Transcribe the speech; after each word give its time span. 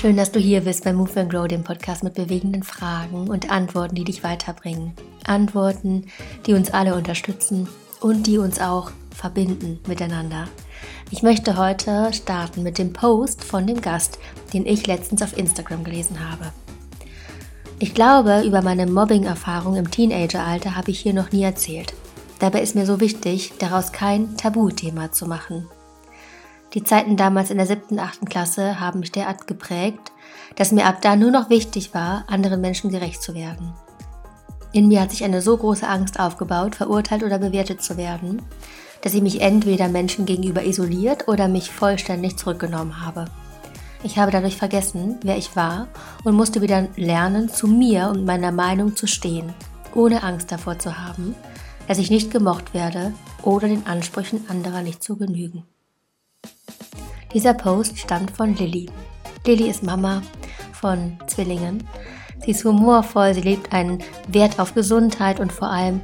Schön, 0.00 0.16
dass 0.16 0.30
du 0.30 0.38
hier 0.38 0.60
bist 0.60 0.84
bei 0.84 0.92
Move 0.92 1.18
and 1.18 1.28
Grow, 1.28 1.48
dem 1.48 1.64
Podcast 1.64 2.04
mit 2.04 2.14
bewegenden 2.14 2.62
Fragen 2.62 3.28
und 3.28 3.50
Antworten, 3.50 3.96
die 3.96 4.04
dich 4.04 4.22
weiterbringen. 4.22 4.92
Antworten, 5.26 6.06
die 6.46 6.54
uns 6.54 6.70
alle 6.70 6.94
unterstützen 6.94 7.66
und 8.00 8.28
die 8.28 8.38
uns 8.38 8.60
auch 8.60 8.92
verbinden 9.10 9.80
miteinander. 9.88 10.46
Ich 11.10 11.24
möchte 11.24 11.56
heute 11.56 12.12
starten 12.12 12.62
mit 12.62 12.78
dem 12.78 12.92
Post 12.92 13.42
von 13.42 13.66
dem 13.66 13.80
Gast, 13.80 14.20
den 14.54 14.66
ich 14.66 14.86
letztens 14.86 15.20
auf 15.20 15.36
Instagram 15.36 15.82
gelesen 15.82 16.30
habe. 16.30 16.52
Ich 17.80 17.92
glaube, 17.92 18.42
über 18.46 18.62
meine 18.62 18.86
Mobbing-Erfahrung 18.86 19.74
im 19.74 19.90
Teenageralter 19.90 20.76
habe 20.76 20.92
ich 20.92 21.00
hier 21.00 21.12
noch 21.12 21.32
nie 21.32 21.42
erzählt. 21.42 21.92
Dabei 22.38 22.62
ist 22.62 22.76
mir 22.76 22.86
so 22.86 23.00
wichtig, 23.00 23.54
daraus 23.58 23.90
kein 23.90 24.36
Tabuthema 24.36 25.10
zu 25.10 25.26
machen. 25.26 25.66
Die 26.74 26.84
Zeiten 26.84 27.16
damals 27.16 27.50
in 27.50 27.56
der 27.56 27.66
siebten, 27.66 27.98
achten 27.98 28.26
Klasse 28.26 28.78
haben 28.78 29.00
mich 29.00 29.12
derart 29.12 29.46
geprägt, 29.46 30.12
dass 30.56 30.72
mir 30.72 30.86
ab 30.86 31.00
da 31.00 31.16
nur 31.16 31.30
noch 31.30 31.48
wichtig 31.48 31.94
war, 31.94 32.24
anderen 32.28 32.60
Menschen 32.60 32.90
gerecht 32.90 33.22
zu 33.22 33.34
werden. 33.34 33.72
In 34.72 34.88
mir 34.88 35.00
hat 35.00 35.10
sich 35.10 35.24
eine 35.24 35.40
so 35.40 35.56
große 35.56 35.88
Angst 35.88 36.20
aufgebaut, 36.20 36.74
verurteilt 36.74 37.22
oder 37.22 37.38
bewertet 37.38 37.82
zu 37.82 37.96
werden, 37.96 38.42
dass 39.00 39.14
ich 39.14 39.22
mich 39.22 39.40
entweder 39.40 39.88
Menschen 39.88 40.26
gegenüber 40.26 40.62
isoliert 40.62 41.26
oder 41.26 41.48
mich 41.48 41.70
vollständig 41.70 42.36
zurückgenommen 42.36 43.04
habe. 43.04 43.24
Ich 44.02 44.18
habe 44.18 44.30
dadurch 44.30 44.56
vergessen, 44.56 45.18
wer 45.22 45.38
ich 45.38 45.56
war 45.56 45.88
und 46.24 46.34
musste 46.34 46.60
wieder 46.60 46.86
lernen, 46.96 47.48
zu 47.48 47.66
mir 47.66 48.08
und 48.08 48.26
meiner 48.26 48.52
Meinung 48.52 48.94
zu 48.94 49.06
stehen, 49.06 49.54
ohne 49.94 50.22
Angst 50.22 50.52
davor 50.52 50.78
zu 50.78 50.98
haben, 50.98 51.34
dass 51.88 51.98
ich 51.98 52.10
nicht 52.10 52.30
gemocht 52.30 52.74
werde 52.74 53.12
oder 53.42 53.68
den 53.68 53.86
Ansprüchen 53.86 54.44
anderer 54.48 54.82
nicht 54.82 55.02
zu 55.02 55.16
genügen. 55.16 55.64
Dieser 57.34 57.52
Post 57.52 57.98
stammt 57.98 58.30
von 58.30 58.54
Lilly. 58.56 58.88
Lilly 59.46 59.68
ist 59.68 59.82
Mama 59.82 60.22
von 60.72 61.18
Zwillingen. 61.26 61.86
Sie 62.42 62.52
ist 62.52 62.64
humorvoll, 62.64 63.34
sie 63.34 63.42
legt 63.42 63.72
einen 63.72 64.02
Wert 64.28 64.58
auf 64.58 64.74
Gesundheit 64.74 65.38
und 65.38 65.52
vor 65.52 65.68
allem 65.68 66.00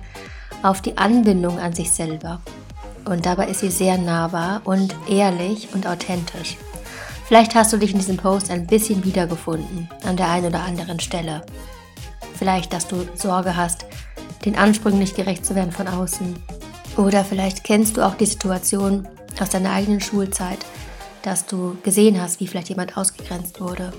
auf 0.63 0.83
die 0.83 0.99
Anbindung 0.99 1.59
an 1.59 1.73
sich 1.73 1.91
selber. 1.91 2.41
Und 3.07 3.25
dabei 3.25 3.49
ist 3.49 3.61
sie 3.61 3.71
sehr 3.71 3.97
nahbar 3.97 4.61
und 4.65 4.95
ehrlich 5.09 5.69
und 5.75 5.87
authentisch. 5.87 6.57
Vielleicht 7.27 7.55
hast 7.55 7.73
du 7.73 7.79
dich 7.79 7.93
in 7.93 7.99
diesem 7.99 8.19
Post 8.19 8.51
ein 8.51 8.67
bisschen 8.67 9.03
wiedergefunden 9.05 9.89
an 10.05 10.19
der 10.19 10.31
einen 10.31 10.47
oder 10.47 10.63
anderen 10.63 11.01
Stelle. 11.01 11.43
Vielleicht, 12.35 12.73
dass 12.75 12.87
du 12.87 13.09
Sorge 13.15 13.57
hast, 13.57 13.87
den 14.45 14.57
Ansprüchen 14.57 14.99
nicht 14.99 15.17
gerecht 15.17 15.47
zu 15.47 15.55
werden 15.55 15.73
von 15.73 15.89
außen. 15.89 16.35
Oder 16.99 17.25
vielleicht 17.25 17.65
kennst 17.65 17.97
du 17.97 18.03
auch 18.03 18.15
die 18.15 18.27
Situation 18.27 19.09
aus 19.41 19.49
deiner 19.49 19.73
eigenen 19.73 20.01
Schulzeit, 20.01 20.59
dass 21.25 21.47
du 21.47 21.77
gesehen 21.83 22.21
hast, 22.21 22.41
wie 22.41 22.47
vielleicht 22.47 22.69
jemand 22.69 22.97
ausgegrenzt 22.97 23.61
wurde, 23.61 23.93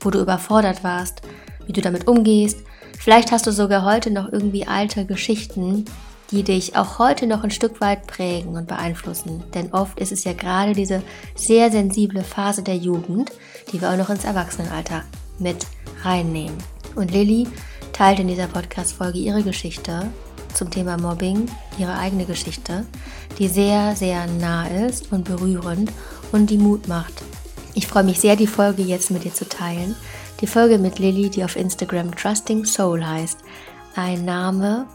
wo 0.00 0.10
du 0.10 0.20
überfordert 0.20 0.84
warst, 0.84 1.22
wie 1.66 1.72
du 1.72 1.80
damit 1.80 2.06
umgehst. 2.06 2.58
Vielleicht 2.98 3.32
hast 3.32 3.46
du 3.46 3.52
sogar 3.52 3.84
heute 3.84 4.10
noch 4.10 4.30
irgendwie 4.30 4.66
alte 4.66 5.06
Geschichten, 5.06 5.86
die 6.30 6.42
dich 6.42 6.76
auch 6.76 6.98
heute 6.98 7.26
noch 7.26 7.42
ein 7.42 7.50
Stück 7.50 7.80
weit 7.80 8.06
prägen 8.06 8.56
und 8.56 8.68
beeinflussen. 8.68 9.42
Denn 9.54 9.72
oft 9.72 9.98
ist 9.98 10.12
es 10.12 10.24
ja 10.24 10.32
gerade 10.32 10.74
diese 10.74 11.02
sehr 11.34 11.70
sensible 11.70 12.22
Phase 12.22 12.62
der 12.62 12.76
Jugend, 12.76 13.32
die 13.72 13.80
wir 13.80 13.90
auch 13.90 13.96
noch 13.96 14.10
ins 14.10 14.24
Erwachsenenalter 14.24 15.02
mit 15.38 15.66
reinnehmen. 16.02 16.56
Und 16.94 17.10
Lilly 17.10 17.48
teilt 17.92 18.20
in 18.20 18.28
dieser 18.28 18.46
Podcast-Folge 18.46 19.18
ihre 19.18 19.42
Geschichte 19.42 20.08
zum 20.54 20.70
Thema 20.70 20.98
Mobbing, 20.98 21.48
ihre 21.78 21.96
eigene 21.96 22.24
Geschichte, 22.24 22.86
die 23.38 23.48
sehr, 23.48 23.96
sehr 23.96 24.26
nah 24.26 24.66
ist 24.66 25.12
und 25.12 25.24
berührend 25.24 25.90
und 26.32 26.50
die 26.50 26.58
Mut 26.58 26.88
macht. 26.88 27.22
Ich 27.74 27.86
freue 27.86 28.04
mich 28.04 28.20
sehr, 28.20 28.36
die 28.36 28.46
Folge 28.46 28.82
jetzt 28.82 29.10
mit 29.10 29.24
dir 29.24 29.32
zu 29.32 29.48
teilen. 29.48 29.94
Die 30.40 30.46
Folge 30.46 30.78
mit 30.78 30.98
Lilly, 30.98 31.30
die 31.30 31.44
auf 31.44 31.56
Instagram 31.56 32.14
Trusting 32.16 32.64
Soul 32.64 33.04
heißt. 33.04 33.38
Ein 33.94 34.24
Name, 34.24 34.86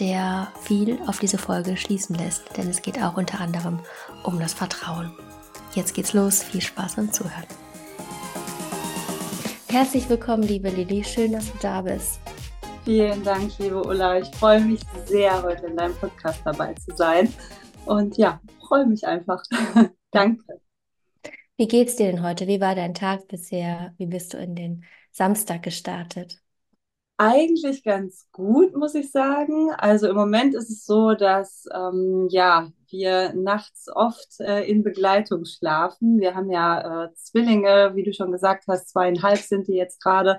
der 0.00 0.48
viel 0.62 0.98
auf 1.06 1.18
diese 1.18 1.38
Folge 1.38 1.76
schließen 1.76 2.16
lässt, 2.16 2.44
denn 2.56 2.68
es 2.68 2.82
geht 2.82 3.02
auch 3.02 3.16
unter 3.16 3.40
anderem 3.40 3.78
um 4.24 4.38
das 4.40 4.54
Vertrauen. 4.54 5.12
Jetzt 5.74 5.94
geht's 5.94 6.14
los. 6.14 6.42
Viel 6.42 6.62
Spaß 6.62 6.96
beim 6.96 7.12
Zuhören. 7.12 7.46
Herzlich 9.68 10.08
willkommen, 10.08 10.42
liebe 10.42 10.70
Lilly. 10.70 11.04
Schön, 11.04 11.32
dass 11.32 11.52
du 11.52 11.58
da 11.60 11.82
bist. 11.82 12.18
Vielen 12.84 13.22
Dank, 13.24 13.58
liebe 13.58 13.82
Ulla. 13.82 14.18
Ich 14.18 14.34
freue 14.36 14.60
mich 14.60 14.80
sehr, 15.06 15.42
heute 15.42 15.66
in 15.66 15.76
deinem 15.76 15.94
Podcast 15.96 16.40
dabei 16.44 16.72
zu 16.74 16.96
sein. 16.96 17.32
Und 17.84 18.16
ja, 18.16 18.40
freue 18.66 18.86
mich 18.86 19.06
einfach. 19.06 19.42
Danke. 20.12 20.65
Wie 21.58 21.68
geht's 21.68 21.96
dir 21.96 22.06
denn 22.06 22.22
heute? 22.22 22.46
Wie 22.46 22.60
war 22.62 22.74
dein 22.74 22.94
Tag 22.94 23.28
bisher? 23.28 23.94
Wie 23.98 24.06
bist 24.06 24.32
du 24.34 24.38
in 24.38 24.54
den 24.54 24.84
Samstag 25.12 25.62
gestartet? 25.62 26.40
Eigentlich 27.18 27.82
ganz 27.82 28.28
gut, 28.30 28.76
muss 28.76 28.94
ich 28.94 29.10
sagen. 29.10 29.70
Also 29.78 30.06
im 30.08 30.16
Moment 30.16 30.54
ist 30.54 30.68
es 30.70 30.84
so, 30.84 31.14
dass 31.14 31.64
ähm, 31.74 32.28
ja 32.30 32.70
wir 32.90 33.32
nachts 33.34 33.88
oft 33.94 34.38
äh, 34.40 34.64
in 34.64 34.82
Begleitung 34.82 35.46
schlafen. 35.46 36.20
Wir 36.20 36.34
haben 36.34 36.50
ja 36.50 37.06
äh, 37.06 37.14
Zwillinge, 37.14 37.92
wie 37.94 38.02
du 38.02 38.12
schon 38.12 38.32
gesagt 38.32 38.64
hast, 38.68 38.90
zweieinhalb 38.90 39.38
sind 39.38 39.66
die 39.66 39.74
jetzt 39.76 40.02
gerade. 40.02 40.38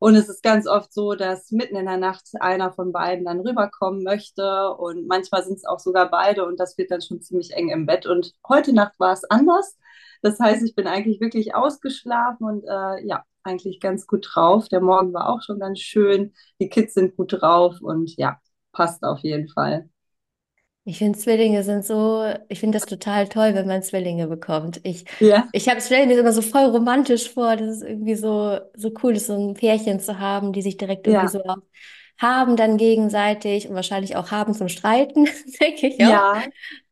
Und 0.00 0.16
es 0.16 0.28
ist 0.28 0.42
ganz 0.42 0.66
oft 0.66 0.92
so, 0.92 1.14
dass 1.14 1.52
mitten 1.52 1.76
in 1.76 1.86
der 1.86 1.96
Nacht 1.98 2.28
einer 2.40 2.72
von 2.72 2.90
beiden 2.92 3.24
dann 3.26 3.40
rüberkommen 3.40 4.02
möchte. 4.02 4.72
Und 4.74 5.06
manchmal 5.06 5.44
sind 5.44 5.56
es 5.56 5.64
auch 5.64 5.78
sogar 5.78 6.10
beide 6.10 6.44
und 6.46 6.58
das 6.58 6.76
wird 6.78 6.90
dann 6.90 7.00
schon 7.02 7.20
ziemlich 7.22 7.52
eng 7.54 7.68
im 7.70 7.86
Bett. 7.86 8.06
Und 8.06 8.32
heute 8.48 8.72
Nacht 8.72 8.98
war 8.98 9.12
es 9.12 9.24
anders. 9.24 9.76
Das 10.22 10.38
heißt, 10.38 10.62
ich 10.64 10.74
bin 10.74 10.86
eigentlich 10.86 11.20
wirklich 11.20 11.54
ausgeschlafen 11.54 12.46
und 12.46 12.64
äh, 12.64 13.06
ja, 13.06 13.24
eigentlich 13.42 13.80
ganz 13.80 14.06
gut 14.06 14.28
drauf. 14.32 14.68
Der 14.68 14.80
Morgen 14.80 15.12
war 15.12 15.28
auch 15.28 15.42
schon 15.42 15.58
ganz 15.58 15.80
schön. 15.80 16.34
Die 16.60 16.68
Kids 16.68 16.94
sind 16.94 17.16
gut 17.16 17.40
drauf 17.40 17.80
und 17.80 18.16
ja, 18.16 18.40
passt 18.72 19.02
auf 19.02 19.20
jeden 19.20 19.48
Fall. 19.48 19.88
Ich 20.84 20.98
finde 20.98 21.18
Zwillinge 21.18 21.64
sind 21.64 21.84
so, 21.84 22.24
ich 22.48 22.60
finde 22.60 22.78
das 22.78 22.86
total 22.86 23.28
toll, 23.28 23.54
wenn 23.54 23.66
man 23.66 23.82
Zwillinge 23.82 24.26
bekommt. 24.26 24.80
Ich, 24.84 25.04
ja. 25.20 25.46
ich 25.52 25.64
stelle 25.64 26.06
mir 26.06 26.14
das 26.14 26.20
immer 26.20 26.32
so 26.32 26.40
voll 26.40 26.64
romantisch 26.64 27.30
vor, 27.30 27.56
das 27.56 27.76
ist 27.76 27.82
irgendwie 27.82 28.14
so, 28.14 28.58
so 28.74 28.90
cool, 29.02 29.14
ist, 29.14 29.26
so 29.26 29.34
ein 29.34 29.52
Pärchen 29.52 30.00
zu 30.00 30.18
haben, 30.18 30.54
die 30.54 30.62
sich 30.62 30.78
direkt 30.78 31.06
irgendwie 31.06 31.26
ja. 31.26 31.28
so 31.28 31.42
haben 32.18 32.56
dann 32.56 32.78
gegenseitig 32.78 33.68
und 33.68 33.74
wahrscheinlich 33.74 34.16
auch 34.16 34.30
haben 34.30 34.52
zum 34.52 34.68
Streiten, 34.68 35.28
denke 35.60 35.88
ich 35.88 35.94
auch. 36.04 36.10
Ja, 36.10 36.42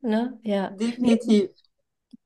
ne? 0.00 0.38
ja. 0.43 0.70
definitiv. 0.70 1.50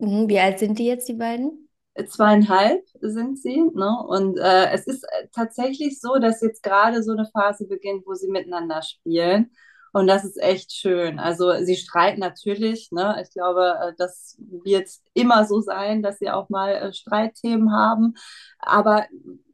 Mhm, 0.01 0.29
wie 0.29 0.41
alt 0.41 0.59
sind 0.59 0.79
die 0.79 0.87
jetzt, 0.87 1.09
die 1.09 1.15
beiden? 1.15 1.69
Zweieinhalb 2.09 2.83
sind 3.01 3.39
sie. 3.39 3.63
Ne? 3.75 3.97
Und 4.09 4.39
äh, 4.39 4.71
es 4.73 4.87
ist 4.87 5.05
äh, 5.05 5.29
tatsächlich 5.35 6.01
so, 6.01 6.19
dass 6.19 6.41
jetzt 6.41 6.63
gerade 6.63 7.03
so 7.03 7.13
eine 7.13 7.29
Phase 7.33 7.67
beginnt, 7.67 8.07
wo 8.07 8.15
sie 8.15 8.29
miteinander 8.29 8.83
spielen. 8.83 9.51
Und 9.93 10.07
das 10.07 10.25
ist 10.25 10.41
echt 10.41 10.73
schön. 10.73 11.19
Also 11.19 11.53
sie 11.65 11.77
streiten 11.77 12.21
natürlich. 12.21 12.91
Ne? 12.93 13.21
Ich 13.23 13.33
glaube, 13.33 13.75
äh, 13.83 13.93
das 13.99 14.37
wird 14.39 14.89
immer 15.15 15.45
so 15.45 15.61
sein, 15.61 16.03
dass 16.03 16.19
sie 16.19 16.31
auch 16.31 16.49
mal 16.49 16.71
äh, 16.71 16.93
Streitthemen 16.93 17.73
haben. 17.73 18.15
Aber 18.59 19.07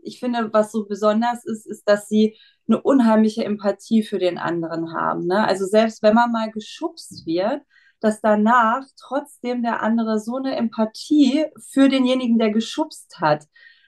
ich 0.03 0.21
finde, 0.21 0.53
was 0.53 0.71
so 0.71 0.87
besonders 0.87 1.45
ist, 1.45 1.67
ist, 1.67 1.89
dass 1.89 2.09
sie 2.09 2.37
eine 2.69 2.81
unheimliche 2.81 3.45
Empathie 3.45 4.03
für 4.03 4.19
den 4.19 4.39
anderen 4.39 4.95
haben. 4.95 5.27
Ne? 5.27 5.47
Also 5.47 5.67
selbst 5.67 6.03
wenn 6.03 6.15
man 6.15 6.31
mal 6.31 6.51
geschubst 6.51 7.27
wird, 7.27 7.63
dass 8.01 8.21
danach 8.21 8.85
trotzdem 8.99 9.63
der 9.63 9.83
andere 9.83 10.21
so 10.21 10.37
eine 10.37 10.57
Empathie 10.57 11.47
für 11.71 11.89
denjenigen, 11.89 12.39
der 12.39 12.51
geschubst 12.51 13.19
hat, 13.21 13.47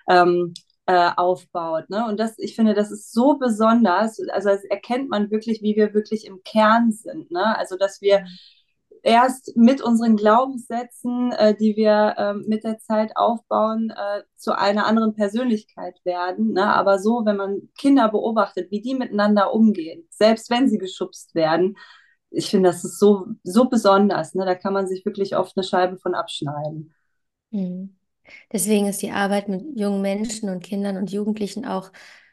ähm, 0.09 0.55
äh, 0.87 1.11
aufbaut. 1.17 1.91
Ne? 1.91 2.07
Und 2.07 2.19
das, 2.19 2.39
ich 2.39 2.57
finde, 2.57 2.73
das 2.73 2.91
ist 2.91 3.13
so 3.13 3.37
besonders. 3.37 4.19
Also 4.31 4.49
das 4.49 4.65
erkennt 4.65 5.11
man 5.11 5.31
wirklich, 5.31 5.61
wie 5.63 5.77
wir 5.77 5.93
wirklich 5.93 6.27
im 6.27 6.43
Kern 6.45 6.93
sind. 6.93 7.31
Ne? 7.31 7.57
Also 7.59 7.77
dass 7.77 8.01
wir 8.01 8.25
erst 9.03 9.57
mit 9.57 9.83
unseren 9.83 10.17
Glaubenssätzen, 10.17 11.33
äh, 11.33 11.55
die 11.55 11.77
wir 11.77 12.15
äh, 12.17 12.35
mit 12.35 12.65
der 12.65 12.79
Zeit 12.79 13.13
aufbauen, 13.17 13.91
äh, 13.91 14.23
zu 14.37 14.57
einer 14.57 14.87
anderen 14.87 15.15
Persönlichkeit 15.15 16.01
werden. 16.05 16.53
Ne? 16.53 16.65
Aber 16.65 16.99
so, 16.99 17.23
wenn 17.25 17.37
man 17.37 17.69
Kinder 17.77 18.09
beobachtet, 18.09 18.71
wie 18.71 18.81
die 18.81 18.95
miteinander 18.95 19.53
umgehen, 19.53 20.07
selbst 20.11 20.51
wenn 20.51 20.69
sie 20.69 20.79
geschubst 20.79 21.35
werden, 21.35 21.77
ich 22.31 22.51
finde, 22.51 22.71
das 22.71 22.85
ist 22.85 22.99
so, 22.99 23.27
so 23.43 23.69
besonders. 23.69 24.35
Ne? 24.35 24.45
Da 24.45 24.55
kann 24.55 24.73
man 24.73 24.87
sich 24.87 25.05
wirklich 25.05 25.37
oft 25.37 25.57
eine 25.57 25.65
Scheibe 25.65 25.99
von 25.99 26.15
abschneiden. 26.15 26.95
Mhm. 27.51 27.97
Deswegen 28.53 28.87
ist 28.87 29.01
die 29.03 29.11
Arbeit 29.11 29.49
mit 29.49 29.63
jungen 29.75 30.03
Menschen 30.03 30.51
und 30.51 30.63
Kindern 30.63 30.97
und 30.99 31.11
Jugendlichen 31.11 31.65
auch, 31.65 31.91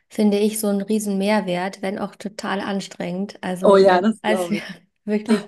finde 0.10 0.38
ich, 0.40 0.60
so 0.60 0.68
ein 0.68 0.82
riesen 0.82 1.18
Mehrwert, 1.18 1.82
wenn 1.82 2.00
auch 2.00 2.16
total 2.16 2.60
anstrengend. 2.60 3.38
Also, 3.42 3.68
oh 3.68 3.78
ja, 3.78 4.02
das 4.02 4.18
also, 4.22 4.52
ich. 4.52 4.64
Wirklich. 5.06 5.40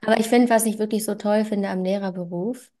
Aber 0.00 0.18
ich 0.18 0.26
finde, 0.26 0.48
was 0.48 0.64
ich 0.64 0.78
wirklich 0.78 1.04
so 1.04 1.14
toll 1.14 1.44
finde 1.44 1.68
am 1.68 1.84
Lehrerberuf, 1.84 2.72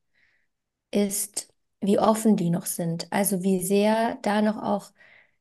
ist, 0.90 1.52
wie 1.82 1.98
offen 1.98 2.36
die 2.36 2.48
noch 2.48 2.64
sind. 2.64 3.06
Also 3.10 3.42
wie 3.42 3.62
sehr 3.62 4.16
da 4.22 4.40
noch 4.40 4.56
auch 4.62 4.92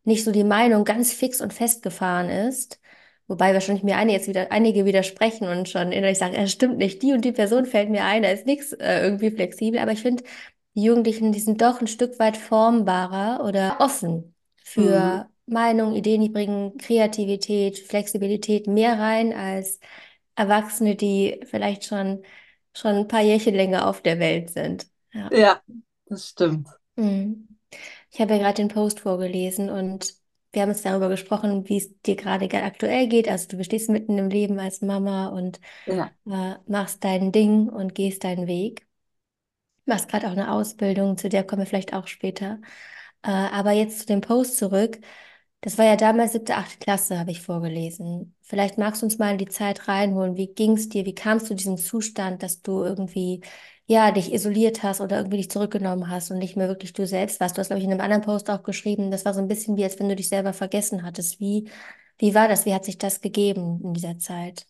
nicht 0.03 0.25
so 0.25 0.33
die 0.33 0.43
Meinung 0.43 0.83
ganz 0.83 1.13
fix 1.13 1.39
und 1.39 1.53
festgefahren 1.53 2.29
ist, 2.29 2.80
Wobei 3.31 3.53
wahrscheinlich 3.53 3.83
mir 3.83 3.97
eine 3.97 4.11
jetzt 4.13 4.27
wieder, 4.27 4.51
einige 4.51 4.85
widersprechen 4.85 5.47
und 5.47 5.69
schon 5.69 5.91
innerlich 5.93 6.17
sagen, 6.17 6.35
es 6.35 6.51
stimmt 6.51 6.77
nicht, 6.77 7.01
die 7.01 7.13
und 7.13 7.23
die 7.25 7.31
Person 7.31 7.65
fällt 7.65 7.89
mir 7.89 8.03
ein, 8.05 8.23
da 8.23 8.29
ist 8.29 8.45
nichts 8.45 8.73
äh, 8.73 9.01
irgendwie 9.03 9.31
flexibel. 9.31 9.79
Aber 9.79 9.91
ich 9.93 10.01
finde, 10.01 10.23
die 10.75 10.83
Jugendlichen, 10.83 11.31
die 11.31 11.39
sind 11.39 11.61
doch 11.61 11.81
ein 11.81 11.87
Stück 11.87 12.19
weit 12.19 12.37
formbarer 12.37 13.45
oder 13.45 13.77
offen 13.79 14.35
Mhm. 14.75 15.21
für 15.25 15.29
Meinungen, 15.45 15.95
Ideen, 15.95 16.21
die 16.21 16.29
bringen 16.29 16.77
Kreativität, 16.77 17.79
Flexibilität 17.79 18.67
mehr 18.67 18.99
rein 18.99 19.33
als 19.33 19.79
Erwachsene, 20.35 20.95
die 20.95 21.41
vielleicht 21.45 21.85
schon, 21.85 22.23
schon 22.75 22.91
ein 22.95 23.07
paar 23.07 23.21
Jährchen 23.21 23.55
länger 23.55 23.87
auf 23.87 24.01
der 24.01 24.19
Welt 24.19 24.49
sind. 24.51 24.87
Ja. 25.13 25.31
Ja, 25.31 25.63
das 26.05 26.27
stimmt. 26.29 26.67
Mhm. 26.95 27.47
Ich 28.11 28.19
habe 28.21 28.33
ja 28.33 28.39
gerade 28.39 28.55
den 28.55 28.67
Post 28.69 28.99
vorgelesen 29.01 29.69
und 29.69 30.15
wir 30.53 30.62
haben 30.63 30.69
uns 30.69 30.81
darüber 30.83 31.09
gesprochen, 31.09 31.68
wie 31.69 31.77
es 31.77 32.01
dir 32.01 32.15
gerade 32.15 32.48
ge- 32.48 32.62
aktuell 32.62 33.07
geht. 33.07 33.27
Also 33.30 33.48
du 33.57 33.63
stehst 33.63 33.89
mitten 33.89 34.18
im 34.18 34.30
Leben 34.30 34.59
als 34.59 34.81
Mama 34.81 35.27
und 35.30 35.59
Ja. 35.86 36.13
äh, 36.27 36.56
machst 36.68 37.03
dein 37.03 37.31
Ding 37.31 37.69
und 37.69 37.95
gehst 37.95 38.24
deinen 38.24 38.48
Weg. 38.48 38.88
Machst 39.86 40.09
gerade 40.09 40.27
auch 40.27 40.31
eine 40.31 40.51
Ausbildung, 40.51 41.18
zu 41.18 41.27
der 41.30 41.44
kommen 41.44 41.62
wir 41.63 41.65
vielleicht 41.65 41.94
auch 41.94 42.07
später. 42.07 42.62
Äh, 43.24 43.31
aber 43.31 43.71
jetzt 43.71 44.00
zu 44.01 44.06
dem 44.06 44.21
Post 44.21 44.57
zurück. 44.57 45.00
Das 45.62 45.77
war 45.77 45.86
ja 45.86 45.95
damals 45.95 46.33
siebte, 46.33 46.56
achte 46.56 46.77
Klasse, 46.80 47.19
habe 47.19 47.31
ich 47.31 47.42
vorgelesen. 47.42 48.36
Vielleicht 48.42 48.77
magst 48.77 49.01
du 49.01 49.06
uns 49.07 49.18
mal 49.19 49.31
in 49.33 49.38
die 49.39 49.48
Zeit 49.50 49.88
reinholen. 49.88 50.38
Wie 50.38 50.53
ging 50.53 50.74
es 50.74 50.89
dir? 50.89 51.06
Wie 51.06 51.15
kamst 51.15 51.45
du 51.45 51.50
zu 51.50 51.56
diesem 51.56 51.77
Zustand, 51.77 52.44
dass 52.44 52.62
du 52.62 52.83
irgendwie, 52.83 53.42
ja, 53.91 54.11
dich 54.11 54.31
isoliert 54.33 54.83
hast 54.83 55.01
oder 55.01 55.17
irgendwie 55.17 55.35
dich 55.38 55.51
zurückgenommen 55.51 56.09
hast 56.09 56.31
und 56.31 56.38
nicht 56.38 56.55
mehr 56.55 56.69
wirklich 56.69 56.93
du 56.93 57.05
selbst 57.05 57.41
warst? 57.41 57.57
Du 57.57 57.59
hast, 57.59 57.67
glaube 57.67 57.79
ich, 57.79 57.85
in 57.85 57.91
einem 57.91 57.99
anderen 57.99 58.23
Post 58.23 58.49
auch 58.49 58.63
geschrieben, 58.63 59.11
das 59.11 59.25
war 59.25 59.33
so 59.33 59.41
ein 59.41 59.49
bisschen 59.49 59.75
wie, 59.75 59.83
als 59.83 59.99
wenn 59.99 60.07
du 60.07 60.15
dich 60.15 60.29
selber 60.29 60.53
vergessen 60.53 61.03
hattest. 61.03 61.41
Wie, 61.41 61.69
wie 62.17 62.33
war 62.33 62.47
das? 62.47 62.65
Wie 62.65 62.73
hat 62.73 62.85
sich 62.85 62.97
das 62.97 63.19
gegeben 63.19 63.81
in 63.83 63.93
dieser 63.93 64.17
Zeit? 64.17 64.65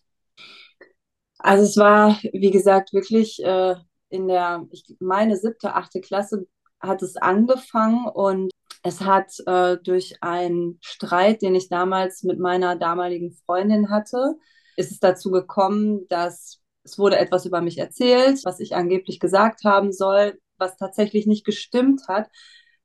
Also 1.38 1.64
es 1.64 1.76
war, 1.76 2.18
wie 2.32 2.50
gesagt, 2.50 2.92
wirklich 2.92 3.40
äh, 3.44 3.76
in 4.08 4.26
der, 4.26 4.66
ich 4.72 4.84
meine 4.98 5.36
siebte, 5.36 5.74
achte 5.74 6.00
Klasse 6.00 6.48
hat 6.80 7.02
es 7.02 7.16
angefangen 7.16 8.06
und 8.06 8.50
es 8.82 9.02
hat 9.02 9.32
äh, 9.46 9.76
durch 9.84 10.16
einen 10.20 10.78
Streit, 10.82 11.42
den 11.42 11.54
ich 11.54 11.68
damals 11.68 12.24
mit 12.24 12.40
meiner 12.40 12.74
damaligen 12.74 13.32
Freundin 13.46 13.88
hatte, 13.88 14.34
ist 14.76 14.90
es 14.90 14.98
dazu 14.98 15.30
gekommen, 15.30 16.08
dass 16.08 16.61
es 16.84 16.98
wurde 16.98 17.18
etwas 17.18 17.46
über 17.46 17.60
mich 17.60 17.78
erzählt, 17.78 18.40
was 18.44 18.60
ich 18.60 18.74
angeblich 18.74 19.20
gesagt 19.20 19.64
haben 19.64 19.92
soll, 19.92 20.38
was 20.58 20.76
tatsächlich 20.76 21.26
nicht 21.26 21.44
gestimmt 21.44 22.02
hat. 22.08 22.28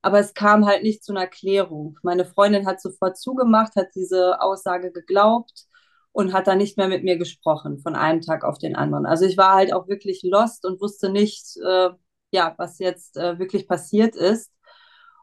Aber 0.01 0.19
es 0.19 0.33
kam 0.33 0.65
halt 0.65 0.83
nicht 0.83 1.03
zu 1.03 1.11
einer 1.13 1.27
Klärung. 1.27 1.97
Meine 2.03 2.25
Freundin 2.25 2.67
hat 2.67 2.81
sofort 2.81 3.17
zugemacht, 3.17 3.75
hat 3.75 3.87
diese 3.95 4.39
Aussage 4.41 4.91
geglaubt 4.91 5.65
und 6.11 6.33
hat 6.33 6.47
dann 6.47 6.59
nicht 6.59 6.77
mehr 6.77 6.87
mit 6.87 7.03
mir 7.03 7.17
gesprochen 7.17 7.79
von 7.79 7.95
einem 7.95 8.21
Tag 8.21 8.43
auf 8.43 8.57
den 8.57 8.75
anderen. 8.75 9.05
Also 9.05 9.25
ich 9.25 9.37
war 9.37 9.55
halt 9.55 9.73
auch 9.73 9.87
wirklich 9.87 10.21
lost 10.23 10.65
und 10.65 10.81
wusste 10.81 11.09
nicht, 11.09 11.57
äh, 11.57 11.89
ja, 12.31 12.55
was 12.57 12.79
jetzt 12.79 13.17
äh, 13.17 13.39
wirklich 13.39 13.67
passiert 13.67 14.15
ist. 14.15 14.51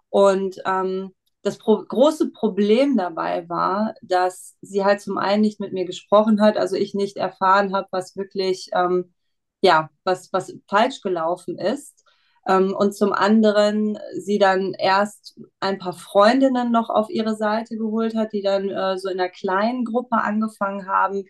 Und 0.09 0.57
ähm, 0.67 1.13
das 1.45 1.59
Pro 1.59 1.85
große 1.85 2.31
Problem 2.33 2.97
dabei 2.97 3.49
war, 3.49 3.95
dass 4.03 4.57
sie 4.63 4.85
halt 4.85 5.01
zum 5.03 5.19
einen 5.19 5.43
nicht 5.43 5.61
mit 5.61 5.73
mir 5.75 5.85
gesprochen 5.85 6.41
hat, 6.41 6.57
also 6.57 6.75
ich 6.77 6.95
nicht 6.95 7.17
erfahren 7.19 7.75
habe, 7.75 7.87
was 7.91 8.17
wirklich, 8.17 8.71
ähm, 8.75 9.15
ja, 9.61 9.91
was, 10.05 10.33
was 10.33 10.55
falsch 10.69 11.03
gelaufen 11.03 11.59
ist. 11.59 12.05
Ähm, 12.49 12.75
und 12.75 12.95
zum 12.95 13.13
anderen 13.13 13.99
sie 14.19 14.39
dann 14.39 14.75
erst 14.75 15.39
ein 15.61 15.79
paar 15.79 15.93
Freundinnen 15.95 16.73
noch 16.73 16.91
auf 16.91 17.11
ihre 17.11 17.37
Seite 17.37 17.77
geholt 17.77 18.15
hat, 18.17 18.33
die 18.33 18.43
dann 18.43 18.71
äh, 18.71 18.99
so 18.99 19.09
in 19.11 19.21
einer 19.21 19.31
kleinen 19.31 19.85
Gruppe 19.85 20.17
angefangen 20.17 20.87
haben, 20.89 21.25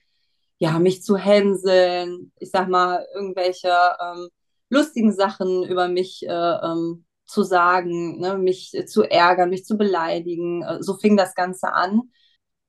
ja, 0.58 0.78
mich 0.78 1.02
zu 1.02 1.16
hänseln, 1.16 2.32
ich 2.38 2.50
sag 2.50 2.68
mal, 2.68 3.06
irgendwelche 3.14 3.68
ähm, 4.00 4.28
lustigen 4.70 5.12
Sachen 5.12 5.64
über 5.64 5.88
mich 5.88 6.24
äh, 6.26 6.32
ähm, 6.32 7.04
zu 7.26 7.42
sagen, 7.42 8.20
ne, 8.20 8.38
mich 8.38 8.72
zu 8.86 9.02
ärgern, 9.04 9.50
mich 9.50 9.64
zu 9.64 9.76
beleidigen. 9.76 10.62
Äh, 10.62 10.82
So 10.82 10.96
fing 10.96 11.16
das 11.16 11.34
Ganze 11.34 11.72
an, 11.72 12.02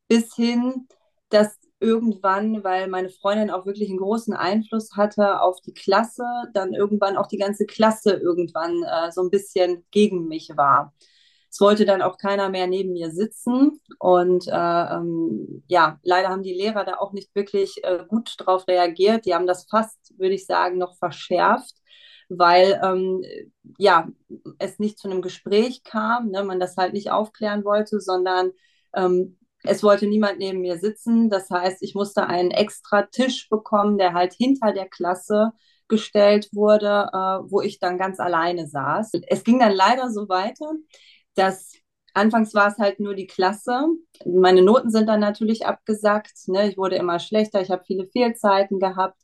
bis 0.07 0.35
hin, 0.35 0.87
dass 1.29 1.57
irgendwann, 1.79 2.63
weil 2.63 2.87
meine 2.87 3.09
Freundin 3.09 3.51
auch 3.51 3.65
wirklich 3.65 3.89
einen 3.89 3.99
großen 3.99 4.33
Einfluss 4.33 4.91
hatte 4.95 5.41
auf 5.41 5.59
die 5.61 5.73
Klasse, 5.73 6.23
dann 6.53 6.73
irgendwann 6.73 7.17
auch 7.17 7.27
die 7.27 7.37
ganze 7.37 7.65
Klasse 7.65 8.13
irgendwann 8.13 8.83
äh, 8.83 9.11
so 9.11 9.21
ein 9.23 9.29
bisschen 9.29 9.85
gegen 9.91 10.27
mich 10.27 10.49
war. 10.55 10.93
Es 11.51 11.61
wollte 11.61 11.85
dann 11.85 12.01
auch 12.01 12.17
keiner 12.17 12.49
mehr 12.49 12.67
neben 12.67 12.93
mir 12.93 13.11
sitzen. 13.11 13.79
Und 13.99 14.47
äh, 14.47 14.51
ähm, 14.51 15.63
ja, 15.67 15.99
leider 16.03 16.29
haben 16.29 16.43
die 16.43 16.53
Lehrer 16.53 16.83
da 16.85 16.97
auch 16.97 17.13
nicht 17.13 17.33
wirklich 17.35 17.83
äh, 17.83 18.03
gut 18.07 18.33
drauf 18.37 18.67
reagiert. 18.67 19.25
Die 19.25 19.33
haben 19.33 19.47
das 19.47 19.65
fast, 19.69 20.13
würde 20.17 20.35
ich 20.35 20.45
sagen, 20.45 20.77
noch 20.77 20.97
verschärft, 20.97 21.75
weil 22.29 22.79
ähm, 22.83 23.23
ja, 23.77 24.07
es 24.59 24.79
nicht 24.79 24.99
zu 24.99 25.09
einem 25.09 25.21
Gespräch 25.21 25.83
kam, 25.83 26.29
ne, 26.29 26.43
man 26.43 26.59
das 26.59 26.77
halt 26.77 26.93
nicht 26.93 27.11
aufklären 27.11 27.63
wollte, 27.65 27.99
sondern 27.99 28.51
ähm, 28.95 29.37
es 29.63 29.83
wollte 29.83 30.07
niemand 30.07 30.39
neben 30.39 30.61
mir 30.61 30.77
sitzen. 30.77 31.29
Das 31.29 31.49
heißt, 31.49 31.81
ich 31.81 31.95
musste 31.95 32.27
einen 32.27 32.51
extra 32.51 33.03
Tisch 33.03 33.49
bekommen, 33.49 33.97
der 33.97 34.13
halt 34.13 34.33
hinter 34.33 34.73
der 34.73 34.87
Klasse 34.87 35.51
gestellt 35.87 36.49
wurde, 36.53 37.09
äh, 37.13 37.51
wo 37.51 37.61
ich 37.61 37.79
dann 37.79 37.97
ganz 37.97 38.19
alleine 38.19 38.67
saß. 38.67 39.11
Es 39.27 39.43
ging 39.43 39.59
dann 39.59 39.73
leider 39.73 40.09
so 40.11 40.29
weiter, 40.29 40.71
dass 41.35 41.73
anfangs 42.13 42.53
war 42.53 42.69
es 42.69 42.77
halt 42.77 42.99
nur 42.99 43.13
die 43.15 43.27
Klasse. 43.27 43.87
Meine 44.25 44.61
Noten 44.61 44.89
sind 44.89 45.07
dann 45.07 45.19
natürlich 45.19 45.65
abgesackt. 45.65 46.47
Ne? 46.47 46.69
Ich 46.69 46.77
wurde 46.77 46.95
immer 46.95 47.19
schlechter. 47.19 47.61
Ich 47.61 47.69
habe 47.71 47.83
viele 47.85 48.07
Fehlzeiten 48.07 48.79
gehabt. 48.79 49.21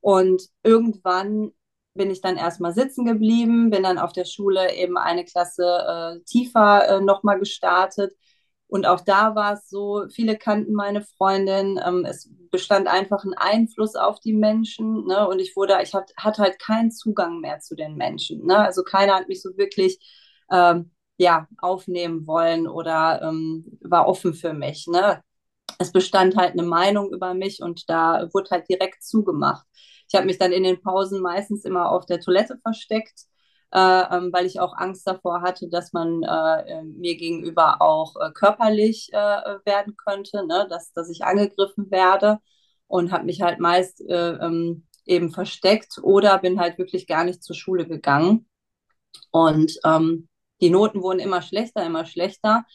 Und 0.00 0.42
irgendwann 0.64 1.52
bin 1.94 2.10
ich 2.10 2.20
dann 2.20 2.36
erstmal 2.36 2.72
sitzen 2.72 3.04
geblieben, 3.04 3.70
bin 3.70 3.82
dann 3.82 3.98
auf 3.98 4.12
der 4.12 4.24
Schule 4.24 4.74
eben 4.74 4.96
eine 4.96 5.24
Klasse 5.24 5.64
äh, 5.64 6.24
tiefer 6.24 6.88
äh, 6.88 7.00
nochmal 7.00 7.38
gestartet. 7.38 8.14
Und 8.66 8.86
auch 8.86 9.00
da 9.00 9.34
war 9.34 9.52
es 9.54 9.68
so, 9.68 10.06
viele 10.10 10.38
kannten 10.38 10.72
meine 10.72 11.02
Freundin. 11.02 11.78
Ähm, 11.84 12.06
es 12.06 12.30
bestand 12.50 12.88
einfach 12.88 13.24
ein 13.24 13.34
Einfluss 13.34 13.96
auf 13.96 14.18
die 14.20 14.32
Menschen. 14.32 15.04
Ne? 15.06 15.28
Und 15.28 15.40
ich 15.40 15.54
wurde, 15.56 15.78
ich 15.82 15.92
hat, 15.94 16.10
hatte 16.16 16.42
halt 16.42 16.58
keinen 16.58 16.90
Zugang 16.90 17.40
mehr 17.40 17.60
zu 17.60 17.74
den 17.76 17.96
Menschen. 17.96 18.46
Ne? 18.46 18.56
Also 18.56 18.82
keiner 18.82 19.14
hat 19.14 19.28
mich 19.28 19.42
so 19.42 19.50
wirklich 19.58 19.98
ähm, 20.50 20.90
ja, 21.18 21.48
aufnehmen 21.58 22.26
wollen 22.26 22.66
oder 22.66 23.20
ähm, 23.22 23.78
war 23.82 24.08
offen 24.08 24.32
für 24.34 24.54
mich. 24.54 24.86
Ne? 24.86 25.22
Es 25.78 25.92
bestand 25.92 26.36
halt 26.36 26.52
eine 26.52 26.62
Meinung 26.62 27.12
über 27.12 27.34
mich 27.34 27.60
und 27.62 27.88
da 27.90 28.28
wurde 28.32 28.50
halt 28.50 28.68
direkt 28.70 29.02
zugemacht. 29.02 29.66
Ich 30.12 30.16
habe 30.16 30.26
mich 30.26 30.38
dann 30.38 30.52
in 30.52 30.62
den 30.62 30.82
Pausen 30.82 31.22
meistens 31.22 31.64
immer 31.64 31.90
auf 31.90 32.04
der 32.04 32.20
Toilette 32.20 32.58
versteckt, 32.58 33.22
äh, 33.72 33.78
ähm, 33.78 34.30
weil 34.30 34.44
ich 34.44 34.60
auch 34.60 34.76
Angst 34.76 35.06
davor 35.06 35.40
hatte, 35.40 35.70
dass 35.70 35.94
man 35.94 36.22
äh, 36.22 36.82
mir 36.82 37.16
gegenüber 37.16 37.80
auch 37.80 38.16
äh, 38.16 38.30
körperlich 38.32 39.08
äh, 39.12 39.16
werden 39.16 39.96
könnte, 39.96 40.46
ne? 40.46 40.66
dass, 40.68 40.92
dass 40.92 41.08
ich 41.08 41.24
angegriffen 41.24 41.90
werde 41.90 42.40
und 42.88 43.10
habe 43.10 43.24
mich 43.24 43.40
halt 43.40 43.58
meist 43.58 44.02
äh, 44.02 44.32
ähm, 44.32 44.86
eben 45.06 45.30
versteckt 45.30 45.98
oder 46.02 46.38
bin 46.38 46.60
halt 46.60 46.76
wirklich 46.76 47.06
gar 47.06 47.24
nicht 47.24 47.42
zur 47.42 47.56
Schule 47.56 47.86
gegangen. 47.86 48.46
Und 49.30 49.78
ähm, 49.82 50.28
die 50.60 50.68
Noten 50.68 51.00
wurden 51.00 51.20
immer 51.20 51.40
schlechter, 51.40 51.86
immer 51.86 52.04
schlechter, 52.04 52.66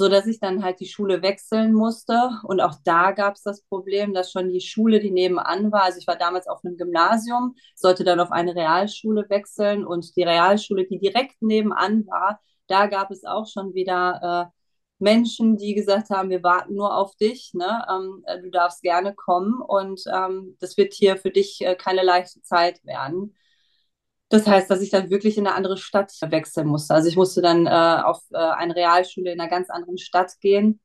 so 0.00 0.08
dass 0.08 0.26
ich 0.26 0.40
dann 0.40 0.64
halt 0.64 0.80
die 0.80 0.86
Schule 0.86 1.20
wechseln 1.20 1.74
musste. 1.74 2.30
Und 2.44 2.62
auch 2.62 2.76
da 2.84 3.10
gab 3.12 3.34
es 3.34 3.42
das 3.42 3.60
Problem, 3.64 4.14
dass 4.14 4.32
schon 4.32 4.48
die 4.48 4.62
Schule, 4.62 4.98
die 4.98 5.10
nebenan 5.10 5.70
war, 5.72 5.82
also 5.82 5.98
ich 5.98 6.06
war 6.06 6.16
damals 6.16 6.48
auf 6.48 6.64
einem 6.64 6.78
Gymnasium, 6.78 7.54
sollte 7.74 8.02
dann 8.02 8.18
auf 8.18 8.32
eine 8.32 8.54
Realschule 8.56 9.26
wechseln 9.28 9.84
und 9.84 10.16
die 10.16 10.22
Realschule, 10.22 10.86
die 10.86 10.98
direkt 10.98 11.42
nebenan 11.42 12.06
war, 12.06 12.40
da 12.66 12.86
gab 12.86 13.10
es 13.10 13.24
auch 13.26 13.46
schon 13.46 13.74
wieder 13.74 14.48
äh, 14.48 14.58
Menschen, 14.98 15.58
die 15.58 15.74
gesagt 15.74 16.08
haben, 16.08 16.30
wir 16.30 16.42
warten 16.42 16.74
nur 16.76 16.96
auf 16.96 17.14
dich, 17.16 17.52
ne? 17.52 17.84
Ähm, 17.90 18.24
du 18.42 18.50
darfst 18.50 18.80
gerne 18.80 19.14
kommen 19.14 19.60
und 19.60 20.02
ähm, 20.10 20.56
das 20.60 20.78
wird 20.78 20.94
hier 20.94 21.18
für 21.18 21.30
dich 21.30 21.60
äh, 21.60 21.74
keine 21.74 22.02
leichte 22.02 22.40
Zeit 22.40 22.82
werden. 22.86 23.34
Das 24.30 24.46
heißt, 24.46 24.70
dass 24.70 24.80
ich 24.80 24.90
dann 24.90 25.10
wirklich 25.10 25.36
in 25.36 25.46
eine 25.46 25.56
andere 25.56 25.76
Stadt 25.76 26.12
wechseln 26.22 26.68
musste. 26.68 26.94
Also 26.94 27.08
ich 27.08 27.16
musste 27.16 27.42
dann 27.42 27.66
äh, 27.66 28.02
auf 28.02 28.22
äh, 28.30 28.36
eine 28.36 28.76
Realschule 28.76 29.32
in 29.32 29.40
einer 29.40 29.50
ganz 29.50 29.70
anderen 29.70 29.98
Stadt 29.98 30.38
gehen. 30.40 30.80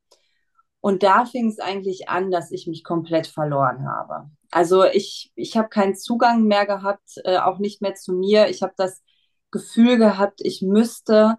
Und 0.82 1.04
da 1.04 1.25
fing 1.25 1.48
es 1.50 1.60
eigentlich 1.60 2.10
an, 2.10 2.32
dass 2.32 2.52
ich 2.52 2.66
mich 2.66 2.84
komplett 2.84 3.28
verloren 3.28 3.88
habe. 3.88 4.32
Also 4.50 4.84
ich, 4.84 5.32
ich 5.36 5.58
habe 5.58 5.70
keinen 5.70 5.96
Zugang 5.96 6.44
mehr 6.44 6.66
gehabt, 6.66 7.22
äh, 7.24 7.38
auch 7.38 7.60
nicht 7.60 7.84
mehr 7.84 7.94
zu 7.94 8.14
mir. 8.14 8.50
Ich 8.50 8.64
habe 8.64 8.74
das 8.78 9.04
Gefühl 9.52 9.98
gehabt, 9.98 10.42
ich 10.44 10.64
müsste, 10.64 11.38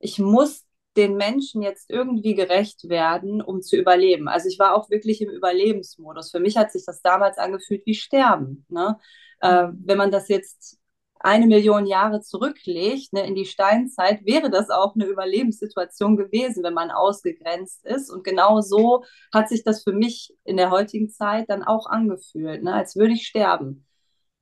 ich 0.00 0.18
muss 0.18 0.64
den 0.96 1.16
Menschen 1.16 1.62
jetzt 1.62 1.90
irgendwie 1.90 2.34
gerecht 2.34 2.88
werden, 2.88 3.40
um 3.40 3.62
zu 3.62 3.76
überleben. 3.76 4.28
Also 4.28 4.48
ich 4.48 4.58
war 4.58 4.74
auch 4.74 4.90
wirklich 4.90 5.20
im 5.20 5.30
Überlebensmodus. 5.30 6.32
Für 6.32 6.40
mich 6.40 6.56
hat 6.56 6.72
sich 6.72 6.84
das 6.84 7.02
damals 7.02 7.38
angefühlt 7.38 7.86
wie 7.86 7.94
Sterben. 7.94 8.66
Ne? 8.68 8.98
Äh, 9.40 9.68
wenn 9.72 9.98
man 9.98 10.10
das 10.10 10.28
jetzt 10.28 10.80
eine 11.20 11.46
Million 11.46 11.86
Jahre 11.86 12.20
zurücklegt, 12.20 13.12
ne, 13.12 13.26
in 13.26 13.34
die 13.34 13.46
Steinzeit, 13.46 14.24
wäre 14.24 14.50
das 14.50 14.70
auch 14.70 14.94
eine 14.94 15.06
Überlebenssituation 15.06 16.16
gewesen, 16.16 16.62
wenn 16.62 16.74
man 16.74 16.90
ausgegrenzt 16.90 17.84
ist. 17.84 18.10
Und 18.10 18.24
genau 18.24 18.60
so 18.60 19.04
hat 19.32 19.48
sich 19.48 19.64
das 19.64 19.82
für 19.82 19.92
mich 19.92 20.34
in 20.44 20.56
der 20.56 20.70
heutigen 20.70 21.10
Zeit 21.10 21.48
dann 21.48 21.62
auch 21.62 21.86
angefühlt, 21.86 22.62
ne, 22.62 22.74
als 22.74 22.96
würde 22.96 23.14
ich 23.14 23.26
sterben. 23.26 23.86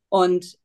Und 0.09 0.59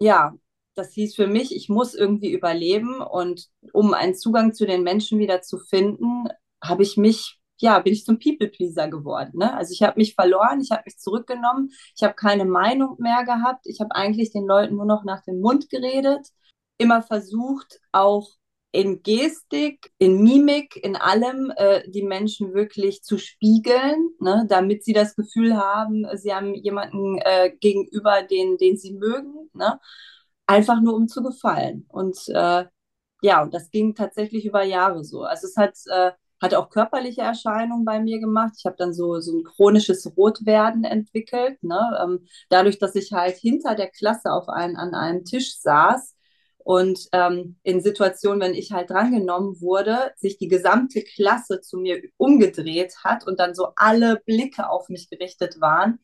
ja, 0.00 0.34
das 0.74 0.92
hieß 0.92 1.14
für 1.14 1.26
mich, 1.26 1.54
ich 1.54 1.68
muss 1.68 1.94
irgendwie 1.94 2.32
überleben 2.32 3.00
und 3.00 3.48
um 3.72 3.94
einen 3.94 4.14
Zugang 4.14 4.54
zu 4.54 4.66
den 4.66 4.82
Menschen 4.82 5.18
wieder 5.18 5.42
zu 5.42 5.58
finden, 5.58 6.28
habe 6.62 6.82
ich 6.82 6.96
mich, 6.96 7.38
ja, 7.62 7.78
bin 7.80 7.92
ich 7.92 8.04
zum 8.04 8.18
People-Pleaser 8.18 8.88
geworden. 8.88 9.38
Ne? 9.38 9.54
Also 9.54 9.72
ich 9.72 9.82
habe 9.82 9.98
mich 9.98 10.14
verloren, 10.14 10.60
ich 10.60 10.70
habe 10.70 10.82
mich 10.84 10.98
zurückgenommen, 10.98 11.70
ich 11.96 12.02
habe 12.02 12.14
keine 12.14 12.44
Meinung 12.44 12.96
mehr 12.98 13.24
gehabt, 13.24 13.66
ich 13.66 13.80
habe 13.80 13.94
eigentlich 13.94 14.32
den 14.32 14.46
Leuten 14.46 14.76
nur 14.76 14.86
noch 14.86 15.04
nach 15.04 15.22
dem 15.22 15.40
Mund 15.40 15.70
geredet, 15.70 16.28
immer 16.78 17.02
versucht, 17.02 17.80
auch 17.92 18.28
in 18.72 19.02
Gestik, 19.02 19.92
in 19.98 20.22
Mimik, 20.22 20.76
in 20.82 20.96
allem 20.96 21.52
äh, 21.56 21.88
die 21.90 22.02
Menschen 22.02 22.54
wirklich 22.54 23.02
zu 23.02 23.18
spiegeln, 23.18 24.10
ne, 24.18 24.46
damit 24.48 24.82
sie 24.84 24.94
das 24.94 25.14
Gefühl 25.14 25.56
haben, 25.56 26.06
sie 26.14 26.34
haben 26.34 26.54
jemanden 26.54 27.18
äh, 27.18 27.52
gegenüber, 27.60 28.22
den, 28.22 28.56
den 28.56 28.76
sie 28.76 28.94
mögen. 28.94 29.50
Ne? 29.52 29.78
einfach 30.46 30.80
nur 30.80 30.94
um 30.94 31.08
zu 31.08 31.22
gefallen. 31.22 31.86
Und 31.88 32.16
äh, 32.28 32.66
ja, 33.22 33.42
und 33.42 33.54
das 33.54 33.70
ging 33.70 33.94
tatsächlich 33.94 34.44
über 34.46 34.62
Jahre 34.64 35.04
so. 35.04 35.22
Also 35.22 35.46
es 35.46 35.56
hat, 35.56 35.76
äh, 35.90 36.12
hat 36.42 36.54
auch 36.54 36.68
körperliche 36.70 37.22
Erscheinungen 37.22 37.84
bei 37.84 38.00
mir 38.00 38.20
gemacht. 38.20 38.54
Ich 38.58 38.66
habe 38.66 38.76
dann 38.78 38.92
so, 38.92 39.20
so 39.20 39.38
ein 39.38 39.44
chronisches 39.44 40.16
Rotwerden 40.16 40.84
entwickelt. 40.84 41.62
Ne? 41.62 41.98
Ähm, 42.02 42.26
dadurch, 42.50 42.78
dass 42.78 42.94
ich 42.96 43.12
halt 43.12 43.36
hinter 43.36 43.74
der 43.74 43.88
Klasse 43.88 44.32
auf 44.32 44.48
ein, 44.48 44.76
an 44.76 44.94
einem 44.94 45.24
Tisch 45.24 45.58
saß 45.60 46.16
und 46.64 47.08
ähm, 47.12 47.56
in 47.62 47.80
Situationen, 47.80 48.40
wenn 48.40 48.54
ich 48.54 48.72
halt 48.72 48.90
drangenommen 48.90 49.60
wurde, 49.60 50.12
sich 50.16 50.38
die 50.38 50.48
gesamte 50.48 51.02
Klasse 51.02 51.60
zu 51.60 51.78
mir 51.78 52.02
umgedreht 52.16 52.94
hat 53.02 53.26
und 53.26 53.40
dann 53.40 53.54
so 53.54 53.68
alle 53.76 54.20
Blicke 54.26 54.68
auf 54.68 54.88
mich 54.88 55.10
gerichtet 55.10 55.60
waren, 55.60 55.98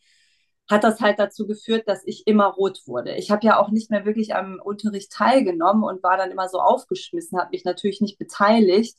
hat 0.68 0.84
das 0.84 1.00
halt 1.00 1.18
dazu 1.18 1.46
geführt, 1.46 1.88
dass 1.88 2.02
ich 2.04 2.26
immer 2.26 2.46
rot 2.46 2.82
wurde. 2.86 3.14
Ich 3.16 3.30
habe 3.30 3.46
ja 3.46 3.58
auch 3.58 3.70
nicht 3.70 3.90
mehr 3.90 4.04
wirklich 4.04 4.34
am 4.34 4.60
Unterricht 4.62 5.10
teilgenommen 5.12 5.84
und 5.84 6.02
war 6.02 6.16
dann 6.16 6.30
immer 6.30 6.48
so 6.48 6.60
aufgeschmissen, 6.60 7.38
habe 7.38 7.50
mich 7.52 7.64
natürlich 7.64 8.00
nicht 8.00 8.18
beteiligt. 8.18 8.96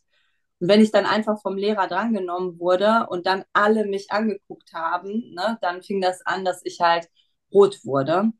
Und 0.60 0.68
wenn 0.68 0.82
ich 0.82 0.92
dann 0.92 1.06
einfach 1.06 1.42
vom 1.42 1.58
Lehrer 1.58 1.88
drangenommen 1.88 2.60
wurde 2.60 3.08
und 3.10 3.26
dann 3.26 3.44
alle 3.54 3.86
mich 3.86 4.12
angeguckt 4.12 4.74
haben, 4.74 5.34
ne, 5.34 5.58
dann 5.62 5.82
fing 5.82 6.02
das 6.02 6.26
an, 6.26 6.46
dass 6.46 6.62
ich 6.64 6.80
halt 6.82 7.08
rot 7.54 7.84
wurde. 7.84 8.32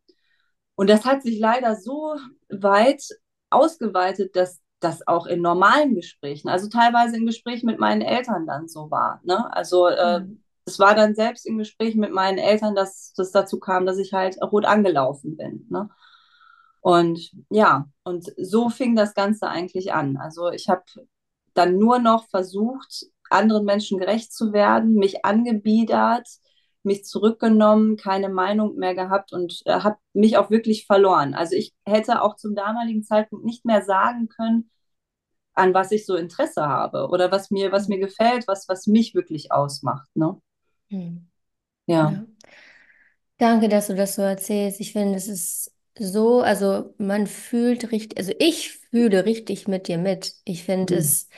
Und 0.76 0.90
das 0.90 1.06
hat 1.06 1.24
sich 1.24 1.40
leider 1.40 1.76
so 1.76 2.16
weit 2.50 3.04
ausgeweitet, 3.50 4.36
dass 4.36 4.60
das 4.80 5.06
auch 5.08 5.26
in 5.26 5.42
normalen 5.42 5.96
Gesprächen, 5.96 6.48
also 6.48 6.70
teilweise 6.70 7.18
in 7.18 7.26
Gesprächen 7.26 7.66
mit 7.66 7.80
meinen 7.80 8.02
Eltern 8.02 8.48
dann 8.48 8.70
so 8.70 8.90
war. 8.90 9.20
Ne? 9.24 9.54
Also 9.54 9.88
äh, 9.88 10.22
mhm 10.22 10.44
es 10.70 10.80
war 10.80 10.96
dann 10.96 11.16
selbst 11.16 11.46
im 11.46 11.58
Gespräch 11.58 11.96
mit 11.96 12.12
meinen 12.12 12.38
Eltern, 12.38 12.76
dass 12.76 13.14
das 13.14 13.32
dazu 13.32 13.60
kam, 13.60 13.86
dass 13.86 13.98
ich 13.98 14.14
halt 14.14 14.38
rot 14.42 14.66
angelaufen 14.66 15.36
bin. 15.36 15.66
Ne? 15.70 15.90
Und 16.82 17.32
ja, 17.50 17.88
und 18.04 18.32
so 18.38 18.70
fing 18.70 18.96
das 18.96 19.14
Ganze 19.14 19.48
eigentlich 19.48 19.94
an. 19.94 20.18
Also 20.18 20.50
ich 20.52 20.70
habe 20.70 20.84
dann 21.54 21.78
nur 21.78 22.00
noch 22.00 22.30
versucht, 22.30 23.06
anderen 23.30 23.66
Menschen 23.66 24.00
gerecht 24.00 24.34
zu 24.34 24.54
werden, 24.54 24.96
mich 24.96 25.26
angebiedert, 25.26 26.28
mich 26.84 27.06
zurückgenommen, 27.06 27.98
keine 27.98 28.30
Meinung 28.30 28.76
mehr 28.76 28.96
gehabt 28.96 29.34
und 29.34 29.62
äh, 29.66 29.82
habe 29.82 29.98
mich 30.14 30.38
auch 30.38 30.50
wirklich 30.50 30.86
verloren. 30.86 31.34
Also 31.34 31.56
ich 31.56 31.74
hätte 31.86 32.22
auch 32.22 32.36
zum 32.36 32.56
damaligen 32.56 33.04
Zeitpunkt 33.04 33.46
nicht 33.46 33.66
mehr 33.66 33.84
sagen 33.84 34.30
können, 34.30 34.70
an 35.54 35.74
was 35.74 35.92
ich 35.92 36.06
so 36.06 36.16
Interesse 36.16 36.68
habe 36.68 37.10
oder 37.10 37.32
was 37.32 37.52
mir, 37.52 37.72
was 37.72 37.88
mir 37.90 38.00
gefällt, 38.00 38.48
was, 38.48 38.68
was 38.70 38.88
mich 38.88 39.14
wirklich 39.14 39.52
ausmacht. 39.52 40.08
Ne? 40.16 40.42
Hm. 40.90 41.28
Ja. 41.86 42.12
Ja. 42.12 42.26
Danke, 43.38 43.70
dass 43.70 43.88
du 43.88 43.96
das 43.96 44.16
so 44.16 44.22
erzählst. 44.22 44.80
Ich 44.80 44.92
finde, 44.94 45.16
es 45.16 45.28
ist 45.28 45.72
so, 46.00 46.42
also 46.42 46.94
man 46.98 47.28
fühlt 47.28 47.92
richtig, 47.92 48.18
also 48.18 48.34
ich 48.40 48.72
fühle 48.92 49.26
richtig 49.26 49.68
mit 49.68 49.88
dir 49.88 49.98
mit. 49.98 50.36
Ich 50.46 50.64
finde 50.64 50.96
Mhm. 50.96 50.98
es, 50.98 51.30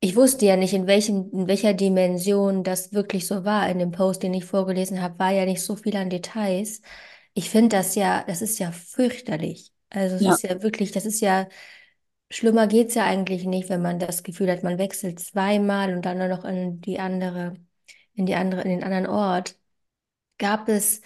ich 0.00 0.16
wusste 0.16 0.46
ja 0.46 0.56
nicht, 0.56 0.74
in 0.74 0.86
welchem, 0.86 1.30
in 1.32 1.48
welcher 1.48 1.74
Dimension 1.74 2.64
das 2.64 2.92
wirklich 2.92 3.26
so 3.26 3.44
war. 3.44 3.68
In 3.70 3.78
dem 3.78 3.92
Post, 3.92 4.22
den 4.22 4.34
ich 4.34 4.44
vorgelesen 4.44 5.02
habe, 5.02 5.18
war 5.18 5.32
ja 5.32 5.44
nicht 5.46 5.62
so 5.62 5.76
viel 5.76 5.96
an 5.96 6.10
Details. 6.10 6.82
Ich 7.34 7.50
finde 7.50 7.76
das 7.76 7.94
ja, 7.94 8.24
das 8.26 8.42
ist 8.42 8.58
ja 8.58 8.72
fürchterlich. 8.72 9.72
Also 9.90 10.16
es 10.16 10.24
Ja, 10.24 10.36
ist 10.36 10.42
ja 10.42 10.62
wirklich, 10.62 10.92
das 10.92 11.06
ist 11.06 11.20
ja, 11.20 11.48
schlimmer 12.30 12.66
geht's 12.66 12.94
ja 12.94 13.04
eigentlich 13.04 13.44
nicht, 13.44 13.68
wenn 13.68 13.82
man 13.82 13.98
das 13.98 14.22
Gefühl 14.22 14.50
hat, 14.50 14.62
man 14.64 14.78
wechselt 14.78 15.20
zweimal 15.20 15.94
und 15.94 16.04
dann 16.06 16.18
nur 16.18 16.28
noch 16.28 16.44
in 16.44 16.80
die 16.80 16.98
andere 17.00 17.56
in 18.14 18.26
die 18.26 18.34
andere, 18.36 18.62
in 18.62 18.70
den 18.70 18.84
anderen 18.84 19.06
Ort, 19.08 19.56
gab 20.38 20.68
es, 20.68 21.00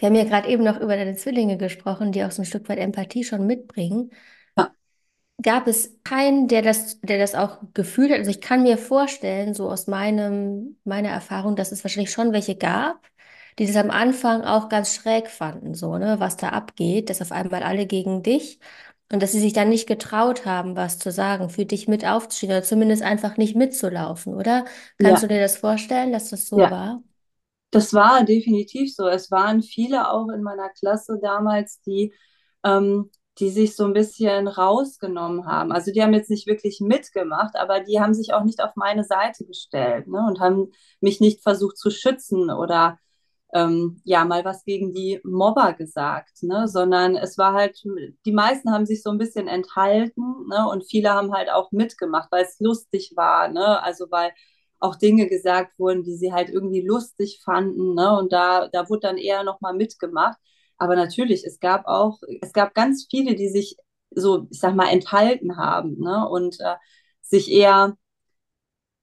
wir 0.00 0.08
haben 0.08 0.16
ja 0.16 0.24
gerade 0.24 0.48
eben 0.48 0.64
noch 0.64 0.80
über 0.80 0.96
deine 0.96 1.16
Zwillinge 1.16 1.58
gesprochen, 1.58 2.12
die 2.12 2.24
auch 2.24 2.32
so 2.32 2.42
ein 2.42 2.46
Stück 2.46 2.68
weit 2.68 2.78
Empathie 2.78 3.24
schon 3.24 3.46
mitbringen. 3.46 4.10
ja, 4.56 4.74
Gab 5.42 5.66
es 5.68 5.96
keinen, 6.04 6.48
der 6.48 6.60
das, 6.60 7.00
der 7.00 7.18
das 7.18 7.34
auch 7.34 7.58
gefühlt 7.72 8.10
hat? 8.10 8.18
Also 8.18 8.30
ich 8.30 8.42
kann 8.42 8.62
mir 8.62 8.76
vorstellen, 8.76 9.54
so 9.54 9.70
aus 9.70 9.86
meinem, 9.86 10.76
meiner 10.84 11.08
Erfahrung, 11.08 11.56
dass 11.56 11.72
es 11.72 11.82
wahrscheinlich 11.82 12.10
schon 12.12 12.32
welche 12.34 12.56
gab, 12.56 13.06
die 13.58 13.66
das 13.66 13.76
am 13.76 13.90
Anfang 13.90 14.42
auch 14.42 14.68
ganz 14.68 14.94
schräg 14.94 15.28
fanden, 15.28 15.74
so, 15.74 15.96
ne, 15.96 16.20
was 16.20 16.36
da 16.36 16.50
abgeht, 16.50 17.08
dass 17.08 17.22
auf 17.22 17.32
einmal 17.32 17.62
alle 17.62 17.86
gegen 17.86 18.22
dich 18.22 18.60
und 19.10 19.22
dass 19.22 19.32
sie 19.32 19.40
sich 19.40 19.54
dann 19.54 19.70
nicht 19.70 19.86
getraut 19.88 20.44
haben, 20.44 20.76
was 20.76 20.98
zu 20.98 21.10
sagen, 21.10 21.48
für 21.48 21.64
dich 21.64 21.88
mit 21.88 22.04
aufzustehen 22.06 22.52
oder 22.52 22.62
zumindest 22.62 23.02
einfach 23.02 23.38
nicht 23.38 23.56
mitzulaufen, 23.56 24.34
oder? 24.34 24.66
Kannst 24.98 25.22
ja, 25.22 25.22
du 25.22 25.28
dir 25.28 25.40
das 25.40 25.56
vorstellen, 25.56 26.12
dass 26.12 26.28
das 26.30 26.46
so 26.48 26.58
ja. 26.58 26.70
war? 26.70 27.02
Das 27.70 27.94
war 27.94 28.24
definitiv 28.24 28.94
so. 28.94 29.06
Es 29.06 29.30
waren 29.30 29.62
viele 29.62 30.10
auch 30.10 30.28
in 30.28 30.42
meiner 30.42 30.70
Klasse 30.70 31.18
damals, 31.22 31.80
die, 31.82 32.12
ähm, 32.64 33.10
die 33.38 33.50
sich 33.50 33.76
so 33.76 33.84
ein 33.84 33.92
bisschen 33.92 34.48
rausgenommen 34.48 35.46
haben. 35.46 35.70
Also 35.72 35.92
die 35.92 36.02
haben 36.02 36.12
jetzt 36.12 36.30
nicht 36.30 36.46
wirklich 36.48 36.80
mitgemacht, 36.80 37.54
aber 37.56 37.80
die 37.80 38.00
haben 38.00 38.12
sich 38.14 38.34
auch 38.34 38.42
nicht 38.44 38.60
auf 38.62 38.74
meine 38.76 39.04
Seite 39.04 39.44
gestellt, 39.46 40.08
ne, 40.08 40.24
und 40.26 40.40
haben 40.40 40.72
mich 41.00 41.20
nicht 41.20 41.42
versucht 41.42 41.78
zu 41.78 41.90
schützen 41.90 42.50
oder 42.50 42.98
ähm, 43.54 44.00
ja 44.04 44.24
mal 44.24 44.44
was 44.44 44.64
gegen 44.64 44.92
die 44.92 45.20
Mobber 45.24 45.72
gesagt, 45.74 46.42
ne, 46.42 46.68
sondern 46.68 47.16
es 47.16 47.38
war 47.38 47.52
halt, 47.54 47.82
die 48.26 48.32
meisten 48.32 48.72
haben 48.72 48.86
sich 48.86 49.02
so 49.02 49.10
ein 49.10 49.18
bisschen 49.18 49.48
enthalten, 49.48 50.22
ne, 50.48 50.68
und 50.70 50.84
viele 50.88 51.10
haben 51.10 51.32
halt 51.32 51.50
auch 51.50 51.72
mitgemacht, 51.72 52.30
weil 52.32 52.44
es 52.44 52.60
lustig 52.60 53.12
war, 53.16 53.48
ne, 53.48 53.82
also 53.82 54.06
weil 54.10 54.32
auch 54.80 54.96
Dinge 54.96 55.28
gesagt 55.28 55.78
wurden, 55.78 56.02
die 56.02 56.16
sie 56.16 56.32
halt 56.32 56.50
irgendwie 56.50 56.82
lustig 56.82 57.40
fanden, 57.44 57.94
ne? 57.94 58.18
Und 58.18 58.32
da, 58.32 58.68
da 58.68 58.88
wurde 58.88 59.00
dann 59.00 59.18
eher 59.18 59.44
nochmal 59.44 59.74
mitgemacht. 59.74 60.38
Aber 60.78 60.96
natürlich, 60.96 61.44
es 61.44 61.60
gab 61.60 61.86
auch, 61.86 62.20
es 62.40 62.52
gab 62.52 62.74
ganz 62.74 63.06
viele, 63.10 63.34
die 63.34 63.48
sich 63.48 63.76
so, 64.10 64.48
ich 64.50 64.60
sag 64.60 64.74
mal, 64.74 64.88
enthalten 64.90 65.56
haben, 65.56 65.98
ne? 66.00 66.28
Und 66.28 66.60
äh, 66.60 66.76
sich 67.22 67.50
eher, 67.50 67.96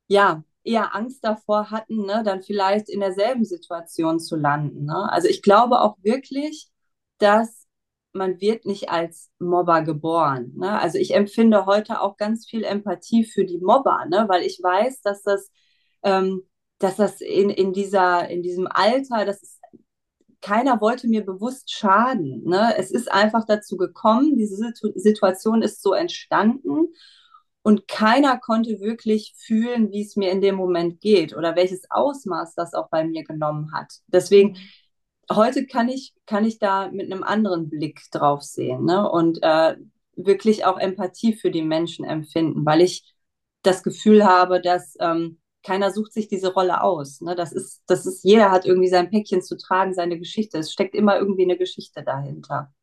ja, 0.07 0.43
eher 0.63 0.95
Angst 0.95 1.23
davor 1.23 1.71
hatten, 1.71 2.05
ne, 2.05 2.23
dann 2.23 2.41
vielleicht 2.43 2.89
in 2.89 2.99
derselben 2.99 3.45
Situation 3.45 4.19
zu 4.19 4.35
landen. 4.35 4.85
Ne? 4.85 5.11
Also 5.11 5.27
ich 5.29 5.41
glaube 5.41 5.81
auch 5.81 5.97
wirklich, 6.03 6.69
dass 7.19 7.67
man 8.13 8.41
wird 8.41 8.65
nicht 8.65 8.89
als 8.89 9.31
Mobber 9.39 9.81
geboren. 9.83 10.53
Ne? 10.57 10.79
Also 10.79 10.97
ich 10.97 11.13
empfinde 11.13 11.65
heute 11.65 12.01
auch 12.01 12.17
ganz 12.17 12.45
viel 12.47 12.63
Empathie 12.63 13.23
für 13.23 13.45
die 13.45 13.59
Mobber, 13.59 14.05
ne? 14.09 14.25
weil 14.27 14.43
ich 14.43 14.59
weiß, 14.61 15.01
dass 15.01 15.23
das, 15.23 15.51
ähm, 16.07 16.43
dass 16.79 16.95
das 16.95 17.21
in, 17.21 17.49
in, 17.49 17.73
dieser, 17.73 18.29
in 18.29 18.41
diesem 18.41 18.67
Alter, 18.67 19.25
das 19.25 19.43
ist, 19.43 19.59
keiner 20.41 20.79
wollte 20.79 21.07
mir 21.07 21.25
bewusst 21.25 21.71
schaden. 21.71 22.43
Ne? 22.45 22.75
Es 22.77 22.91
ist 22.91 23.11
einfach 23.11 23.45
dazu 23.45 23.75
gekommen, 23.75 24.37
diese 24.37 24.55
Situ 24.55 24.91
Situation 24.95 25.61
ist 25.61 25.81
so 25.81 25.93
entstanden 25.93 26.93
und 27.63 27.87
keiner 27.87 28.39
konnte 28.39 28.79
wirklich 28.79 29.33
fühlen, 29.35 29.91
wie 29.91 30.03
es 30.03 30.15
mir 30.15 30.31
in 30.31 30.39
dem 30.39 30.55
Moment 30.55 31.01
geht 31.01 31.35
oder 31.35 31.55
welches 31.55 31.89
Ausmaß 31.89 32.55
das 32.55 32.73
auch 32.73 32.89
bei 32.89 33.03
mir 33.03 33.23
genommen 33.23 33.73
hat. 33.73 33.91
Deswegen, 34.07 34.57
heute 35.29 35.65
kann 35.65 35.89
ich, 35.89 36.13
kann 36.25 36.45
ich 36.45 36.59
da 36.59 36.89
mit 36.89 37.11
einem 37.11 37.23
anderen 37.23 37.69
Blick 37.69 37.99
drauf 38.11 38.43
sehen 38.43 38.85
ne? 38.85 39.09
und 39.09 39.39
äh, 39.41 39.75
wirklich 40.15 40.63
auch 40.63 40.77
Empathie 40.77 41.33
für 41.33 41.51
die 41.51 41.63
Menschen 41.63 42.05
empfinden, 42.05 42.65
weil 42.65 42.81
ich 42.81 43.13
das 43.63 43.83
Gefühl 43.83 44.23
habe, 44.25 44.61
dass 44.61 44.95
ähm, 44.99 45.39
keiner 45.67 45.91
sucht 45.91 46.13
sich 46.13 46.29
diese 46.29 46.53
Rolle 46.53 46.81
aus. 46.81 47.19
Ne? 47.19 47.35
Das 47.35 47.51
ist, 47.51 47.83
das 47.87 48.05
ist, 48.05 48.23
jeder 48.23 48.51
hat 48.51 48.65
irgendwie 48.65 48.87
sein 48.87 49.09
Päckchen 49.09 49.41
zu 49.41 49.57
tragen, 49.57 49.93
seine 49.93 50.17
Geschichte. 50.17 50.57
Es 50.59 50.71
steckt 50.71 50.95
immer 50.95 51.19
irgendwie 51.19 51.43
eine 51.43 51.57
Geschichte 51.57 52.03
dahinter. 52.03 52.73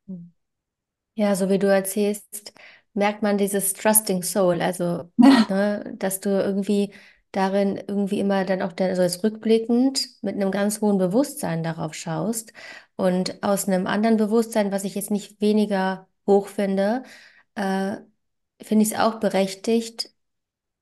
Ja, 1.15 1.35
so 1.35 1.49
wie 1.49 1.59
du 1.59 1.67
erzählst, 1.67 2.53
merkt 2.93 3.23
man 3.23 3.39
dieses 3.39 3.73
Trusting 3.73 4.23
Soul, 4.23 4.61
also, 4.61 5.11
ne, 5.17 5.95
dass 5.99 6.21
du 6.21 6.29
irgendwie 6.29 6.93
darin 7.33 7.83
irgendwie 7.89 8.21
immer 8.21 8.45
dann 8.45 8.63
auch 8.63 8.73
dann, 8.73 8.91
also 8.91 9.03
jetzt 9.03 9.25
rückblickend 9.25 10.07
mit 10.23 10.35
einem 10.35 10.51
ganz 10.51 10.81
hohen 10.81 10.99
Bewusstsein 10.99 11.63
darauf 11.63 11.95
schaust 11.95 12.53
und 12.97 13.43
aus 13.43 13.67
einem 13.67 13.87
anderen 13.87 14.19
Bewusstsein, 14.19 14.73
was 14.73 14.85
ich 14.85 14.95
jetzt 14.95 15.11
nicht 15.11 15.41
weniger 15.41 16.07
hoch 16.27 16.49
finde, 16.49 17.03
äh, 17.55 17.97
finde 18.63 18.85
ich 18.85 18.93
es 18.93 18.99
auch 18.99 19.21
berechtigt, 19.21 20.14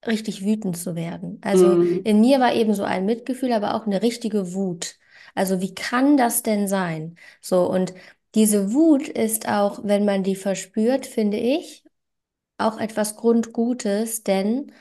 richtig 0.06 0.44
wütend 0.44 0.76
zu 0.76 0.94
werden. 0.96 1.40
Also 1.42 1.78
Mm, 1.78 2.04
in 2.04 2.20
mir 2.20 2.40
war 2.40 2.54
eben 2.54 2.74
so 2.74 2.84
ein 2.84 3.06
Mitgefühl, 3.06 3.52
aber 3.52 3.74
auch 3.74 3.86
eine 3.86 4.02
richtige 4.02 4.54
Wut. 4.54 4.96
Also 5.34 5.60
wie 5.60 5.74
kann 5.74 6.16
das 6.16 6.42
denn 6.42 6.68
sein? 6.68 7.16
So, 7.40 7.68
und 7.70 7.94
diese 8.34 8.72
Wut 8.72 9.08
ist 9.08 9.48
auch, 9.48 9.80
wenn 9.84 10.04
man 10.04 10.22
die 10.24 10.36
verspürt, 10.36 11.06
finde 11.06 11.36
ich, 11.38 11.84
auch 12.58 12.78
etwas 12.78 13.16
Grundgutes, 13.16 14.22
denn 14.22 14.72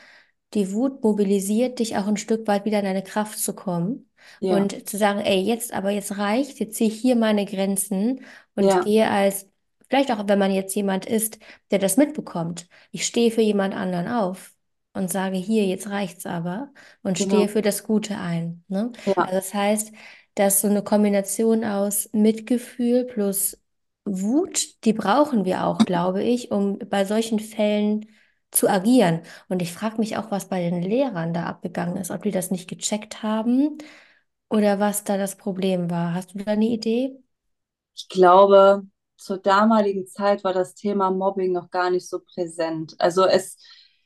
die 0.53 0.73
Wut 0.73 1.03
mobilisiert 1.03 1.79
dich 1.79 1.97
auch 1.97 2.07
ein 2.07 2.17
Stück 2.17 2.47
weit 2.47 2.65
wieder 2.65 2.79
in 2.79 2.85
deine 2.85 3.03
Kraft 3.03 3.39
zu 3.39 3.53
kommen 3.55 4.09
Ja, 4.39 4.67
und 4.67 4.87
zu 4.89 4.97
sagen, 4.97 5.19
ey, 5.21 5.41
jetzt 5.41 5.73
aber 5.73 5.91
jetzt 5.91 6.17
reicht, 6.17 6.59
jetzt 6.59 6.75
ziehe 6.75 6.89
ich 6.89 6.99
hier 7.01 7.15
meine 7.15 7.45
Grenzen 7.45 8.25
und 8.55 8.69
ja, 8.69 8.81
gehe 8.81 9.09
als, 9.09 9.49
vielleicht 9.89 10.11
auch 10.11 10.27
wenn 10.27 10.39
man 10.39 10.51
jetzt 10.53 10.75
jemand 10.75 11.05
ist, 11.05 11.39
der 11.71 11.79
das 11.79 11.97
mitbekommt, 11.97 12.67
ich 12.91 13.05
stehe 13.05 13.31
für 13.31 13.41
jemand 13.41 13.73
anderen 13.75 14.07
auf 14.07 14.53
und 14.93 15.11
sage, 15.11 15.37
hier, 15.37 15.65
jetzt 15.65 15.89
reicht's 15.89 16.25
aber 16.25 16.71
und 17.03 17.17
stehe 17.19 17.47
genau. 17.47 17.49
für 17.49 17.61
das 17.61 17.83
Gute 17.83 18.17
ein, 18.17 18.63
ne? 18.67 18.91
Ja, 19.05 19.25
Also 19.25 19.37
das 19.37 19.53
heißt, 19.53 19.91
dass 20.35 20.61
so 20.61 20.67
eine 20.67 20.83
Kombination 20.83 21.63
aus 21.63 22.09
Mitgefühl 22.13 23.05
plus 23.05 23.57
Wut, 24.05 24.83
die 24.85 24.93
brauchen 24.93 25.45
wir 25.45 25.65
auch, 25.65 25.85
glaube 25.85 26.23
ich, 26.23 26.51
um 26.51 26.79
bei 26.79 27.05
solchen 27.05 27.39
Fällen 27.39 28.07
zu 28.51 28.67
agieren. 28.69 29.21
Und 29.47 29.61
ich 29.61 29.71
frage 29.73 29.97
mich 29.99 30.17
auch, 30.17 30.31
was 30.31 30.49
bei 30.49 30.61
den 30.69 30.81
Lehrern 30.81 31.33
da 31.33 31.45
abgegangen 31.45 31.97
ist, 31.97 32.11
ob 32.11 32.23
die 32.23 32.31
das 32.31 32.51
nicht 32.51 32.69
gecheckt 32.69 33.23
haben 33.23 33.77
oder 34.49 34.79
was 34.79 35.03
da 35.03 35.17
das 35.17 35.37
Problem 35.37 35.89
war. 35.91 36.13
Hast 36.13 36.33
du 36.35 36.39
da 36.39 36.51
eine 36.53 36.65
Idee? 36.67 37.17
ich 37.95 38.09
glaube, 38.09 38.83
zur 39.17 39.37
damaligen 39.37 40.07
Zeit 40.07 40.43
war 40.43 40.53
das 40.53 40.73
Thema 40.75 41.11
Mobbing 41.11 41.51
noch 41.51 41.69
gar 41.69 41.89
nicht 41.89 42.07
so 42.09 42.19
präsent. 42.19 42.95
Also 42.99 43.25
es, 43.25 43.57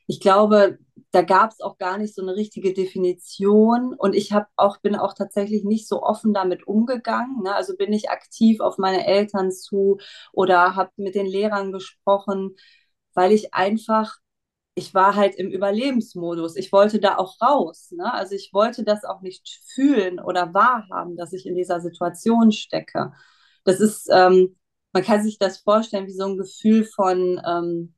ich 0.06 0.20
glaube, 0.20 0.78
da 1.10 1.22
gab 1.22 1.52
es 1.52 1.60
auch 1.60 1.78
gar 1.78 1.98
nicht 1.98 2.14
so 2.14 2.22
eine 2.22 2.36
richtige 2.36 2.72
Definition 2.74 3.94
und 3.94 4.14
ich 4.14 4.32
habe 4.32 4.46
auch, 4.56 4.78
bin 4.78 4.96
auch 4.96 5.14
tatsächlich 5.14 5.64
nicht 5.64 5.88
so 5.88 6.02
offen 6.02 6.34
damit 6.34 6.66
umgegangen. 6.66 7.42
Ne? 7.42 7.54
Also 7.54 7.76
bin 7.76 7.92
ich 7.92 8.10
aktiv 8.10 8.60
auf 8.60 8.78
meine 8.78 9.06
Eltern 9.06 9.50
zu 9.50 9.98
oder 10.32 10.76
habe 10.76 10.90
mit 10.96 11.14
den 11.14 11.26
Lehrern 11.26 11.72
gesprochen, 11.72 12.56
weil 13.14 13.32
ich 13.32 13.54
einfach 13.54 14.18
ich 14.78 14.92
war 14.94 15.16
halt 15.16 15.36
im 15.36 15.50
Überlebensmodus. 15.50 16.54
Ich 16.56 16.70
wollte 16.70 17.00
da 17.00 17.16
auch 17.16 17.40
raus. 17.40 17.92
Ne? 17.92 18.12
Also 18.12 18.34
ich 18.34 18.50
wollte 18.52 18.84
das 18.84 19.04
auch 19.04 19.22
nicht 19.22 19.60
fühlen 19.74 20.20
oder 20.20 20.52
wahrhaben, 20.52 21.16
dass 21.16 21.32
ich 21.32 21.46
in 21.46 21.54
dieser 21.56 21.80
Situation 21.80 22.52
stecke. 22.52 23.12
Das 23.64 23.80
ist, 23.80 24.08
ähm, 24.12 24.56
man 24.92 25.02
kann 25.02 25.22
sich 25.22 25.38
das 25.38 25.58
vorstellen 25.58 26.06
wie 26.06 26.12
so 26.12 26.26
ein 26.26 26.36
Gefühl 26.36 26.84
von, 26.84 27.40
ähm, 27.46 27.95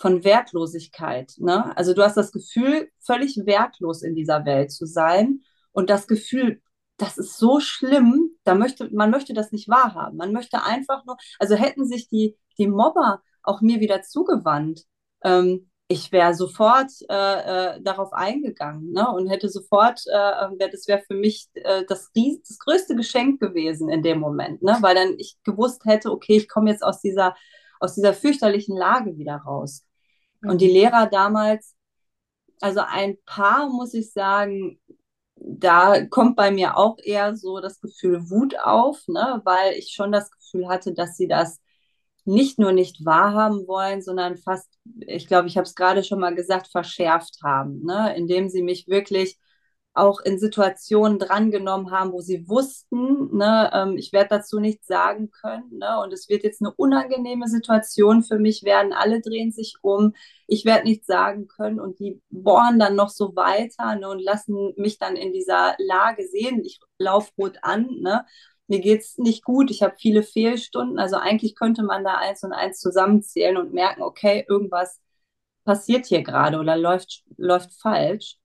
von 0.00 0.24
Wertlosigkeit. 0.24 1.34
Ne? 1.38 1.76
Also 1.76 1.92
du 1.92 2.02
hast 2.02 2.16
das 2.16 2.32
Gefühl, 2.32 2.90
völlig 3.00 3.36
wertlos 3.44 4.02
in 4.02 4.14
dieser 4.14 4.46
Welt 4.46 4.72
zu 4.72 4.86
sein. 4.86 5.42
Und 5.72 5.90
das 5.90 6.08
Gefühl, 6.08 6.62
das 6.96 7.18
ist 7.18 7.38
so 7.38 7.60
schlimm, 7.60 8.30
da 8.44 8.54
möchte, 8.54 8.88
man 8.92 9.10
möchte 9.10 9.34
das 9.34 9.52
nicht 9.52 9.68
wahrhaben. 9.68 10.16
Man 10.16 10.32
möchte 10.32 10.62
einfach 10.62 11.04
nur, 11.04 11.16
also 11.38 11.54
hätten 11.54 11.86
sich 11.86 12.08
die, 12.08 12.36
die 12.58 12.66
Mobber 12.66 13.22
auch 13.42 13.60
mir 13.60 13.80
wieder 13.80 14.02
zugewandt, 14.02 14.84
ähm, 15.22 15.70
ich 15.92 16.12
wäre 16.12 16.34
sofort 16.34 16.92
äh, 17.08 17.74
äh, 17.74 17.82
darauf 17.82 18.12
eingegangen 18.12 18.92
ne? 18.92 19.10
und 19.10 19.28
hätte 19.28 19.48
sofort, 19.48 20.00
äh, 20.06 20.68
das 20.70 20.86
wäre 20.86 21.02
für 21.06 21.16
mich 21.16 21.48
äh, 21.54 21.84
das, 21.88 22.10
ries 22.14 22.40
das 22.46 22.58
größte 22.58 22.94
Geschenk 22.94 23.40
gewesen 23.40 23.88
in 23.88 24.02
dem 24.02 24.20
Moment, 24.20 24.62
ne? 24.62 24.78
weil 24.82 24.94
dann 24.94 25.14
ich 25.18 25.36
gewusst 25.42 25.84
hätte, 25.86 26.12
okay, 26.12 26.36
ich 26.36 26.48
komme 26.48 26.70
jetzt 26.70 26.84
aus 26.84 27.00
dieser, 27.00 27.34
aus 27.80 27.96
dieser 27.96 28.14
fürchterlichen 28.14 28.76
Lage 28.76 29.18
wieder 29.18 29.36
raus. 29.36 29.84
Und 30.46 30.60
die 30.60 30.68
Mhm. 30.68 30.72
Lehrer 30.74 31.06
damals, 31.06 31.74
also 32.60 32.80
ein 32.80 33.16
paar, 33.26 33.68
muss 33.68 33.94
ich 33.94 34.12
sagen, 34.12 34.80
da 35.36 36.04
kommt 36.06 36.36
bei 36.36 36.50
mir 36.50 36.76
auch 36.76 36.98
eher 37.02 37.36
so 37.36 37.60
das 37.60 37.80
Gefühl 37.80 38.30
Wut 38.30 38.58
auf, 38.60 39.06
ne? 39.08 39.40
weil 39.44 39.74
ich 39.74 39.92
schon 39.92 40.12
das 40.12 40.30
Gefühl 40.30 40.68
hatte, 40.68 40.92
dass 40.94 41.16
sie 41.16 41.28
das 41.28 41.60
nicht 42.24 42.58
nur 42.58 42.72
nicht 42.72 43.04
wahrhaben 43.04 43.66
wollen, 43.66 44.02
sondern 44.02 44.36
fast, 44.36 44.68
ich 45.00 45.26
glaube, 45.26 45.48
ich 45.48 45.56
habe 45.56 45.66
es 45.66 45.74
gerade 45.74 46.04
schon 46.04 46.20
mal 46.20 46.34
gesagt, 46.34 46.68
verschärft 46.68 47.38
haben, 47.42 47.84
ne? 47.84 48.14
indem 48.16 48.48
sie 48.48 48.62
mich 48.62 48.88
wirklich 48.88 49.38
auch 49.92 50.20
in 50.20 50.38
Situationen 50.38 51.18
drangenommen 51.18 51.90
haben, 51.90 52.12
wo 52.12 52.20
sie 52.20 52.48
wussten, 52.48 53.36
ne, 53.36 53.70
ähm, 53.74 53.96
ich 53.96 54.12
werde 54.12 54.28
dazu 54.30 54.60
nichts 54.60 54.86
sagen 54.86 55.30
können, 55.30 55.78
ne, 55.78 56.00
und 56.02 56.12
es 56.12 56.28
wird 56.28 56.44
jetzt 56.44 56.62
eine 56.62 56.72
unangenehme 56.72 57.48
Situation 57.48 58.22
für 58.22 58.38
mich 58.38 58.62
werden. 58.62 58.92
Alle 58.92 59.20
drehen 59.20 59.52
sich 59.52 59.76
um, 59.82 60.14
ich 60.46 60.64
werde 60.64 60.84
nichts 60.84 61.06
sagen 61.06 61.48
können 61.48 61.80
und 61.80 61.98
die 61.98 62.22
bohren 62.30 62.78
dann 62.78 62.94
noch 62.94 63.08
so 63.10 63.34
weiter 63.34 63.96
ne, 63.96 64.08
und 64.08 64.20
lassen 64.20 64.72
mich 64.76 64.98
dann 64.98 65.16
in 65.16 65.32
dieser 65.32 65.74
Lage 65.78 66.26
sehen. 66.28 66.64
Ich 66.64 66.80
laufe 66.98 67.32
rot 67.36 67.58
an, 67.62 67.88
ne, 68.00 68.24
mir 68.68 68.80
geht's 68.80 69.18
nicht 69.18 69.44
gut, 69.44 69.70
ich 69.70 69.82
habe 69.82 69.96
viele 69.98 70.22
Fehlstunden. 70.22 70.98
Also 71.00 71.16
eigentlich 71.16 71.56
könnte 71.56 71.82
man 71.82 72.04
da 72.04 72.14
eins 72.18 72.44
und 72.44 72.52
eins 72.52 72.78
zusammenzählen 72.78 73.56
und 73.56 73.72
merken, 73.72 74.02
okay, 74.02 74.44
irgendwas 74.48 75.00
passiert 75.64 76.06
hier 76.06 76.22
gerade 76.22 76.58
oder 76.58 76.76
läuft, 76.76 77.24
läuft 77.36 77.72
falsch. 77.80 78.39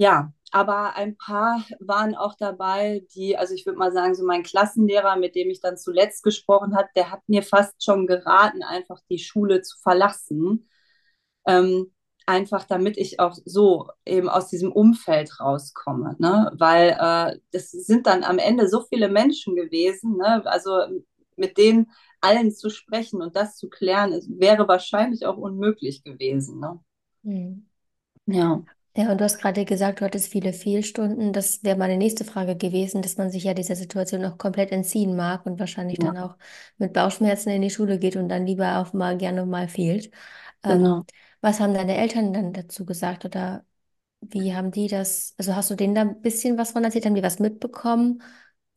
Ja, 0.00 0.32
aber 0.50 0.96
ein 0.96 1.18
paar 1.18 1.62
waren 1.78 2.14
auch 2.14 2.34
dabei, 2.34 3.04
die, 3.14 3.36
also 3.36 3.52
ich 3.52 3.66
würde 3.66 3.78
mal 3.78 3.92
sagen, 3.92 4.14
so 4.14 4.24
mein 4.24 4.42
Klassenlehrer, 4.42 5.16
mit 5.16 5.34
dem 5.34 5.50
ich 5.50 5.60
dann 5.60 5.76
zuletzt 5.76 6.22
gesprochen 6.22 6.74
habe, 6.74 6.88
der 6.96 7.10
hat 7.10 7.20
mir 7.28 7.42
fast 7.42 7.84
schon 7.84 8.06
geraten, 8.06 8.62
einfach 8.62 8.98
die 9.10 9.18
Schule 9.18 9.60
zu 9.60 9.76
verlassen. 9.82 10.70
Ähm, 11.46 11.92
einfach 12.26 12.64
damit 12.64 12.96
ich 12.96 13.20
auch 13.20 13.36
so 13.44 13.88
eben 14.06 14.30
aus 14.30 14.48
diesem 14.48 14.72
Umfeld 14.72 15.38
rauskomme, 15.38 16.16
ne? 16.18 16.50
Weil 16.56 16.96
äh, 16.98 17.38
das 17.52 17.70
sind 17.70 18.06
dann 18.06 18.24
am 18.24 18.38
Ende 18.38 18.68
so 18.68 18.82
viele 18.88 19.10
Menschen 19.10 19.56
gewesen, 19.56 20.16
ne? 20.16 20.46
Also 20.46 20.80
mit 21.36 21.58
denen 21.58 21.90
allen 22.22 22.52
zu 22.52 22.70
sprechen 22.70 23.20
und 23.20 23.36
das 23.36 23.56
zu 23.56 23.68
klären, 23.68 24.12
wäre 24.38 24.66
wahrscheinlich 24.66 25.26
auch 25.26 25.36
unmöglich 25.36 26.04
gewesen, 26.04 26.58
ne? 26.60 26.80
Mhm. 27.22 27.66
Ja, 28.26 28.62
Ja, 28.96 29.10
und 29.12 29.18
du 29.20 29.24
hast 29.24 29.38
gerade 29.38 29.64
gesagt, 29.64 30.00
du 30.00 30.04
hattest 30.04 30.28
viele 30.32 30.52
Fehlstunden. 30.52 31.32
Das 31.32 31.62
wäre 31.62 31.76
meine 31.78 31.96
nächste 31.96 32.24
Frage 32.24 32.56
gewesen, 32.56 33.02
dass 33.02 33.16
man 33.16 33.30
sich 33.30 33.44
ja 33.44 33.54
dieser 33.54 33.76
Situation 33.76 34.24
auch 34.24 34.36
komplett 34.38 34.72
entziehen 34.72 35.14
mag 35.16 35.46
und 35.46 35.58
wahrscheinlich 35.60 35.98
ja, 35.98 36.00
dann 36.00 36.16
auch 36.16 36.36
mit 36.76 36.92
Bauchschmerzen 36.92 37.50
in 37.50 37.62
die 37.62 37.70
Schule 37.70 37.98
geht 37.98 38.16
und 38.16 38.28
dann 38.28 38.46
lieber 38.46 38.78
auch 38.78 38.92
mal 38.92 39.16
gerne 39.16 39.46
mal 39.46 39.68
fehlt. 39.68 40.10
Ähm, 40.64 40.88
genau. 40.88 41.04
was 41.40 41.60
haben 41.60 41.72
deine 41.74 41.96
Eltern 41.96 42.32
dann 42.32 42.52
dazu 42.52 42.84
gesagt 42.84 43.24
oder 43.24 43.64
wie 44.22 44.54
haben 44.54 44.70
die 44.72 44.88
das, 44.88 45.34
also 45.38 45.56
hast 45.56 45.70
du 45.70 45.76
denen 45.76 45.94
da 45.94 46.02
ein 46.02 46.22
bisschen 46.22 46.58
was 46.58 46.72
von 46.72 46.84
erzählt? 46.84 47.06
Haben 47.06 47.14
die 47.16 47.22
was 47.22 47.38
mitbekommen 47.40 48.22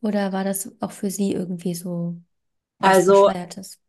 oder 0.02 0.32
war 0.32 0.44
das 0.44 0.72
auch 0.82 0.92
für 0.92 1.10
sie 1.10 1.32
irgendwie 1.32 1.74
so 1.74 2.16
was 2.78 3.02
Also 3.02 3.30
Bescheuertes? 3.32 3.80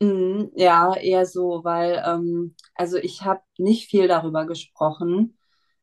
Mm, 0.00 0.50
Ja, 0.56 0.94
eher 0.96 1.26
so, 1.26 1.62
weil 1.64 2.02
ähm, 2.06 2.54
also 2.74 2.96
ich 2.96 3.22
habe 3.22 3.42
nicht 3.58 3.90
viel 3.90 4.08
darüber 4.08 4.46
gesprochen. 4.46 5.38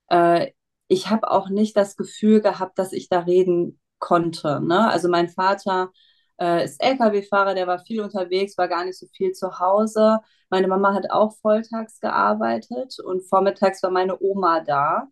Äh, 0.09 0.51
ich 0.87 1.09
habe 1.09 1.29
auch 1.31 1.49
nicht 1.49 1.75
das 1.77 1.97
Gefühl 1.97 2.41
gehabt, 2.41 2.79
dass 2.79 2.93
ich 2.93 3.09
da 3.09 3.19
reden 3.21 3.79
konnte. 3.99 4.61
Ne? 4.61 4.89
Also 4.89 5.09
mein 5.09 5.29
Vater 5.29 5.91
äh, 6.39 6.63
ist 6.65 6.81
Lkw-Fahrer, 6.81 7.55
der 7.55 7.67
war 7.67 7.79
viel 7.79 8.01
unterwegs, 8.01 8.57
war 8.57 8.67
gar 8.67 8.85
nicht 8.85 8.97
so 8.97 9.07
viel 9.15 9.33
zu 9.33 9.59
Hause. 9.59 10.19
Meine 10.49 10.67
Mama 10.67 10.93
hat 10.93 11.11
auch 11.11 11.35
volltags 11.41 11.99
gearbeitet 11.99 12.97
und 13.03 13.21
vormittags 13.27 13.83
war 13.83 13.91
meine 13.91 14.19
Oma 14.21 14.61
da 14.61 15.07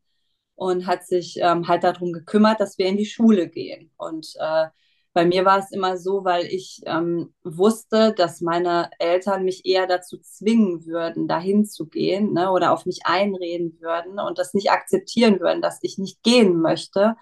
und 0.55 0.87
hat 0.87 1.05
sich 1.05 1.37
ähm, 1.41 1.67
halt 1.67 1.83
darum 1.83 2.13
gekümmert, 2.13 2.59
dass 2.59 2.77
wir 2.77 2.87
in 2.87 2.97
die 2.97 3.05
Schule 3.05 3.49
gehen. 3.49 3.91
Und 3.97 4.27
äh, 4.39 4.67
bei 5.15 5.25
mir 5.25 5.45
war 5.45 5.59
es 5.59 5.71
immer 5.71 5.97
so, 5.97 6.25
weil 6.25 6.45
ich 6.45 6.81
ähm, 6.85 7.33
wusste, 7.45 8.13
dass 8.17 8.41
meine 8.41 8.89
Eltern 8.99 9.45
mich 9.45 9.65
eher 9.65 9.87
dazu 9.87 10.17
zwingen 10.19 10.85
würden, 10.85 11.29
dahin 11.29 11.65
zu 11.65 11.87
gehen 11.87 12.33
ne, 12.33 12.51
oder 12.51 12.73
auf 12.73 12.85
mich 12.85 13.05
einreden 13.05 13.77
würden 13.79 14.19
und 14.19 14.37
das 14.37 14.53
nicht 14.53 14.71
akzeptieren 14.71 15.39
würden, 15.39 15.61
dass 15.61 15.79
ich 15.83 15.97
nicht 15.97 16.21
gehen 16.21 16.59
möchte, 16.59 17.15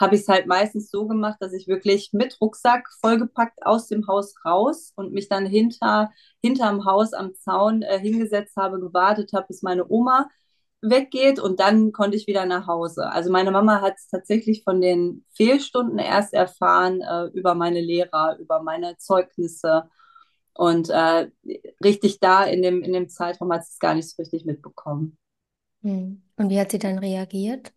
habe 0.00 0.14
ich 0.14 0.22
es 0.22 0.28
halt 0.28 0.46
meistens 0.46 0.90
so 0.92 1.08
gemacht, 1.08 1.38
dass 1.40 1.52
ich 1.52 1.66
wirklich 1.66 2.10
mit 2.12 2.40
Rucksack 2.40 2.88
vollgepackt 3.00 3.66
aus 3.66 3.88
dem 3.88 4.06
Haus 4.06 4.36
raus 4.44 4.92
und 4.94 5.12
mich 5.12 5.28
dann 5.28 5.44
hinter 5.44 6.12
hinterm 6.40 6.84
Haus 6.84 7.12
am 7.14 7.34
Zaun 7.34 7.82
äh, 7.82 7.98
hingesetzt 7.98 8.56
habe, 8.56 8.78
gewartet 8.78 9.32
habe, 9.32 9.48
bis 9.48 9.62
meine 9.62 9.88
Oma 9.88 10.28
weggeht 10.90 11.40
und 11.40 11.60
dann 11.60 11.92
konnte 11.92 12.16
ich 12.16 12.26
wieder 12.26 12.46
nach 12.46 12.66
Hause. 12.66 13.10
Also 13.10 13.30
meine 13.30 13.50
Mama 13.50 13.80
hat 13.80 13.94
es 13.96 14.08
tatsächlich 14.08 14.62
von 14.62 14.80
den 14.80 15.24
Fehlstunden 15.34 15.98
erst 15.98 16.34
erfahren 16.34 17.00
äh, 17.00 17.26
über 17.32 17.54
meine 17.54 17.80
Lehrer, 17.80 18.36
über 18.38 18.62
meine 18.62 18.96
Zeugnisse 18.98 19.88
und 20.52 20.90
äh, 20.90 21.30
richtig 21.82 22.20
da 22.20 22.44
in 22.44 22.62
dem, 22.62 22.82
in 22.82 22.92
dem 22.92 23.08
Zeitraum 23.08 23.52
hat 23.52 23.64
sie 23.64 23.72
es 23.72 23.78
gar 23.78 23.94
nicht 23.94 24.08
so 24.08 24.22
richtig 24.22 24.44
mitbekommen. 24.44 25.18
Hm. 25.82 26.22
Und 26.36 26.50
wie 26.50 26.60
hat 26.60 26.70
sie 26.70 26.78
dann 26.78 26.98
reagiert? 26.98 27.72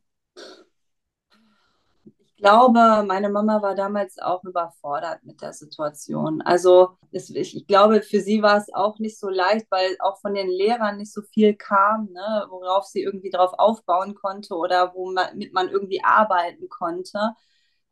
Ich 2.39 2.43
glaube, 2.43 3.03
meine 3.07 3.29
Mama 3.29 3.63
war 3.63 3.73
damals 3.73 4.19
auch 4.19 4.43
überfordert 4.43 5.23
mit 5.23 5.41
der 5.41 5.53
Situation. 5.53 6.41
Also 6.43 6.91
es, 7.11 7.31
ich, 7.31 7.55
ich 7.57 7.65
glaube, 7.67 8.03
für 8.03 8.19
sie 8.21 8.43
war 8.43 8.57
es 8.57 8.71
auch 8.73 8.99
nicht 8.99 9.19
so 9.19 9.27
leicht, 9.27 9.65
weil 9.71 9.97
auch 10.01 10.19
von 10.21 10.35
den 10.35 10.47
Lehrern 10.47 10.97
nicht 10.97 11.11
so 11.11 11.23
viel 11.23 11.55
kam, 11.55 12.09
ne, 12.11 12.45
worauf 12.49 12.85
sie 12.85 13.01
irgendwie 13.01 13.31
drauf 13.31 13.53
aufbauen 13.57 14.13
konnte 14.13 14.53
oder 14.55 14.93
womit 14.93 15.51
man 15.53 15.69
irgendwie 15.69 16.03
arbeiten 16.03 16.69
konnte. 16.69 17.33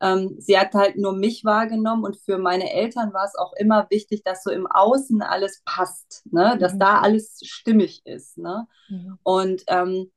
ähm, 0.01 0.36
sie 0.39 0.60
hat 0.60 0.73
halt 0.73 0.97
nur 0.97 1.13
mich 1.13 1.45
wahrgenommen 1.45 2.03
und 2.03 2.17
für 2.17 2.38
meine 2.38 2.71
Eltern 2.73 3.13
war 3.13 3.25
es 3.25 3.36
auch 3.36 3.53
immer 3.53 3.88
wichtig, 3.89 4.23
dass 4.23 4.43
so 4.43 4.51
im 4.51 4.67
Außen 4.67 5.21
alles 5.23 5.62
passt, 5.65 6.23
ne? 6.31 6.58
dass 6.60 6.73
Mhm. 6.73 6.79
da 6.79 6.99
alles 7.01 7.39
stimmig 7.43 8.05
ist. 8.05 8.38
Ne? 8.38 8.67
Mhm. 8.89 9.17
Und 9.23 9.63
ähm, 9.67 10.12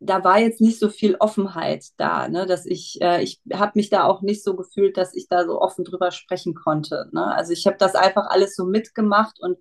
da 0.00 0.24
war 0.24 0.40
jetzt 0.40 0.60
nicht 0.62 0.78
so 0.78 0.88
viel 0.88 1.16
Offenheit 1.20 1.84
da, 1.98 2.26
ne? 2.28 2.46
dass 2.46 2.64
ich, 2.64 2.98
äh, 3.02 3.22
ich 3.22 3.40
habe 3.52 3.72
mich 3.74 3.90
da 3.90 4.04
auch 4.04 4.22
nicht 4.22 4.42
so 4.42 4.56
gefühlt, 4.56 4.96
dass 4.96 5.14
ich 5.14 5.28
da 5.28 5.44
so 5.44 5.60
offen 5.60 5.84
drüber 5.84 6.10
sprechen 6.10 6.54
konnte. 6.54 7.08
Ne? 7.12 7.24
Also 7.34 7.52
ich 7.52 7.66
habe 7.66 7.76
das 7.76 7.94
einfach 7.94 8.26
alles 8.30 8.56
so 8.56 8.64
mitgemacht 8.64 9.38
und 9.40 9.58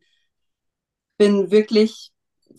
bin 1.18 1.52
wirklich 1.52 2.12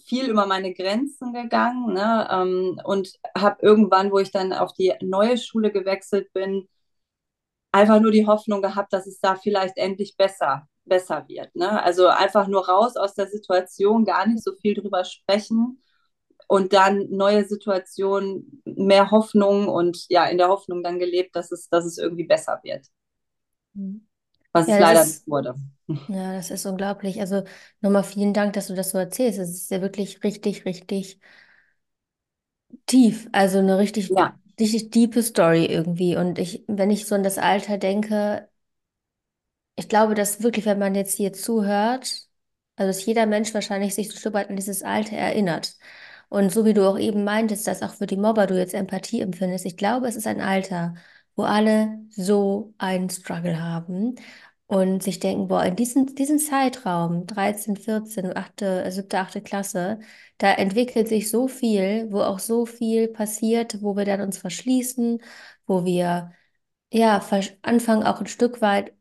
viel 0.04 0.28
über 0.28 0.46
meine 0.46 0.74
Grenzen 0.74 1.32
gegangen 1.32 1.94
ne? 1.94 2.28
ähm, 2.30 2.80
und 2.84 3.12
habe 3.36 3.56
irgendwann, 3.62 4.12
wo 4.12 4.18
ich 4.18 4.30
dann 4.30 4.52
auf 4.52 4.74
die 4.74 4.92
neue 5.00 5.38
Schule 5.38 5.72
gewechselt 5.72 6.32
bin, 6.34 6.68
einfach 7.72 8.00
nur 8.00 8.10
die 8.10 8.26
Hoffnung 8.26 8.60
gehabt, 8.60 8.92
dass 8.92 9.06
es 9.06 9.20
da 9.20 9.36
vielleicht 9.36 9.78
endlich 9.78 10.16
besser, 10.16 10.68
besser 10.84 11.24
wird. 11.28 11.54
Ne? 11.56 11.82
Also 11.82 12.08
einfach 12.08 12.46
nur 12.46 12.68
raus 12.68 12.96
aus 12.96 13.14
der 13.14 13.28
Situation, 13.28 14.04
gar 14.04 14.26
nicht 14.26 14.44
so 14.44 14.52
viel 14.60 14.74
drüber 14.74 15.04
sprechen 15.04 15.80
und 16.50 16.72
dann 16.72 17.08
neue 17.10 17.44
Situationen, 17.46 18.62
mehr 18.64 19.10
Hoffnung 19.12 19.68
und 19.68 20.06
ja, 20.08 20.26
in 20.26 20.38
der 20.38 20.48
Hoffnung 20.48 20.82
dann 20.82 20.98
gelebt, 20.98 21.36
dass 21.36 21.52
es, 21.52 21.68
dass 21.68 21.84
es 21.84 21.96
irgendwie 21.98 22.24
besser 22.24 22.58
wird. 22.64 22.86
Mhm. 23.74 24.06
Was 24.52 24.68
Ja, 24.68 24.78
es 24.78 24.78
leider 24.78 25.04
ist, 25.04 25.26
nicht 25.26 25.26
wurde. 25.26 25.56
ja, 26.08 26.34
das 26.34 26.50
ist 26.50 26.66
unglaublich. 26.66 27.20
Also 27.20 27.44
nochmal 27.80 28.04
vielen 28.04 28.34
Dank, 28.34 28.54
dass 28.54 28.68
du 28.68 28.74
das 28.74 28.90
so 28.90 28.98
erzählst. 28.98 29.38
Es 29.38 29.50
ist 29.50 29.70
ja 29.70 29.80
wirklich 29.82 30.24
richtig, 30.24 30.64
richtig 30.64 31.20
tief. 32.86 33.28
Also 33.32 33.58
eine 33.58 33.78
richtig, 33.78 34.12
Ja, 34.16 34.38
richtig 34.58 34.90
tiefe 34.90 35.22
Story 35.22 35.66
irgendwie. 35.66 36.16
Und 36.16 36.38
ich, 36.38 36.64
wenn 36.68 36.90
ich 36.90 37.06
so 37.06 37.14
an 37.14 37.22
das 37.22 37.38
Alter 37.38 37.78
denke, 37.78 38.48
ich 39.76 39.88
glaube, 39.88 40.14
dass 40.14 40.42
wirklich, 40.42 40.66
wenn 40.66 40.78
man 40.78 40.94
jetzt 40.94 41.16
hier 41.16 41.32
zuhört, 41.32 42.28
also 42.76 42.88
dass 42.88 43.04
jeder 43.06 43.26
Mensch 43.26 43.54
wahrscheinlich 43.54 43.94
sich 43.94 44.08
so 44.08 44.14
ein 44.14 44.18
Stück 44.18 44.34
weit 44.34 44.50
an 44.50 44.56
dieses 44.56 44.82
Alter 44.82 45.16
erinnert. 45.16 45.76
Und 46.30 46.50
so 46.52 46.64
wie 46.64 46.74
du 46.74 46.88
auch 46.88 46.98
eben 46.98 47.24
meintest, 47.24 47.66
dass 47.68 47.82
auch 47.82 47.94
für 47.94 48.06
die 48.06 48.16
Mobber 48.18 48.46
du 48.48 48.58
jetzt 48.58 48.74
Empathie 48.74 49.20
empfindest, 49.22 49.66
ich 49.66 49.76
glaube, 49.76 50.08
es 50.08 50.16
ist 50.16 50.28
ein 50.28 50.40
Alter, 50.40 50.94
wo 51.36 51.42
alle 51.44 52.00
so 52.10 52.74
einen 52.78 53.10
Struggle 53.10 53.62
haben 53.62 54.16
und 54.68 55.02
sich 55.02 55.20
denken, 55.20 55.48
boah, 55.48 55.64
in 55.64 55.76
diesem, 55.76 56.14
diesem 56.14 56.38
Zeitraum, 56.38 57.26
13, 57.26 57.76
14, 57.76 58.36
8., 58.36 58.60
7., 58.60 59.14
8. 59.14 59.42
Klasse, 59.42 60.00
da 60.38 60.52
entwickelt 60.52 61.08
sich 61.08 61.30
so 61.30 61.48
viel, 61.48 62.08
wo 62.12 62.22
auch 62.22 62.38
so 62.38 62.66
viel 62.66 63.08
passiert, 63.08 63.82
wo 63.82 63.96
wir 63.96 64.04
dann 64.06 64.22
uns 64.22 64.38
verschließen, 64.38 65.20
wo 65.66 65.84
wir 65.84 66.32
ja, 66.92 67.20
anfangen 67.62 68.04
auch 68.04 68.20
ein 68.20 68.26
Stück 68.26 68.60
weit 68.62 68.92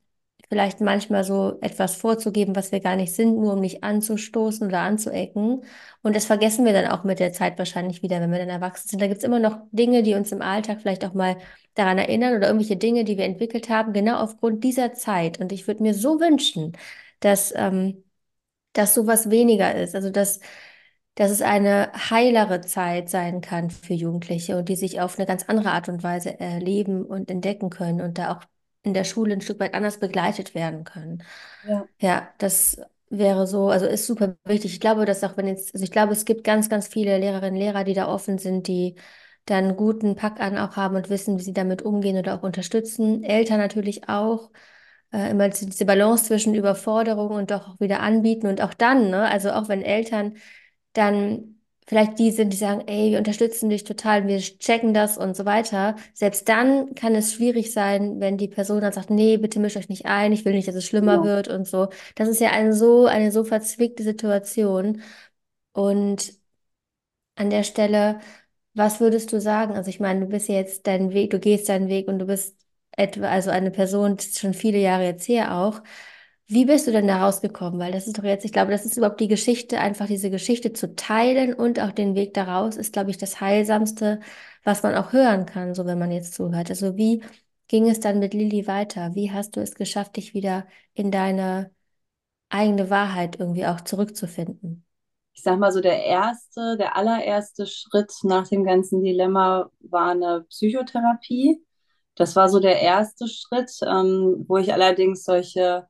vielleicht 0.50 0.82
manchmal 0.82 1.24
so 1.24 1.58
etwas 1.62 1.96
vorzugeben, 1.96 2.56
was 2.56 2.72
wir 2.72 2.80
gar 2.80 2.96
nicht 2.96 3.14
sind, 3.14 3.38
nur 3.40 3.54
um 3.54 3.62
nicht 3.62 3.84
anzustoßen 3.84 4.68
oder 4.68 4.80
anzuecken. 4.82 5.64
Und 6.02 6.16
das 6.16 6.26
vergessen 6.26 6.66
wir 6.66 6.74
dann 6.74 6.88
auch 6.88 7.04
mit 7.04 7.20
der 7.20 7.34
Zeit 7.34 7.58
wahrscheinlich 7.60 8.02
wieder, 8.02 8.20
wenn 8.20 8.32
wir 8.32 8.40
dann 8.40 8.50
erwachsen 8.50 8.90
sind. 8.90 9.02
Da 9.02 9.08
gibt 9.08 9.20
es 9.20 9.24
immer 9.24 9.40
noch 9.40 9.60
Dinge, 9.72 10.02
die 10.04 10.16
uns 10.16 10.32
im 10.32 10.42
Alltag 10.42 10.82
vielleicht 10.82 11.06
auch 11.06 11.14
mal 11.14 11.38
daran 11.76 11.98
erinnern 12.00 12.36
oder 12.36 12.48
irgendwelche 12.48 12.78
Dinge, 12.78 13.04
die 13.04 13.18
wir 13.18 13.26
entwickelt 13.26 13.70
haben, 13.70 13.94
genau 13.94 14.18
aufgrund 14.20 14.64
dieser 14.64 14.94
Zeit. 14.94 15.40
Und 15.40 15.52
ich 15.52 15.68
würde 15.68 15.84
mir 15.84 15.94
so 15.94 16.20
wünschen, 16.20 16.74
dass, 17.20 17.54
ähm, 17.56 18.04
dass 18.74 18.94
sowas 18.96 19.30
weniger 19.30 19.76
ist. 19.76 19.96
Also 19.96 20.10
dass 20.10 20.40
dass 21.16 21.32
es 21.32 21.42
eine 21.42 21.92
heilere 22.10 22.62
Zeit 22.62 23.10
sein 23.10 23.42
kann 23.42 23.70
für 23.72 23.94
Jugendliche 23.94 24.58
und 24.58 24.70
die 24.70 24.76
sich 24.78 25.02
auf 25.02 25.18
eine 25.18 25.26
ganz 25.28 25.44
andere 25.50 25.72
Art 25.72 25.90
und 25.90 26.02
Weise 26.02 26.40
erleben 26.40 27.04
und 27.06 27.30
entdecken 27.30 27.70
können 27.70 28.00
und 28.02 28.18
da 28.18 28.32
auch 28.34 28.44
in 28.84 28.94
der 28.94 29.04
Schule 29.04 29.34
ein 29.34 29.42
Stück 29.42 29.60
weit 29.60 29.74
anders 29.74 30.00
begleitet 30.00 30.56
werden 30.56 30.84
können. 30.84 31.24
ja, 31.62 31.88
Ja, 32.02 32.30
das 32.38 32.80
wäre 33.10 33.48
so, 33.48 33.70
also 33.70 33.86
ist 33.86 34.06
super 34.08 34.36
wichtig. 34.46 34.74
Ich 34.74 34.80
glaube, 34.80 35.06
dass 35.06 35.24
auch 35.24 35.38
wenn 35.38 35.48
jetzt, 35.48 35.74
also 35.74 35.84
ich 35.84 35.92
glaube, 35.92 36.14
es 36.14 36.26
gibt 36.26 36.44
ganz, 36.44 36.70
ganz 36.70 36.88
viele 36.88 37.18
Lehrerinnen 37.18 37.54
und 37.56 37.60
Lehrer, 37.60 37.84
die 37.84 37.94
da 37.94 38.08
offen 38.08 38.38
sind, 38.38 38.68
die 38.68 38.96
dann 39.46 39.66
einen 39.66 39.76
guten 39.78 40.16
Pack 40.16 40.40
an 40.40 40.58
auch 40.58 40.76
haben 40.76 40.96
und 40.96 41.10
wissen, 41.10 41.38
wie 41.40 41.44
sie 41.44 41.54
damit 41.54 41.82
umgehen 41.82 42.18
oder 42.18 42.36
auch 42.36 42.44
unterstützen. 42.44 43.24
Eltern 43.24 43.58
natürlich 43.60 44.08
auch. 44.10 44.52
Äh, 45.12 45.32
immer 45.32 45.50
diese 45.50 45.86
Balance 45.86 46.26
zwischen 46.26 46.54
Überforderung 46.56 47.32
und 47.32 47.52
doch 47.52 47.68
auch 47.70 47.80
wieder 47.80 48.00
anbieten 48.02 48.46
und 48.48 48.62
auch 48.62 48.74
dann, 48.76 49.10
ne, 49.10 49.28
also 49.30 49.52
auch 49.52 49.68
wenn 49.68 49.82
Eltern 49.82 50.36
dann 50.94 51.59
vielleicht 51.90 52.20
die 52.20 52.30
sind, 52.32 52.54
die 52.54 52.58
sagen, 52.58 52.84
ey, 52.88 53.12
wir 53.12 53.18
unterstützen 53.18 53.68
dich 53.70 53.84
total, 53.84 54.28
wir 54.28 54.38
checken 54.40 54.94
das 54.94 55.18
und 55.18 55.36
so 55.36 55.46
weiter. 55.46 55.96
Selbst 56.14 56.48
dann 56.48 56.94
kann 56.94 57.16
es 57.16 57.34
schwierig 57.34 57.74
sein, 57.74 58.20
wenn 58.20 58.38
die 58.38 58.48
Person 58.48 58.82
dann 58.82 58.94
sagt, 58.94 59.10
nee, 59.10 59.38
bitte 59.38 59.60
mischt 59.60 59.76
euch 59.76 59.90
nicht 59.90 60.06
ein, 60.06 60.32
ich 60.32 60.46
will 60.46 60.54
nicht, 60.54 60.68
dass 60.68 60.76
es 60.76 60.86
schlimmer 60.86 61.18
genau. 61.18 61.26
wird 61.26 61.48
und 61.48 61.68
so. 61.68 61.90
Das 62.16 62.30
ist 62.30 62.42
ja 62.42 62.52
eine 62.52 62.74
so, 62.74 63.08
eine 63.08 63.32
so 63.32 63.44
verzwickte 63.44 64.04
Situation. 64.04 65.02
Und 65.74 66.34
an 67.36 67.50
der 67.50 67.64
Stelle, 67.64 68.20
was 68.74 69.00
würdest 69.00 69.34
du 69.34 69.42
sagen? 69.42 69.74
Also 69.76 69.90
ich 69.90 70.00
meine, 70.00 70.22
du 70.22 70.26
bist 70.28 70.48
ja 70.50 70.56
jetzt 70.56 70.86
deinen 70.88 71.12
Weg, 71.14 71.32
du 71.32 71.40
gehst 71.40 71.70
deinen 71.70 71.90
Weg 71.90 72.08
und 72.08 72.20
du 72.20 72.26
bist 72.28 72.56
etwa, 72.92 73.30
also 73.30 73.50
eine 73.50 73.72
Person, 73.72 74.16
das 74.18 74.28
ist 74.28 74.40
schon 74.40 74.54
viele 74.54 74.78
Jahre 74.80 75.06
jetzt 75.06 75.28
her 75.28 75.56
auch. 75.58 75.82
Wie 76.52 76.66
bist 76.66 76.88
du 76.88 76.92
denn 76.92 77.08
da 77.08 77.24
rausgekommen? 77.26 77.80
Weil 77.80 77.92
das 77.92 78.08
ist 78.08 78.18
doch 78.18 78.24
jetzt, 78.24 78.44
ich 78.44 78.52
glaube, 78.52 78.72
das 78.72 78.84
ist 78.86 78.98
überhaupt 78.98 79.20
die 79.22 79.28
Geschichte, 79.28 79.80
einfach 79.80 80.08
diese 80.08 80.32
Geschichte 80.32 80.74
zu 80.74 80.96
teilen 80.96 81.54
und 81.54 81.80
auch 81.80 81.92
den 81.92 82.16
Weg 82.16 82.34
daraus 82.34 82.76
ist, 82.76 82.92
glaube 82.94 83.12
ich, 83.12 83.18
das 83.18 83.40
Heilsamste, 83.40 84.20
was 84.64 84.82
man 84.84 84.96
auch 84.96 85.14
hören 85.14 85.46
kann, 85.46 85.76
so 85.76 85.86
wenn 85.86 86.00
man 86.00 86.12
jetzt 86.12 86.34
zuhört. 86.34 86.70
Also 86.72 86.98
wie 86.98 87.24
ging 87.68 87.88
es 87.90 88.00
dann 88.00 88.18
mit 88.20 88.34
Lilly 88.34 88.66
weiter? 88.68 89.14
Wie 89.16 89.32
hast 89.32 89.56
du 89.58 89.62
es 89.62 89.76
geschafft, 89.76 90.18
dich 90.18 90.34
wieder 90.34 90.68
in 90.96 91.12
deine 91.12 91.72
eigene 92.50 92.90
Wahrheit 92.90 93.40
irgendwie 93.40 93.66
auch 93.68 93.82
zurückzufinden? 93.82 94.86
Ich 95.34 95.44
sag 95.44 95.58
mal 95.60 95.72
so, 95.72 95.80
der 95.82 96.04
erste, 96.04 96.76
der 96.78 96.96
allererste 96.98 97.66
Schritt 97.66 98.12
nach 98.24 98.48
dem 98.50 98.64
ganzen 98.66 99.02
Dilemma 99.04 99.72
war 99.80 100.12
eine 100.12 100.42
Psychotherapie. 100.50 101.64
Das 102.16 102.36
war 102.36 102.50
so 102.50 102.60
der 102.60 102.82
erste 102.82 103.28
Schritt, 103.28 103.72
ähm, 103.88 104.46
wo 104.48 104.58
ich 104.58 104.74
allerdings 104.74 105.24
solche 105.24 105.88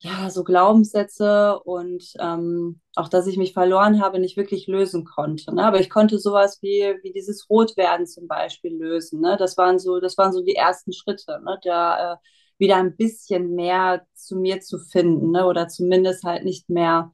ja, 0.00 0.30
so 0.30 0.44
Glaubenssätze 0.44 1.58
und 1.60 2.12
ähm, 2.20 2.80
auch, 2.94 3.08
dass 3.08 3.26
ich 3.26 3.36
mich 3.36 3.52
verloren 3.52 4.00
habe, 4.00 4.20
nicht 4.20 4.36
wirklich 4.36 4.68
lösen 4.68 5.04
konnte. 5.04 5.52
Ne? 5.52 5.64
Aber 5.64 5.80
ich 5.80 5.90
konnte 5.90 6.18
sowas 6.18 6.58
wie, 6.62 6.94
wie 7.02 7.12
dieses 7.12 7.50
Rotwerden 7.50 8.06
zum 8.06 8.28
Beispiel 8.28 8.76
lösen. 8.76 9.20
Ne? 9.20 9.36
Das 9.38 9.56
waren 9.56 9.80
so, 9.80 9.98
das 9.98 10.16
waren 10.16 10.32
so 10.32 10.42
die 10.42 10.54
ersten 10.54 10.92
Schritte, 10.92 11.40
ne? 11.44 11.58
da 11.64 12.12
äh, 12.12 12.16
wieder 12.58 12.76
ein 12.76 12.96
bisschen 12.96 13.54
mehr 13.54 14.06
zu 14.14 14.36
mir 14.36 14.60
zu 14.60 14.78
finden, 14.78 15.30
ne? 15.30 15.46
Oder 15.46 15.68
zumindest 15.68 16.24
halt 16.24 16.44
nicht 16.44 16.68
mehr 16.68 17.12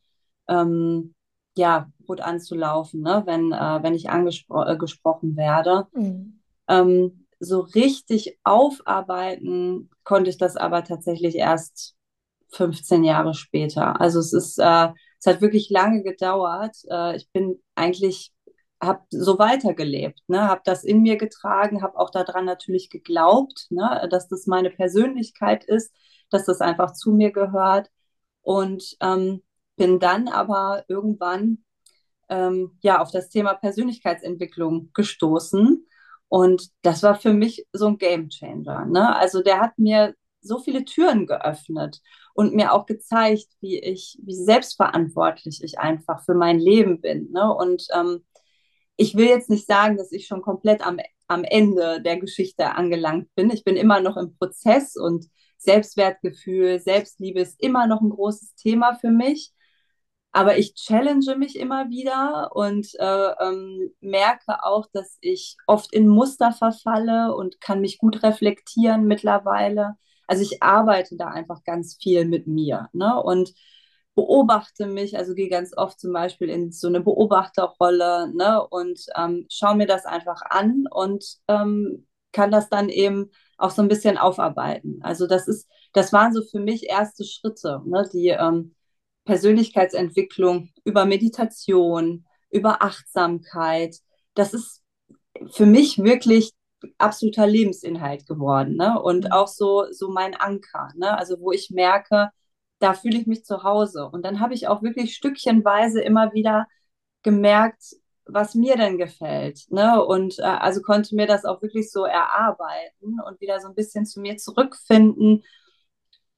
ähm, 0.49 1.15
ja, 1.57 1.91
rot 2.09 2.21
anzulaufen, 2.21 3.01
ne? 3.01 3.23
wenn, 3.27 3.53
äh, 3.53 3.83
wenn 3.83 3.95
ich 3.95 4.11
angesprochen 4.11 4.69
äh, 4.69 4.77
gesprochen 4.77 5.37
werde. 5.37 5.87
Mhm. 5.93 6.41
Ähm, 6.69 7.27
so 7.41 7.61
richtig 7.61 8.39
aufarbeiten 8.43 9.91
konnte 10.03 10.31
ich 10.31 10.39
das 10.39 10.57
aber 10.57 10.85
tatsächlich 10.85 11.37
erst 11.37 11.95
15 12.55 13.05
Jahre 13.05 13.35
später. 13.35 14.01
Also 14.01 14.21
es 14.21 14.33
ist, 14.33 14.59
äh, 14.59 14.89
es 15.19 15.27
hat 15.27 15.41
wirklich 15.41 15.71
lange 15.71 16.03
gedauert. 16.03 16.77
Äh, 16.91 17.17
ich 17.17 17.31
bin 17.31 17.61
eigentlich, 17.75 18.33
habe 18.83 19.01
so 19.11 19.39
weitergelebt, 19.39 20.21
ne, 20.29 20.49
habe 20.49 20.61
das 20.65 20.85
in 20.85 21.03
mir 21.03 21.17
getragen, 21.17 21.83
habe 21.83 21.99
auch 21.99 22.11
daran 22.11 22.45
natürlich 22.45 22.91
geglaubt, 22.91 23.67
ne, 23.71 24.07
dass 24.11 24.29
das 24.29 24.47
meine 24.47 24.71
Persönlichkeit 24.71 25.65
ist, 25.65 25.93
dass 26.31 26.45
das 26.45 26.61
einfach 26.61 26.93
zu 26.93 27.13
mir 27.13 27.33
gehört 27.33 27.91
und 28.43 28.97
ähm, 29.01 29.43
bin 29.77 30.01
dann 30.01 30.29
aber 30.29 30.85
irgendwann 30.89 31.65
ähm, 32.29 32.79
ja 32.83 33.01
auf 33.01 33.11
das 33.11 33.29
Thema 33.29 33.55
Persönlichkeitsentwicklung 33.55 34.91
gestoßen 34.93 35.87
und 36.29 36.71
das 36.83 37.03
war 37.03 37.15
für 37.15 37.33
mich 37.33 37.67
so 37.73 37.87
ein 37.87 37.99
Gamechanger. 37.99 38.87
Ne? 38.87 39.15
Also 39.17 39.43
der 39.43 39.61
hat 39.61 39.79
mir 39.79 40.15
so 40.45 40.59
viele 40.59 40.85
Türen 40.85 41.27
geöffnet 41.27 42.01
und 42.35 42.55
mir 42.55 42.73
auch 42.73 42.87
gezeigt, 42.87 43.49
wie 43.61 43.79
ich, 43.79 44.19
wie 44.23 44.35
selbstverantwortlich 44.35 45.63
ich 45.63 45.79
einfach 45.79 46.25
für 46.25 46.35
mein 46.35 46.59
Leben 46.59 47.01
bin. 47.01 47.31
Ne? 47.33 47.53
Und 47.53 47.87
ähm, 47.95 48.25
ich 48.97 49.17
will 49.17 49.27
jetzt 49.27 49.51
nicht 49.51 49.67
sagen, 49.67 49.97
dass 49.97 50.13
ich 50.13 50.27
schon 50.27 50.43
komplett 50.43 50.87
am, 50.87 50.99
am 51.27 51.45
Ende 51.45 52.01
der 52.03 52.19
Geschichte 52.19 52.73
angelangt 52.75 53.29
bin. 53.35 53.51
Ich 53.51 53.65
bin 53.65 53.77
immer 53.77 54.01
noch 54.01 54.17
im 54.17 54.37
Prozess 54.37 54.97
und 54.97 55.27
Selbstwertgefühl, 55.59 56.79
Selbstliebe 56.79 57.41
ist 57.41 57.61
immer 57.61 57.87
noch 57.87 58.01
ein 58.03 58.11
großes 58.11 58.55
Thema 58.55 58.95
für 58.95 59.11
mich. 59.11 59.53
Aber 60.33 60.59
ich 60.59 60.75
challenge 60.75 61.37
mich 61.37 61.57
immer 61.57 61.91
wieder 61.91 62.51
und 62.57 62.89
äh, 62.99 63.31
ähm, 63.41 63.93
merke 64.01 64.65
auch, 64.65 64.87
dass 64.93 65.17
ich 65.21 65.57
oft 65.69 65.93
in 65.95 66.09
Muster 66.09 66.51
verfalle 66.53 67.35
und 67.37 67.61
kann 67.61 67.81
mich 67.81 67.99
gut 67.99 68.25
reflektieren 68.25 69.05
mittlerweile. 69.07 69.97
Also 70.27 70.43
ich 70.43 70.63
arbeite 70.63 71.17
da 71.17 71.29
einfach 71.29 71.65
ganz 71.65 71.97
viel 72.01 72.25
mit 72.25 72.47
mir 72.47 72.89
ne? 72.93 73.21
und 73.23 73.53
beobachte 74.15 74.87
mich, 74.87 75.17
also 75.17 75.35
gehe 75.35 75.49
ganz 75.49 75.77
oft 75.77 75.99
zum 75.99 76.13
Beispiel 76.13 76.49
in 76.49 76.71
so 76.73 76.89
eine 76.89 77.01
Beobachterrolle 77.01 78.33
ne? 78.35 78.67
und 78.69 79.01
ähm, 79.17 79.47
schaue 79.51 79.77
mir 79.77 79.87
das 79.87 80.07
einfach 80.07 80.43
an 80.49 80.85
und 80.91 81.25
ähm, 81.49 82.07
kann 82.33 82.51
das 82.51 82.69
dann 82.69 82.89
eben 82.89 83.31
auch 83.59 83.71
so 83.71 83.83
ein 83.83 83.89
bisschen 83.89 84.19
aufarbeiten. 84.19 85.01
Also 85.03 85.27
das 85.27 85.49
ist, 85.49 85.69
das 85.93 86.13
waren 86.13 86.33
so 86.33 86.43
für 86.43 86.61
mich 86.61 86.89
erste 86.89 87.25
Schritte, 87.25 87.83
ne? 87.87 88.09
die 88.13 88.29
ähm, 88.29 88.75
Persönlichkeitsentwicklung 89.25 90.71
über 90.85 91.07
Meditation, 91.07 92.27
über 92.51 92.83
Achtsamkeit. 92.83 93.97
Das 94.35 94.55
ist 94.55 94.83
für 95.51 95.67
mich 95.67 95.99
wirklich 95.99 96.53
absoluter 96.99 97.47
Lebensinhalt 97.47 98.27
geworden, 98.27 98.77
ne? 98.77 99.01
Und 99.01 99.25
mhm. 99.25 99.33
auch 99.33 99.49
so, 99.49 99.87
so 99.91 100.11
mein 100.11 100.35
Anker, 100.35 100.91
ne? 100.97 101.17
Also 101.19 101.41
wo 101.41 101.53
ich 101.53 101.71
merke, 101.71 102.31
da 102.79 102.95
fühle 102.95 103.19
ich 103.19 103.27
mich 103.27 103.45
zu 103.45 103.63
Hause. 103.63 104.09
Und 104.09 104.25
dann 104.25 104.41
habe 104.41 104.55
ich 104.55 104.69
auch 104.69 104.83
wirklich 104.83 105.15
stückchenweise 105.15 106.03
immer 106.03 106.33
wieder 106.35 106.67
gemerkt, 107.23 107.83
was 108.27 108.55
mir 108.55 108.77
denn 108.77 108.99
gefällt. 108.99 109.67
Ne? 109.71 110.03
Und 110.05 110.39
äh, 110.39 110.43
also 110.43 110.83
konnte 110.83 111.15
mir 111.15 111.27
das 111.27 111.45
auch 111.45 111.63
wirklich 111.63 111.91
so 111.91 112.05
erarbeiten 112.05 113.21
und 113.27 113.41
wieder 113.41 113.61
so 113.61 113.69
ein 113.69 113.75
bisschen 113.75 114.07
zu 114.07 114.21
mir 114.21 114.37
zurückfinden, 114.37 115.45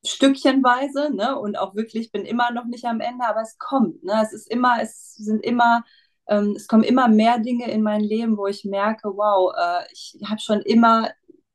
stückchenweise, 0.05 1.15
ne? 1.15 1.39
Und 1.39 1.59
auch 1.59 1.75
wirklich, 1.75 2.13
bin 2.13 2.25
immer 2.25 2.53
noch 2.53 2.65
nicht 2.67 2.85
am 2.85 3.01
Ende, 3.01 3.25
aber 3.27 3.43
es 3.43 3.59
kommt. 3.59 4.05
Ne? 4.05 4.21
Es 4.23 4.33
ist 4.33 4.51
immer, 4.51 4.77
es 4.81 5.15
sind 5.15 5.45
immer, 5.45 5.85
ähm, 6.29 6.55
es 6.57 6.67
kommen 6.69 6.85
immer 6.85 7.09
mehr 7.09 7.39
Dinge 7.39 7.71
in 7.71 7.83
mein 7.83 8.01
Leben, 8.01 8.37
wo 8.37 8.47
ich 8.47 8.65
merke, 8.65 9.09
wow, 9.17 9.53
äh, 9.57 9.85
ich 9.93 10.19
habe 10.29 10.41
schon 10.41 10.61
immer 10.63 11.11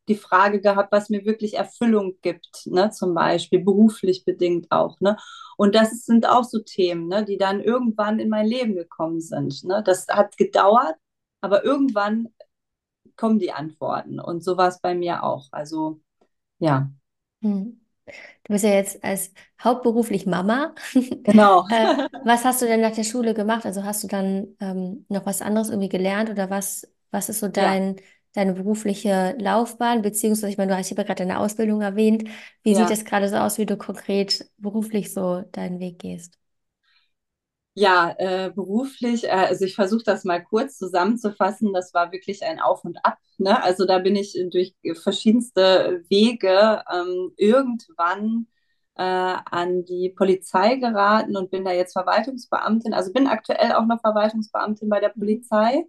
die 0.08 0.16
Frage 0.16 0.62
gehabt, 0.62 0.92
was 0.92 1.10
mir 1.10 1.26
wirklich 1.26 1.56
Erfüllung 1.56 2.16
gibt, 2.22 2.66
ne? 2.66 2.90
Zum 2.92 3.14
Beispiel 3.14 3.64
beruflich 3.64 4.26
bedingt 4.26 4.72
auch, 4.72 5.00
ne? 5.00 5.18
Und 5.58 5.76
das 5.76 6.06
sind 6.06 6.28
auch 6.28 6.44
so 6.44 6.60
Themen, 6.60 7.08
ne, 7.08 7.24
die 7.24 7.38
dann 7.38 7.62
irgendwann 7.62 8.20
in 8.20 8.30
mein 8.30 8.48
Leben 8.48 8.76
gekommen 8.76 9.22
sind. 9.22 9.64
Ne? 9.64 9.84
Das 9.86 10.08
hat 10.08 10.36
gedauert, 10.38 10.96
aber 11.42 11.64
irgendwann 11.64 12.30
kommen 13.16 13.38
die 13.40 13.52
Antworten. 13.52 14.20
Und 14.20 14.44
so 14.44 14.58
war 14.58 14.70
es 14.70 14.82
bei 14.82 14.96
mir 14.96 15.24
auch. 15.24 15.50
Also 15.52 16.02
ja. 16.60 16.90
Hm. 17.42 17.81
Du 18.44 18.54
bist 18.54 18.64
ja 18.64 18.72
jetzt 18.72 19.04
als 19.04 19.32
hauptberuflich 19.64 20.26
Mama. 20.26 20.74
Genau. 20.94 21.66
äh, 21.72 22.08
was 22.24 22.46
hast 22.46 22.62
du 22.62 22.66
denn 22.66 22.82
nach 22.82 22.96
der 22.96 23.04
Schule 23.04 23.34
gemacht? 23.34 23.66
Also 23.66 23.84
hast 23.84 24.04
du 24.04 24.08
dann 24.08 24.48
ähm, 24.60 25.06
noch 25.10 25.26
was 25.26 25.42
anderes 25.42 25.70
irgendwie 25.70 25.90
gelernt 25.90 26.30
oder 26.30 26.50
was, 26.50 26.88
was 27.12 27.30
ist 27.30 27.40
so 27.40 27.48
dein, 27.48 27.96
ja. 27.96 28.04
deine 28.34 28.54
berufliche 28.54 29.36
Laufbahn? 29.40 30.02
Beziehungsweise, 30.02 30.52
ich 30.52 30.58
meine, 30.58 30.72
du 30.72 30.78
hast 30.78 30.90
ja 30.90 30.96
gerade 30.96 31.16
deine 31.16 31.40
Ausbildung 31.40 31.82
erwähnt. 31.82 32.28
Wie 32.64 32.74
ja. 32.74 32.80
sieht 32.80 32.98
es 32.98 33.06
gerade 33.06 33.30
so 33.30 33.38
aus, 33.38 33.58
wie 33.58 33.66
du 33.66 33.78
konkret 33.78 34.46
beruflich 34.58 35.14
so 35.14 35.44
deinen 35.52 35.80
Weg 35.80 36.00
gehst? 36.00 36.41
Ja, 37.74 38.14
äh, 38.18 38.52
beruflich, 38.54 39.24
äh, 39.26 39.30
also 39.30 39.64
ich 39.64 39.76
versuche 39.76 40.04
das 40.04 40.26
mal 40.26 40.44
kurz 40.44 40.78
zusammenzufassen. 40.78 41.72
Das 41.74 41.94
war 41.94 42.12
wirklich 42.12 42.44
ein 42.44 42.60
Auf 42.60 42.84
und 42.84 42.98
Ab. 43.06 43.18
Ne? 43.38 43.64
Also 43.64 43.86
da 43.86 44.00
bin 44.00 44.16
ich 44.18 44.38
durch 44.52 44.76
verschiedenste 45.02 46.04
Wege 46.10 46.84
ähm, 46.94 47.32
irgendwann 47.38 48.48
äh, 48.98 49.04
an 49.04 49.86
die 49.86 50.10
Polizei 50.10 50.76
geraten 50.76 51.38
und 51.38 51.50
bin 51.50 51.64
da 51.64 51.72
jetzt 51.72 51.94
Verwaltungsbeamtin. 51.94 52.94
Also 52.94 53.14
bin 53.14 53.28
aktuell 53.28 53.72
auch 53.74 53.86
noch 53.86 54.02
Verwaltungsbeamtin 54.02 54.90
bei 54.90 55.00
der 55.00 55.10
Polizei, 55.10 55.86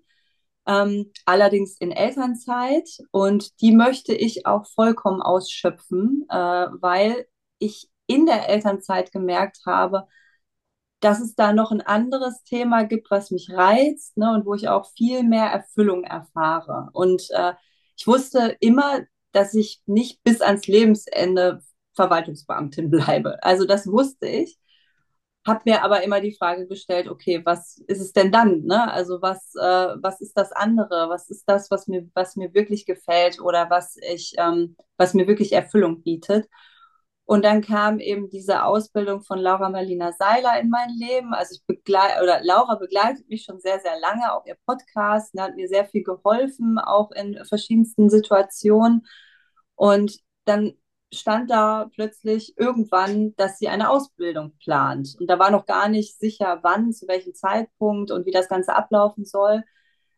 ähm, 0.66 1.12
allerdings 1.26 1.76
in 1.78 1.90
Elternzeit. 1.92 2.88
Und 3.10 3.60
die 3.60 3.72
möchte 3.72 4.14
ich 4.14 4.46
auch 4.46 4.66
vollkommen 4.66 5.22
ausschöpfen, 5.22 6.26
äh, 6.30 6.36
weil 6.36 7.26
ich 7.58 7.88
in 8.06 8.26
der 8.26 8.48
Elternzeit 8.48 9.12
gemerkt 9.12 9.60
habe, 9.66 10.06
dass 11.02 11.20
es 11.20 11.34
da 11.34 11.52
noch 11.52 11.72
ein 11.72 11.80
anderes 11.80 12.44
Thema 12.44 12.84
gibt, 12.84 13.10
was 13.10 13.32
mich 13.32 13.50
reizt 13.52 14.16
ne, 14.16 14.32
und 14.32 14.46
wo 14.46 14.54
ich 14.54 14.68
auch 14.68 14.88
viel 14.96 15.24
mehr 15.24 15.46
Erfüllung 15.46 16.04
erfahre. 16.04 16.90
Und 16.92 17.28
äh, 17.30 17.54
ich 17.98 18.06
wusste 18.06 18.56
immer, 18.60 19.00
dass 19.32 19.54
ich 19.54 19.82
nicht 19.86 20.22
bis 20.22 20.40
ans 20.40 20.66
Lebensende 20.68 21.60
Verwaltungsbeamtin 21.94 22.90
bleibe. 22.90 23.42
Also 23.42 23.66
das 23.66 23.86
wusste 23.86 24.26
ich. 24.28 24.58
Habe 25.44 25.62
mir 25.64 25.82
aber 25.82 26.04
immer 26.04 26.20
die 26.20 26.36
Frage 26.36 26.68
gestellt, 26.68 27.08
okay, 27.08 27.42
was 27.44 27.78
ist 27.88 28.00
es 28.00 28.12
denn 28.12 28.30
dann? 28.30 28.62
Ne? 28.62 28.88
Also 28.92 29.20
was, 29.22 29.52
äh, 29.56 29.96
was 30.00 30.20
ist 30.20 30.38
das 30.38 30.52
andere? 30.52 31.08
Was 31.08 31.30
ist 31.30 31.44
das, 31.48 31.68
was 31.68 31.88
mir, 31.88 32.08
was 32.14 32.36
mir 32.36 32.54
wirklich 32.54 32.86
gefällt 32.86 33.40
oder 33.40 33.68
was 33.68 33.96
ich, 33.96 34.34
ähm, 34.38 34.76
was 34.96 35.14
mir 35.14 35.26
wirklich 35.26 35.52
Erfüllung 35.52 36.02
bietet? 36.04 36.48
Und 37.24 37.44
dann 37.44 37.62
kam 37.62 37.98
eben 38.00 38.28
diese 38.28 38.64
Ausbildung 38.64 39.22
von 39.22 39.38
Laura 39.38 39.68
Marlina 39.70 40.12
Seiler 40.12 40.60
in 40.60 40.68
mein 40.68 40.90
Leben. 40.90 41.32
Also 41.34 41.54
ich 41.54 41.66
begleite, 41.66 42.22
oder 42.22 42.40
Laura 42.42 42.74
begleitet 42.74 43.28
mich 43.28 43.44
schon 43.44 43.60
sehr, 43.60 43.80
sehr 43.80 43.98
lange, 44.00 44.32
auch 44.32 44.44
ihr 44.46 44.56
Podcast, 44.66 45.34
ne, 45.34 45.42
hat 45.42 45.54
mir 45.56 45.68
sehr 45.68 45.86
viel 45.86 46.02
geholfen, 46.02 46.78
auch 46.78 47.10
in 47.12 47.42
verschiedensten 47.44 48.10
Situationen. 48.10 49.06
Und 49.76 50.18
dann 50.44 50.74
stand 51.14 51.50
da 51.50 51.88
plötzlich 51.94 52.54
irgendwann, 52.58 53.34
dass 53.36 53.58
sie 53.58 53.68
eine 53.68 53.90
Ausbildung 53.90 54.56
plant. 54.58 55.16
Und 55.20 55.28
da 55.28 55.38
war 55.38 55.50
noch 55.50 55.66
gar 55.66 55.88
nicht 55.88 56.18
sicher, 56.18 56.60
wann, 56.62 56.92
zu 56.92 57.06
welchem 57.06 57.34
Zeitpunkt 57.34 58.10
und 58.10 58.26
wie 58.26 58.30
das 58.30 58.48
Ganze 58.48 58.74
ablaufen 58.74 59.24
soll. 59.24 59.62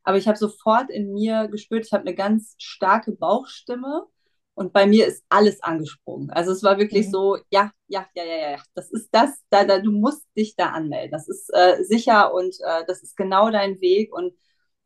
Aber 0.04 0.18
ich 0.18 0.28
habe 0.28 0.38
sofort 0.38 0.90
in 0.90 1.12
mir 1.12 1.48
gespürt, 1.48 1.86
ich 1.86 1.92
habe 1.92 2.06
eine 2.06 2.14
ganz 2.14 2.54
starke 2.58 3.12
Bauchstimme 3.12 4.06
und 4.54 4.72
bei 4.72 4.86
mir 4.86 5.06
ist 5.06 5.24
alles 5.28 5.62
angesprungen. 5.62 6.30
Also 6.30 6.52
es 6.52 6.62
war 6.62 6.78
wirklich 6.78 7.06
mhm. 7.08 7.10
so, 7.10 7.36
ja, 7.50 7.72
ja, 7.88 8.06
ja, 8.14 8.24
ja, 8.24 8.50
ja, 8.52 8.58
das 8.74 8.90
ist 8.92 9.08
das, 9.12 9.30
da, 9.50 9.64
da, 9.64 9.80
du 9.80 9.90
musst 9.90 10.24
dich 10.36 10.54
da 10.56 10.70
anmelden. 10.70 11.10
Das 11.10 11.28
ist 11.28 11.50
äh, 11.52 11.82
sicher 11.82 12.32
und 12.32 12.54
äh, 12.60 12.84
das 12.86 13.02
ist 13.02 13.16
genau 13.16 13.50
dein 13.50 13.80
Weg. 13.80 14.14
Und 14.14 14.32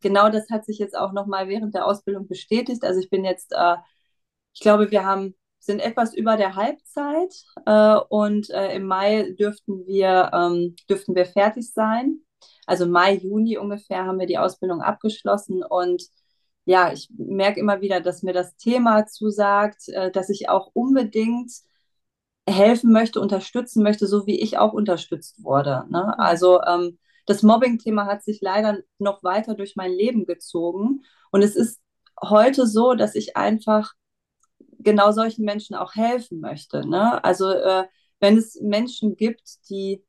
genau 0.01 0.31
das 0.31 0.49
hat 0.51 0.65
sich 0.65 0.79
jetzt 0.79 0.97
auch 0.97 1.13
nochmal 1.13 1.49
während 1.49 1.75
der 1.75 1.87
Ausbildung 1.87 2.29
bestätigt. 2.29 2.83
Also 2.85 3.01
ich 3.01 3.11
bin 3.11 3.25
jetzt, 3.25 3.53
äh, 3.53 3.77
ich 4.55 4.61
glaube, 4.61 4.91
wir 4.91 5.05
haben, 5.05 5.35
sind 5.59 5.81
etwas 5.81 6.15
über 6.15 6.37
der 6.37 6.57
Halbzeit 6.57 7.35
äh, 7.67 7.97
und 8.09 8.49
äh, 8.51 8.75
im 8.77 8.87
Mai 8.87 9.33
dürften 9.39 9.87
wir, 9.87 10.31
ähm, 10.33 10.77
dürften 10.89 11.15
wir 11.15 11.27
fertig 11.27 11.73
sein. 11.73 12.21
Also 12.67 12.87
Mai, 12.87 13.15
Juni 13.17 13.59
ungefähr 13.59 14.07
haben 14.07 14.19
wir 14.19 14.27
die 14.27 14.39
Ausbildung 14.39 14.81
abgeschlossen 14.81 15.63
und 15.63 16.03
ja, 16.69 16.93
ich 16.93 17.09
merke 17.17 17.59
immer 17.61 17.81
wieder, 17.81 18.03
dass 18.03 18.23
mir 18.23 18.35
das 18.35 18.55
Thema 18.57 19.07
zusagt, 19.07 19.89
äh, 19.89 20.11
dass 20.11 20.29
ich 20.29 20.51
auch 20.51 20.71
unbedingt 20.75 21.51
helfen 22.47 22.93
möchte, 22.93 23.21
unterstützen 23.21 23.83
möchte, 23.83 24.07
so 24.07 24.27
wie 24.27 24.39
ich 24.39 24.59
auch 24.59 24.75
unterstützt 24.75 25.43
wurde. 25.43 25.87
Ne? 25.89 26.03
Mhm. 26.03 26.21
Also 26.21 26.61
ähm, 26.63 26.99
das 27.25 27.43
Mobbing-Thema 27.43 28.05
hat 28.05 28.23
sich 28.23 28.41
leider 28.43 28.81
noch 28.99 29.23
weiter 29.23 29.55
durch 29.55 29.77
mein 29.77 29.93
Leben 29.93 30.27
gezogen. 30.27 31.05
Und 31.31 31.43
es 31.43 31.57
ist 31.57 31.81
heute 32.23 32.67
so, 32.67 32.93
dass 32.93 33.15
ich 33.15 33.35
einfach 33.35 33.95
genau 34.79 35.11
solchen 35.13 35.47
Menschen 35.47 35.75
auch 35.75 35.95
helfen 35.95 36.41
möchte. 36.41 36.87
Ne? 36.87 37.25
Also 37.25 37.49
äh, 37.49 37.85
wenn 38.21 38.37
es 38.37 38.61
Menschen 38.61 39.17
gibt, 39.17 39.71
die 39.71 40.05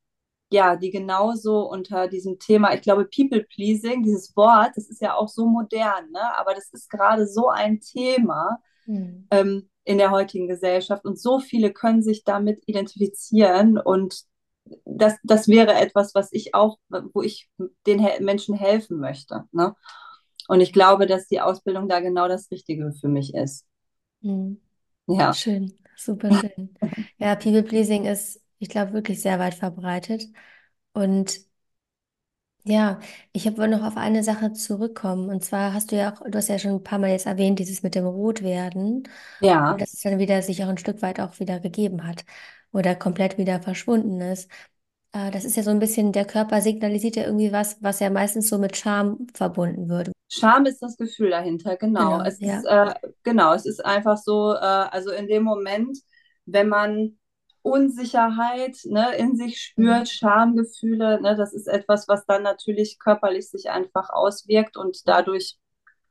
ja, 0.50 0.76
die 0.76 0.90
genauso 0.90 1.68
unter 1.70 2.08
diesem 2.08 2.38
Thema, 2.38 2.74
ich 2.74 2.82
glaube, 2.82 3.04
People 3.04 3.44
Pleasing, 3.44 4.02
dieses 4.02 4.36
Wort, 4.36 4.72
das 4.74 4.88
ist 4.88 5.00
ja 5.00 5.14
auch 5.14 5.28
so 5.28 5.46
modern, 5.46 6.10
ne? 6.10 6.36
aber 6.38 6.54
das 6.54 6.68
ist 6.72 6.90
gerade 6.90 7.26
so 7.26 7.48
ein 7.48 7.80
Thema 7.80 8.58
mhm. 8.86 9.26
ähm, 9.30 9.70
in 9.84 9.98
der 9.98 10.10
heutigen 10.10 10.48
Gesellschaft 10.48 11.04
und 11.04 11.18
so 11.18 11.38
viele 11.38 11.72
können 11.72 12.02
sich 12.02 12.24
damit 12.24 12.62
identifizieren 12.66 13.78
und 13.78 14.24
das, 14.84 15.14
das 15.22 15.48
wäre 15.48 15.74
etwas, 15.74 16.14
was 16.14 16.32
ich 16.32 16.54
auch, 16.54 16.78
wo 16.88 17.22
ich 17.22 17.48
den 17.86 18.06
Menschen 18.20 18.54
helfen 18.54 18.98
möchte. 18.98 19.44
Ne? 19.52 19.74
Und 20.48 20.60
ich 20.60 20.72
glaube, 20.72 21.06
dass 21.06 21.26
die 21.26 21.40
Ausbildung 21.40 21.88
da 21.88 22.00
genau 22.00 22.28
das 22.28 22.50
Richtige 22.50 22.92
für 22.92 23.08
mich 23.08 23.34
ist. 23.34 23.66
Mhm. 24.20 24.60
Ja. 25.06 25.32
Schön, 25.32 25.72
super 25.96 26.32
schön. 26.34 26.74
Ja, 27.18 27.34
People 27.34 27.62
Pleasing 27.62 28.04
ist 28.04 28.40
ich 28.60 28.68
glaube, 28.68 28.92
wirklich 28.92 29.20
sehr 29.20 29.38
weit 29.40 29.54
verbreitet. 29.54 30.24
Und 30.92 31.40
ja, 32.62 33.00
ich 33.32 33.46
wollte 33.46 33.68
noch 33.68 33.82
auf 33.82 33.96
eine 33.96 34.22
Sache 34.22 34.52
zurückkommen. 34.52 35.30
Und 35.30 35.42
zwar 35.42 35.72
hast 35.72 35.92
du 35.92 35.96
ja 35.96 36.12
auch, 36.12 36.20
du 36.28 36.36
hast 36.36 36.48
ja 36.48 36.58
schon 36.58 36.72
ein 36.72 36.84
paar 36.84 36.98
Mal 36.98 37.10
jetzt 37.10 37.26
erwähnt, 37.26 37.58
dieses 37.58 37.82
mit 37.82 37.94
dem 37.94 38.06
Rotwerden. 38.06 39.08
Ja. 39.40 39.72
Und 39.72 39.80
dass 39.80 39.94
es 39.94 40.02
dann 40.02 40.18
wieder 40.18 40.42
sich 40.42 40.62
auch 40.62 40.68
ein 40.68 40.78
Stück 40.78 41.02
weit 41.02 41.20
auch 41.20 41.40
wieder 41.40 41.58
gegeben 41.58 42.06
hat 42.06 42.24
oder 42.70 42.94
komplett 42.94 43.38
wieder 43.38 43.62
verschwunden 43.62 44.20
ist. 44.20 44.50
Äh, 45.12 45.30
das 45.30 45.44
ist 45.44 45.56
ja 45.56 45.62
so 45.62 45.70
ein 45.70 45.78
bisschen, 45.78 46.12
der 46.12 46.26
Körper 46.26 46.60
signalisiert 46.60 47.16
ja 47.16 47.24
irgendwie 47.24 47.50
was, 47.50 47.82
was 47.82 48.00
ja 48.00 48.10
meistens 48.10 48.48
so 48.48 48.58
mit 48.58 48.76
Scham 48.76 49.26
verbunden 49.34 49.88
wird. 49.88 50.12
Scham 50.28 50.66
ist 50.66 50.82
das 50.82 50.98
Gefühl 50.98 51.30
dahinter, 51.30 51.76
genau. 51.76 52.18
Genau, 52.18 52.24
es 52.24 52.40
ja. 52.40 52.58
ist, 52.58 52.64
äh, 52.66 52.94
genau, 53.22 53.54
es 53.54 53.64
ist 53.64 53.84
einfach 53.84 54.18
so, 54.18 54.52
äh, 54.52 54.58
also 54.58 55.10
in 55.10 55.26
dem 55.26 55.42
Moment, 55.44 55.98
wenn 56.44 56.68
man 56.68 57.18
Unsicherheit 57.62 58.78
ne, 58.84 59.14
in 59.16 59.36
sich 59.36 59.60
spürt, 59.60 60.00
mhm. 60.00 60.06
Schamgefühle. 60.06 61.20
Ne, 61.20 61.36
das 61.36 61.52
ist 61.52 61.66
etwas, 61.66 62.08
was 62.08 62.26
dann 62.26 62.42
natürlich 62.42 62.98
körperlich 62.98 63.50
sich 63.50 63.70
einfach 63.70 64.10
auswirkt 64.10 64.76
und 64.76 65.06
dadurch 65.06 65.56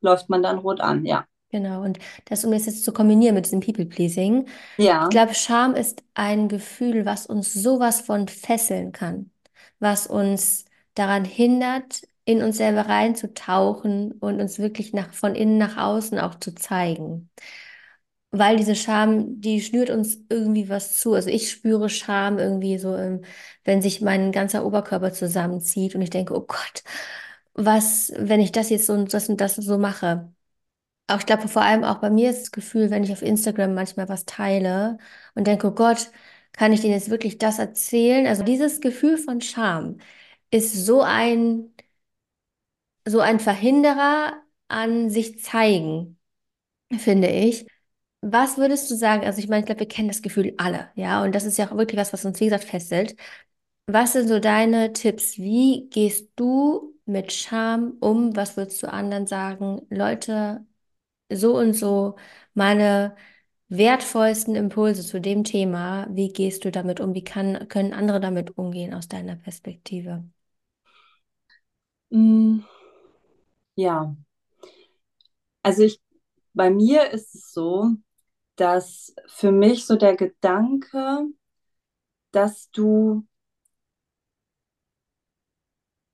läuft 0.01 0.29
man 0.29 0.43
dann 0.43 0.59
rot 0.59 0.81
an, 0.81 1.05
ja. 1.05 1.25
Genau, 1.51 1.81
und 1.81 1.97
das, 2.25 2.45
um 2.45 2.51
das 2.51 2.67
jetzt 2.67 2.85
zu 2.85 2.93
kombinieren 2.93 3.33
mit 3.33 3.45
diesem 3.45 3.59
People-Pleasing, 3.59 4.47
ja. 4.77 5.05
ich 5.05 5.09
glaube, 5.09 5.33
Scham 5.33 5.73
ist 5.73 6.03
ein 6.13 6.47
Gefühl, 6.47 7.05
was 7.05 7.25
uns 7.25 7.53
sowas 7.53 8.01
von 8.01 8.27
fesseln 8.27 8.91
kann, 8.91 9.31
was 9.79 10.05
uns 10.05 10.65
daran 10.93 11.25
hindert, 11.25 12.03
in 12.25 12.43
uns 12.43 12.57
selber 12.57 12.81
reinzutauchen 12.81 14.11
und 14.11 14.39
uns 14.39 14.59
wirklich 14.59 14.93
nach, 14.93 15.11
von 15.11 15.33
innen 15.33 15.57
nach 15.57 15.77
außen 15.77 16.19
auch 16.19 16.35
zu 16.35 16.53
zeigen. 16.53 17.31
Weil 18.31 18.57
diese 18.57 18.75
Scham, 18.75 19.41
die 19.41 19.61
schnürt 19.61 19.89
uns 19.89 20.19
irgendwie 20.29 20.69
was 20.69 20.97
zu. 20.99 21.13
Also 21.13 21.29
ich 21.29 21.49
spüre 21.51 21.89
Scham 21.89 22.37
irgendwie 22.39 22.77
so, 22.77 22.95
ähm, 22.95 23.21
wenn 23.63 23.81
sich 23.81 24.01
mein 24.01 24.31
ganzer 24.31 24.65
Oberkörper 24.65 25.11
zusammenzieht 25.13 25.95
und 25.95 26.01
ich 26.01 26.09
denke, 26.11 26.35
oh 26.35 26.41
Gott, 26.41 26.83
was, 27.53 28.11
wenn 28.17 28.39
ich 28.41 28.51
das 28.51 28.69
jetzt 28.69 28.85
so 28.87 28.93
und 28.93 29.13
das 29.13 29.29
und 29.29 29.41
das 29.41 29.55
so 29.55 29.77
mache. 29.77 30.31
Auch 31.07 31.19
ich 31.19 31.25
glaube, 31.25 31.47
vor 31.47 31.63
allem 31.63 31.83
auch 31.83 31.99
bei 31.99 32.09
mir 32.09 32.29
ist 32.29 32.41
das 32.43 32.51
Gefühl, 32.51 32.91
wenn 32.91 33.03
ich 33.03 33.11
auf 33.11 33.21
Instagram 33.23 33.73
manchmal 33.73 34.09
was 34.09 34.25
teile 34.25 34.97
und 35.35 35.47
denke, 35.47 35.67
oh 35.67 35.71
Gott, 35.71 36.11
kann 36.53 36.73
ich 36.73 36.81
denen 36.81 36.93
jetzt 36.93 37.09
wirklich 37.09 37.37
das 37.39 37.59
erzählen? 37.59 38.27
Also 38.27 38.43
dieses 38.43 38.81
Gefühl 38.81 39.17
von 39.17 39.41
Scham 39.41 39.97
ist 40.51 40.73
so 40.85 41.01
ein, 41.01 41.73
so 43.07 43.19
ein 43.19 43.39
Verhinderer 43.39 44.41
an 44.67 45.09
sich 45.09 45.41
zeigen, 45.43 46.19
finde 46.99 47.29
ich. 47.29 47.67
Was 48.21 48.57
würdest 48.57 48.91
du 48.91 48.95
sagen? 48.95 49.23
Also 49.25 49.39
ich 49.39 49.47
meine, 49.47 49.61
ich 49.61 49.65
glaube, 49.65 49.79
wir 49.81 49.87
kennen 49.87 50.09
das 50.09 50.21
Gefühl 50.21 50.53
alle, 50.57 50.89
ja, 50.95 51.23
und 51.23 51.33
das 51.35 51.45
ist 51.45 51.57
ja 51.57 51.67
auch 51.71 51.77
wirklich 51.77 51.99
was, 51.99 52.11
was 52.13 52.25
uns, 52.25 52.39
wie 52.39 52.45
gesagt, 52.45 52.65
festhält. 52.65 53.15
Was 53.87 54.13
sind 54.13 54.27
so 54.27 54.39
deine 54.39 54.93
Tipps? 54.93 55.37
Wie 55.37 55.89
gehst 55.89 56.29
du 56.35 56.95
mit 57.05 57.31
Scham 57.33 57.97
um? 58.01 58.35
Was 58.35 58.57
würdest 58.57 58.83
du 58.83 58.91
anderen 58.91 59.27
sagen? 59.27 59.81
Leute, 59.89 60.65
so 61.31 61.57
und 61.57 61.73
so, 61.73 62.15
meine 62.55 63.15
wertvollsten 63.69 64.55
Impulse 64.55 65.03
zu 65.05 65.21
dem 65.21 65.43
Thema. 65.45 66.07
Wie 66.11 66.29
gehst 66.33 66.65
du 66.65 66.71
damit 66.71 66.99
um? 67.01 67.13
Wie 67.15 67.23
kann, 67.25 67.67
können 67.69 67.93
andere 67.93 68.19
damit 68.21 68.57
umgehen 68.57 68.93
aus 68.95 69.07
deiner 69.09 69.35
Perspektive? 69.37 70.25
Mm, 72.13 72.59
ja, 73.75 74.15
also 75.63 75.83
ich, 75.83 75.99
bei 76.53 76.69
mir 76.69 77.11
ist 77.11 77.35
es 77.35 77.53
so, 77.53 77.91
dass 78.59 79.13
für 79.27 79.51
mich 79.51 79.85
so 79.85 79.95
der 79.95 80.15
Gedanke, 80.15 81.25
dass 82.31 82.69
du 82.71 83.25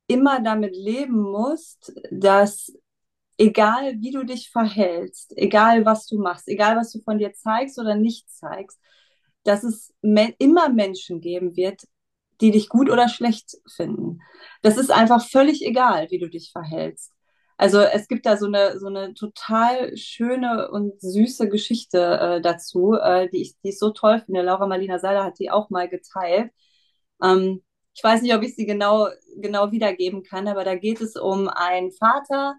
immer 0.07 0.41
damit 0.41 0.75
leben 0.75 1.19
musst, 1.21 1.93
dass 2.11 2.71
egal 3.37 3.95
wie 3.99 4.11
du 4.11 4.23
dich 4.23 4.51
verhältst, 4.51 5.33
egal 5.37 5.85
was 5.85 6.07
du 6.07 6.19
machst, 6.19 6.47
egal 6.47 6.77
was 6.77 6.91
du 6.91 7.01
von 7.01 7.17
dir 7.17 7.33
zeigst 7.33 7.79
oder 7.79 7.95
nicht 7.95 8.29
zeigst, 8.29 8.79
dass 9.43 9.63
es 9.63 9.93
me 10.01 10.33
immer 10.39 10.69
Menschen 10.69 11.21
geben 11.21 11.55
wird, 11.55 11.83
die 12.41 12.51
dich 12.51 12.69
gut 12.69 12.89
oder 12.89 13.09
schlecht 13.09 13.57
finden. 13.75 14.21
Das 14.61 14.77
ist 14.77 14.91
einfach 14.91 15.25
völlig 15.27 15.65
egal, 15.65 16.09
wie 16.11 16.19
du 16.19 16.29
dich 16.29 16.51
verhältst. 16.51 17.14
Also 17.57 17.79
es 17.79 18.07
gibt 18.07 18.25
da 18.25 18.37
so 18.37 18.47
eine, 18.47 18.79
so 18.79 18.87
eine 18.87 19.13
total 19.13 19.95
schöne 19.95 20.69
und 20.71 20.99
süße 21.01 21.47
Geschichte 21.49 21.99
äh, 21.99 22.41
dazu, 22.41 22.93
äh, 22.93 23.29
die, 23.29 23.41
ich, 23.41 23.59
die 23.61 23.69
ich 23.69 23.79
so 23.79 23.91
toll 23.91 24.21
finde. 24.25 24.41
Laura 24.41 24.67
Marlina 24.67 24.99
Seiler 24.99 25.23
hat 25.23 25.39
die 25.39 25.51
auch 25.51 25.69
mal 25.69 25.87
geteilt. 25.87 26.51
Ähm, 27.23 27.63
ich 27.93 28.03
weiß 28.03 28.21
nicht, 28.21 28.35
ob 28.35 28.43
ich 28.43 28.55
sie 28.55 28.65
genau, 28.65 29.07
genau 29.37 29.71
wiedergeben 29.71 30.23
kann, 30.23 30.47
aber 30.49 30.65
da 30.65 30.75
geht 30.75 30.99
es 31.01 31.15
um 31.15 31.47
einen 31.47 31.91
Vater, 31.93 32.55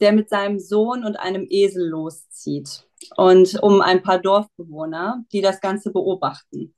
der 0.00 0.12
mit 0.12 0.28
seinem 0.28 0.58
Sohn 0.58 1.04
und 1.04 1.16
einem 1.16 1.46
Esel 1.48 1.88
loszieht 1.88 2.88
und 3.16 3.62
um 3.62 3.80
ein 3.80 4.02
paar 4.02 4.18
Dorfbewohner, 4.18 5.24
die 5.32 5.40
das 5.40 5.60
Ganze 5.60 5.92
beobachten. 5.92 6.74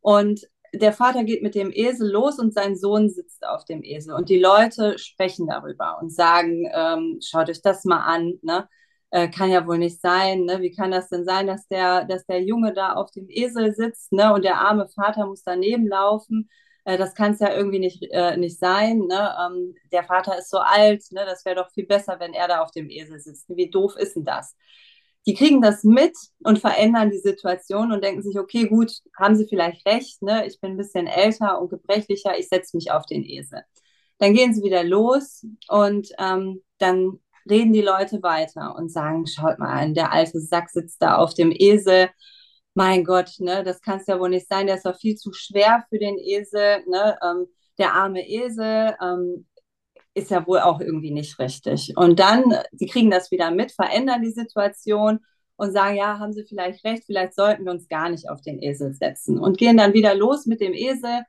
Und 0.00 0.46
der 0.72 0.92
Vater 0.92 1.24
geht 1.24 1.42
mit 1.42 1.54
dem 1.54 1.70
Esel 1.72 2.10
los 2.10 2.38
und 2.38 2.54
sein 2.54 2.76
Sohn 2.76 3.08
sitzt 3.08 3.46
auf 3.46 3.64
dem 3.64 3.82
Esel. 3.82 4.14
Und 4.14 4.28
die 4.28 4.38
Leute 4.38 4.98
sprechen 4.98 5.46
darüber 5.46 5.98
und 6.00 6.12
sagen, 6.12 6.68
ähm, 6.72 7.18
schaut 7.22 7.48
euch 7.50 7.62
das 7.62 7.84
mal 7.84 8.00
an, 8.04 8.34
ne? 8.42 8.68
Äh, 9.10 9.28
kann 9.28 9.50
ja 9.50 9.66
wohl 9.66 9.78
nicht 9.78 10.00
sein, 10.00 10.44
ne? 10.44 10.60
Wie 10.60 10.70
kann 10.70 10.92
das 10.92 11.08
denn 11.08 11.24
sein, 11.24 11.46
dass 11.46 11.66
der, 11.68 12.04
dass 12.04 12.26
der 12.26 12.42
Junge 12.42 12.72
da 12.72 12.92
auf 12.92 13.10
dem 13.10 13.28
Esel 13.28 13.74
sitzt, 13.74 14.12
ne? 14.12 14.32
Und 14.32 14.44
der 14.44 14.60
arme 14.60 14.88
Vater 14.88 15.26
muss 15.26 15.42
daneben 15.42 15.86
laufen. 15.88 16.48
Äh, 16.84 16.96
das 16.98 17.14
kann 17.14 17.32
es 17.32 17.40
ja 17.40 17.52
irgendwie 17.52 17.80
nicht, 17.80 18.02
äh, 18.12 18.36
nicht 18.36 18.58
sein, 18.58 18.98
ne? 19.00 19.34
Ähm, 19.44 19.74
der 19.92 20.04
Vater 20.04 20.38
ist 20.38 20.50
so 20.50 20.58
alt, 20.58 21.02
ne? 21.12 21.24
Das 21.26 21.44
wäre 21.44 21.56
doch 21.56 21.70
viel 21.72 21.86
besser, 21.86 22.20
wenn 22.20 22.32
er 22.34 22.48
da 22.48 22.60
auf 22.62 22.70
dem 22.70 22.88
Esel 22.90 23.18
sitzt. 23.20 23.48
Wie 23.48 23.70
doof 23.70 23.96
ist 23.96 24.16
denn 24.16 24.24
das? 24.24 24.56
Die 25.26 25.34
kriegen 25.34 25.60
das 25.60 25.84
mit 25.84 26.16
und 26.44 26.58
verändern 26.58 27.10
die 27.10 27.18
Situation 27.18 27.92
und 27.92 28.02
denken 28.02 28.22
sich, 28.22 28.38
okay, 28.38 28.66
gut, 28.66 28.92
haben 29.18 29.36
sie 29.36 29.46
vielleicht 29.46 29.86
recht, 29.86 30.22
ne? 30.22 30.46
ich 30.46 30.60
bin 30.60 30.72
ein 30.72 30.76
bisschen 30.76 31.06
älter 31.06 31.60
und 31.60 31.68
gebrechlicher, 31.68 32.38
ich 32.38 32.48
setze 32.48 32.76
mich 32.76 32.90
auf 32.90 33.04
den 33.06 33.24
Esel. 33.24 33.62
Dann 34.18 34.34
gehen 34.34 34.54
sie 34.54 34.62
wieder 34.62 34.84
los 34.84 35.46
und 35.68 36.08
ähm, 36.18 36.62
dann 36.78 37.20
reden 37.48 37.72
die 37.72 37.82
Leute 37.82 38.22
weiter 38.22 38.74
und 38.76 38.90
sagen, 38.90 39.26
schaut 39.26 39.58
mal 39.58 39.72
an, 39.72 39.94
der 39.94 40.12
alte 40.12 40.40
Sack 40.40 40.70
sitzt 40.70 41.02
da 41.02 41.16
auf 41.16 41.34
dem 41.34 41.52
Esel. 41.52 42.10
Mein 42.74 43.04
Gott, 43.04 43.32
ne, 43.38 43.64
das 43.64 43.80
kann 43.80 43.98
es 43.98 44.06
ja 44.06 44.20
wohl 44.20 44.30
nicht 44.30 44.48
sein, 44.48 44.66
der 44.66 44.76
ist 44.76 44.86
doch 44.86 44.98
viel 44.98 45.16
zu 45.16 45.32
schwer 45.32 45.84
für 45.88 45.98
den 45.98 46.18
Esel, 46.18 46.84
ne? 46.86 47.18
Ähm, 47.22 47.46
der 47.78 47.94
arme 47.94 48.28
Esel, 48.28 48.94
ähm, 49.02 49.46
ist 50.14 50.30
ja 50.30 50.46
wohl 50.46 50.60
auch 50.60 50.80
irgendwie 50.80 51.12
nicht 51.12 51.38
richtig. 51.38 51.92
Und 51.96 52.18
dann, 52.18 52.54
sie 52.72 52.86
kriegen 52.86 53.10
das 53.10 53.30
wieder 53.30 53.50
mit, 53.50 53.72
verändern 53.72 54.22
die 54.22 54.32
Situation 54.32 55.20
und 55.56 55.72
sagen, 55.72 55.96
ja, 55.96 56.18
haben 56.18 56.32
Sie 56.32 56.44
vielleicht 56.44 56.84
recht, 56.84 57.04
vielleicht 57.04 57.34
sollten 57.34 57.64
wir 57.64 57.72
uns 57.72 57.88
gar 57.88 58.08
nicht 58.08 58.28
auf 58.28 58.40
den 58.40 58.62
Esel 58.62 58.92
setzen 58.94 59.38
und 59.38 59.58
gehen 59.58 59.76
dann 59.76 59.92
wieder 59.92 60.14
los 60.14 60.46
mit 60.46 60.60
dem 60.60 60.72
Esel 60.72 61.22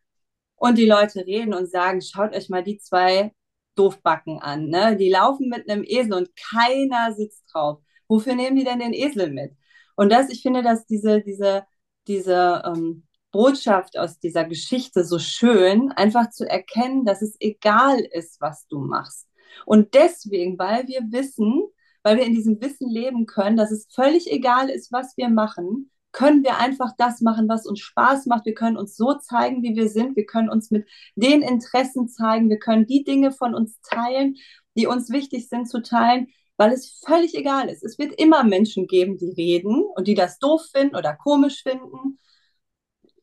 und 0.56 0.78
die 0.78 0.86
Leute 0.86 1.26
reden 1.26 1.54
und 1.54 1.70
sagen, 1.70 2.02
schaut 2.02 2.34
euch 2.36 2.50
mal 2.50 2.64
die 2.64 2.78
zwei 2.78 3.34
Doofbacken 3.76 4.40
an, 4.40 4.68
ne? 4.68 4.96
Die 4.98 5.10
laufen 5.10 5.50
mit 5.50 5.70
einem 5.70 5.84
Esel 5.84 6.14
und 6.14 6.30
keiner 6.36 7.14
sitzt 7.14 7.44
drauf. 7.54 7.80
Wofür 8.08 8.36
nehmen 8.36 8.58
die 8.58 8.64
denn 8.64 8.80
den 8.80 8.94
Esel 8.94 9.32
mit? 9.32 9.54
Und 9.96 10.12
das, 10.12 10.30
ich 10.30 10.42
finde, 10.42 10.62
dass 10.64 10.86
diese, 10.86 11.22
diese, 11.22 11.66
diese 12.08 12.64
ähm, 12.66 13.08
Botschaft 13.32 13.98
aus 13.98 14.20
dieser 14.20 14.46
Geschichte 14.46 15.04
so 15.04 15.20
schön, 15.20 15.92
einfach 15.92 16.30
zu 16.30 16.50
erkennen, 16.50 17.06
dass 17.06 17.22
es 17.22 17.36
egal 17.40 18.00
ist, 18.00 18.42
was 18.42 18.68
du 18.68 18.80
machst. 18.80 19.28
Und 19.66 19.94
deswegen, 19.94 20.58
weil 20.60 20.88
wir 20.88 21.02
wissen, 21.12 21.64
weil 22.04 22.18
wir 22.18 22.26
in 22.26 22.34
diesem 22.34 22.62
Wissen 22.62 22.90
leben 22.90 23.26
können, 23.26 23.58
dass 23.58 23.72
es 23.72 23.88
völlig 23.94 24.32
egal 24.32 24.70
ist, 24.70 24.92
was 24.92 25.16
wir 25.18 25.30
machen, 25.30 25.92
können 26.12 26.44
wir 26.44 26.58
einfach 26.58 26.92
das 26.98 27.22
machen, 27.22 27.48
was 27.48 27.66
uns 27.66 27.80
Spaß 27.80 28.26
macht. 28.26 28.46
Wir 28.46 28.54
können 28.54 28.76
uns 28.76 28.98
so 28.98 29.14
zeigen, 29.14 29.64
wie 29.64 29.76
wir 29.76 29.88
sind. 29.88 30.18
Wir 30.18 30.26
können 30.26 30.50
uns 30.50 30.70
mit 30.70 30.86
den 31.16 31.42
Interessen 31.42 32.10
zeigen. 32.10 32.50
Wir 32.50 32.60
können 32.60 32.86
die 32.86 33.04
Dinge 33.04 33.32
von 33.32 33.56
uns 33.56 33.80
teilen, 33.82 34.36
die 34.76 34.88
uns 34.88 35.10
wichtig 35.10 35.48
sind 35.48 35.70
zu 35.70 35.82
teilen, 35.82 36.28
weil 36.58 36.74
es 36.74 37.02
völlig 37.06 37.34
egal 37.36 37.70
ist. 37.70 37.84
Es 37.84 37.98
wird 37.98 38.20
immer 38.20 38.44
Menschen 38.44 38.88
geben, 38.88 39.18
die 39.18 39.32
reden 39.32 39.84
und 39.96 40.08
die 40.08 40.16
das 40.16 40.38
doof 40.38 40.64
finden 40.74 40.98
oder 40.98 41.16
komisch 41.16 41.64
finden 41.64 42.20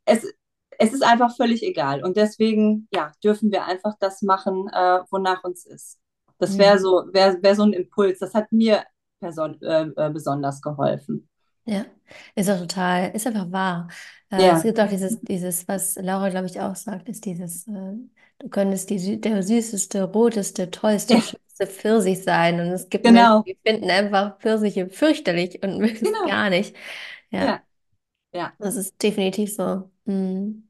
es, 0.09 0.27
es 0.79 0.93
ist 0.93 1.05
einfach 1.05 1.37
völlig 1.37 1.63
egal. 1.63 2.03
Und 2.03 2.17
deswegen, 2.17 2.89
ja, 2.93 3.13
dürfen 3.23 3.51
wir 3.51 3.65
einfach 3.65 3.95
das 4.01 4.23
machen, 4.23 4.69
äh, 4.73 5.01
wonach 5.11 5.45
uns 5.45 5.67
ist. 5.67 5.99
Das 6.39 6.57
wäre 6.57 6.77
mhm. 6.77 6.81
so, 6.81 7.05
wär, 7.13 7.43
wär 7.43 7.55
so 7.55 7.65
ein 7.65 7.73
Impuls. 7.73 8.19
Das 8.21 8.35
hat 8.35 8.53
mir 8.53 8.85
person 9.21 9.61
äh, 9.63 9.89
äh, 9.97 10.11
besonders 10.11 10.63
geholfen. 10.63 11.29
Ja, 11.65 11.85
ist 12.35 12.49
auch 12.49 12.61
total, 12.61 13.11
ist 13.15 13.27
einfach 13.27 13.51
wahr. 13.51 13.89
Äh, 14.31 14.47
ja. 14.47 14.57
Es 14.57 14.63
gibt 14.63 14.81
auch 14.81 14.89
dieses, 14.89 15.21
dieses, 15.21 15.67
was 15.69 15.97
Laura, 15.97 16.31
glaube 16.31 16.47
ich, 16.47 16.61
auch 16.61 16.77
sagt, 16.77 17.09
ist 17.09 17.25
dieses, 17.25 17.67
äh, 17.67 17.95
du 18.39 18.49
könntest 18.49 18.89
die, 18.89 19.21
der 19.21 19.43
süßeste, 19.43 20.05
roteste, 20.05 20.71
tollste, 20.71 21.15
ja. 21.15 21.21
schönste 21.21 21.67
Pfirsich 21.67 22.23
sein. 22.23 22.61
Und 22.61 22.69
es 22.69 22.89
gibt 22.89 23.05
genau. 23.05 23.43
Menschen, 23.43 23.45
die 23.45 23.59
finden 23.69 23.91
einfach 23.91 24.39
Pfirsiche 24.39 24.89
fürchterlich 24.89 25.63
und 25.63 25.79
mögen 25.79 25.99
genau. 25.99 26.25
es 26.25 26.31
gar 26.31 26.49
nicht. 26.49 26.77
Ja. 27.31 27.45
ja. 27.45 27.63
Ja. 28.33 28.53
Das 28.59 28.77
ist 28.77 29.03
definitiv 29.03 29.55
so. 29.55 29.91
Mhm. 30.09 30.69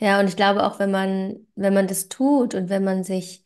Ja, 0.00 0.20
und 0.20 0.28
ich 0.28 0.36
glaube 0.36 0.64
auch, 0.66 0.78
wenn 0.80 0.90
man, 0.92 1.46
wenn 1.56 1.74
man 1.74 1.88
das 1.88 2.08
tut 2.08 2.54
und 2.54 2.70
wenn 2.70 2.84
man 2.84 3.04
sich, 3.04 3.44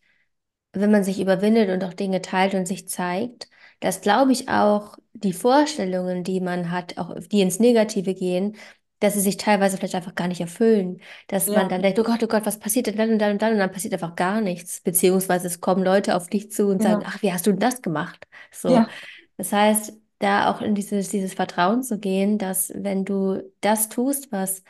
wenn 0.72 0.90
man 0.92 1.04
sich 1.04 1.20
überwindet 1.20 1.70
und 1.70 1.84
auch 1.84 1.94
Dinge 1.94 2.22
teilt 2.22 2.54
und 2.54 2.66
sich 2.66 2.88
zeigt, 2.88 3.48
dass, 3.80 4.00
glaube 4.02 4.32
ich, 4.32 4.48
auch 4.50 4.98
die 5.14 5.32
Vorstellungen, 5.34 6.24
die 6.24 6.40
man 6.40 6.70
hat, 6.72 6.98
auch 6.98 7.14
die 7.20 7.42
ins 7.42 7.60
Negative 7.60 8.14
gehen, 8.14 8.56
dass 9.00 9.14
sie 9.14 9.20
sich 9.22 9.36
teilweise 9.38 9.76
vielleicht 9.78 9.94
einfach 9.96 10.14
gar 10.16 10.28
nicht 10.28 10.40
erfüllen. 10.42 11.00
Dass 11.28 11.54
man 11.54 11.68
Ja. 11.68 11.70
dann 11.70 11.82
denkt, 11.82 11.98
oh 12.00 12.04
Gott, 12.04 12.22
oh 12.24 12.28
Gott, 12.28 12.46
was 12.46 12.58
passiert 12.60 12.86
denn 12.88 12.96
dann 12.96 13.10
und 13.12 13.18
dann 13.20 13.32
und 13.32 13.42
dann? 13.42 13.52
Und 13.54 13.58
dann 13.60 13.72
passiert 13.72 13.94
einfach 13.94 14.16
gar 14.16 14.40
nichts. 14.42 14.80
Beziehungsweise 14.82 15.48
es 15.48 15.60
kommen 15.60 15.84
Leute 15.84 16.16
auf 16.16 16.28
dich 16.28 16.50
zu 16.52 16.68
und 16.68 16.82
sagen, 16.82 17.02
Ja. 17.02 17.06
ach, 17.06 17.22
wie 17.22 17.32
hast 17.32 17.46
du 17.46 17.52
denn 17.52 17.60
das 17.60 17.82
gemacht? 17.82 18.26
So. 18.52 18.84
Ja. 18.84 18.92
Das 19.36 19.52
heißt, 19.52 19.92
da 20.18 20.50
auch 20.52 20.60
in 20.60 20.74
dieses, 20.74 21.08
dieses 21.10 21.34
Vertrauen 21.34 21.82
zu 21.82 21.98
gehen, 21.98 22.38
dass 22.38 22.72
wenn 22.76 23.04
du 23.04 23.42
das 23.60 23.88
tust, 23.88 24.30
was 24.32 24.62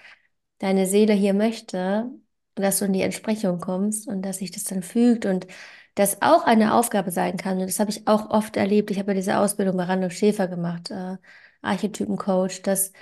deine 0.62 0.86
Seele 0.86 1.14
hier 1.14 1.34
möchte, 1.34 2.10
dass 2.56 2.80
du 2.80 2.86
in 2.86 2.94
die 2.94 3.02
Entsprechung 3.02 3.60
kommst 3.60 4.08
und 4.08 4.22
dass 4.22 4.38
sich 4.38 4.52
das 4.52 4.64
dann 4.64 4.84
fügt 4.84 5.26
und 5.26 5.48
das 5.96 6.22
auch 6.22 6.44
eine 6.46 6.74
Aufgabe 6.74 7.12
sein 7.12 7.38
kann. 7.38 7.60
Und 7.60 7.68
das 7.68 7.80
habe 7.80 7.90
ich 7.92 8.08
auch 8.08 8.30
oft 8.30 8.56
erlebt. 8.58 8.90
Ich 8.92 9.00
habe 9.00 9.12
ja 9.12 9.16
diese 9.16 9.38
Ausbildung 9.38 9.76
bei 9.78 9.84
Randolph 9.84 10.14
Schäfer 10.14 10.48
gemacht, 10.48 10.90
äh, 10.92 11.18
Archetypencoach, 11.62 12.62
dass 12.62 12.92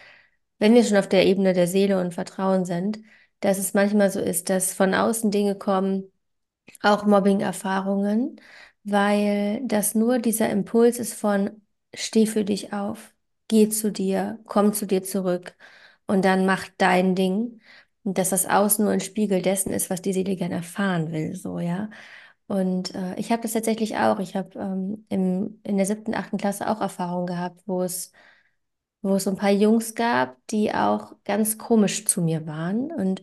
wenn 0.58 0.74
wir 0.74 0.84
schon 0.84 0.96
auf 0.98 1.08
der 1.08 1.26
Ebene 1.26 1.52
der 1.54 1.68
Seele 1.68 2.00
und 2.00 2.14
Vertrauen 2.14 2.64
sind, 2.66 3.00
dass 3.40 3.58
es 3.58 3.74
manchmal 3.74 4.10
so 4.12 4.20
ist, 4.20 4.50
dass 4.50 4.74
von 4.74 4.94
außen 4.94 5.30
Dinge 5.30 5.56
kommen, 5.56 6.12
auch 6.82 7.04
Mobbing-Erfahrungen, 7.06 8.40
weil 8.84 9.60
das 9.66 9.94
nur 9.94 10.18
dieser 10.18 10.50
Impuls 10.50 10.98
ist 10.98 11.14
von 11.14 11.62
steh 11.94 12.26
für 12.26 12.44
dich 12.44 12.72
auf. 12.72 13.14
geh 13.48 13.68
zu 13.68 13.90
dir, 13.92 14.40
komm 14.46 14.72
zu 14.72 14.86
dir 14.86 15.02
zurück 15.02 15.56
und 16.10 16.24
dann 16.24 16.46
mach 16.46 16.68
dein 16.78 17.14
Ding. 17.14 17.60
Und 18.04 18.18
dass 18.18 18.30
das 18.30 18.46
Außen 18.46 18.84
nur 18.84 18.92
ein 18.94 19.00
Spiegel 19.00 19.42
dessen 19.42 19.72
ist, 19.72 19.90
was 19.90 20.02
die 20.02 20.12
Seele 20.14 20.36
gerne 20.36 20.56
erfahren 20.56 21.12
will, 21.12 21.36
so, 21.36 21.58
ja. 21.60 21.90
Und 22.48 22.94
äh, 22.94 23.14
ich 23.16 23.30
habe 23.32 23.42
das 23.42 23.52
tatsächlich 23.52 23.96
auch. 23.98 24.18
Ich 24.20 24.36
habe 24.36 24.58
ähm, 24.58 25.06
in 25.10 25.76
der 25.78 25.86
siebten, 25.86 26.14
achten 26.14 26.38
Klasse 26.38 26.68
auch 26.70 26.80
Erfahrungen 26.80 27.26
gehabt, 27.26 27.62
wo 27.66 27.82
es, 27.82 28.12
wo 29.02 29.14
es 29.16 29.26
ein 29.28 29.36
paar 29.36 29.50
Jungs 29.50 29.94
gab, 29.94 30.36
die 30.48 30.74
auch 30.74 31.14
ganz 31.24 31.58
komisch 31.58 32.04
zu 32.06 32.20
mir 32.22 32.46
waren. 32.46 32.92
Und 32.92 33.22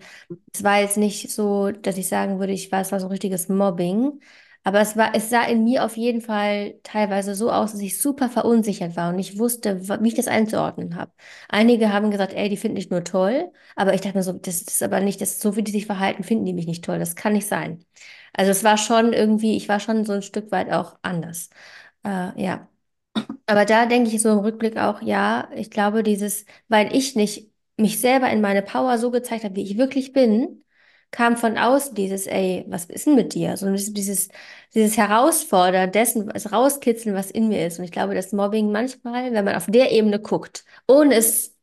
es 0.54 0.64
war 0.64 0.82
jetzt 0.82 0.98
nicht 0.98 1.32
so, 1.32 1.72
dass 1.72 1.98
ich 1.98 2.08
sagen 2.10 2.40
würde, 2.40 2.54
ich 2.54 2.72
war, 2.72 2.82
es 2.82 2.92
war 2.92 3.00
so 3.00 3.08
ein 3.08 3.12
richtiges 3.12 3.50
Mobbing. 3.50 4.22
Aber 4.68 4.82
es 4.82 4.98
war, 4.98 5.16
es 5.16 5.30
sah 5.30 5.44
in 5.46 5.64
mir 5.64 5.86
auf 5.86 5.96
jeden 5.96 6.20
Fall 6.22 6.76
teilweise 6.84 7.36
so 7.36 7.50
aus, 7.52 7.72
dass 7.72 7.80
ich 7.82 8.02
super 8.02 8.28
verunsichert 8.30 8.98
war 8.98 9.14
und 9.14 9.20
ich 9.20 9.40
wusste, 9.40 9.80
wie 10.02 10.08
ich 10.10 10.14
das 10.16 10.28
einzuordnen 10.28 10.96
habe. 10.98 11.12
Einige 11.48 11.94
haben 11.94 12.12
gesagt, 12.12 12.34
ey, 12.34 12.50
die 12.50 12.58
finden 12.58 12.76
dich 12.76 12.90
nur 12.90 13.04
toll. 13.06 13.50
Aber 13.78 13.94
ich 13.94 14.02
dachte 14.02 14.18
mir 14.18 14.24
so, 14.24 14.34
das 14.34 14.62
ist 14.64 14.84
aber 14.84 15.00
nicht, 15.00 15.22
das, 15.22 15.40
so 15.40 15.56
wie 15.56 15.64
die 15.64 15.72
sich 15.72 15.86
verhalten, 15.86 16.24
finden 16.24 16.44
die 16.46 16.54
mich 16.54 16.68
nicht 16.68 16.84
toll. 16.84 17.00
Das 17.00 17.16
kann 17.16 17.32
nicht 17.34 17.48
sein. 17.48 17.86
Also 18.34 18.52
es 18.52 18.64
war 18.66 18.78
schon 18.78 19.14
irgendwie, 19.14 19.56
ich 19.56 19.70
war 19.70 19.80
schon 19.80 20.04
so 20.06 20.12
ein 20.14 20.22
Stück 20.22 20.52
weit 20.52 20.70
auch 20.72 20.98
anders. 21.02 21.50
Äh, 22.06 22.42
ja. 22.42 22.68
Aber 23.46 23.66
da 23.66 23.86
denke 23.86 24.10
ich 24.10 24.22
so 24.22 24.30
im 24.32 24.40
Rückblick 24.40 24.78
auch, 24.78 25.02
ja, 25.02 25.50
ich 25.56 25.70
glaube, 25.72 26.04
dieses, 26.04 26.46
weil 26.68 26.96
ich 26.96 27.16
nicht 27.16 27.52
mich 27.78 28.00
selber 28.00 28.30
in 28.30 28.42
meine 28.42 28.62
Power 28.62 28.98
so 28.98 29.12
gezeigt 29.12 29.44
habe, 29.44 29.56
wie 29.56 29.64
ich 29.64 29.78
wirklich 29.78 30.14
bin, 30.14 30.64
kam 31.12 31.38
von 31.38 31.58
außen 31.58 31.96
dieses, 31.96 32.28
ey, 32.28 32.66
was 32.68 32.86
ist 32.86 33.06
denn 33.08 33.16
mit 33.16 33.34
dir? 33.34 33.58
So 33.58 33.72
dieses, 33.74 34.30
dieses 34.74 34.98
Herausfordern 34.98 35.92
dessen, 35.92 36.28
das 36.30 36.52
Rauskitzeln, 36.52 37.16
was 37.16 37.32
in 37.32 37.48
mir 37.50 37.66
ist. 37.68 37.80
Und 37.80 37.86
ich 37.86 37.92
glaube, 37.92 38.14
dass 38.16 38.34
Mobbing 38.34 38.72
manchmal, 38.72 39.32
wenn 39.34 39.46
man 39.46 39.56
auf 39.56 39.68
der 39.68 39.92
Ebene 39.92 40.20
guckt, 40.20 40.66
ohne 40.88 41.16
es 41.16 41.56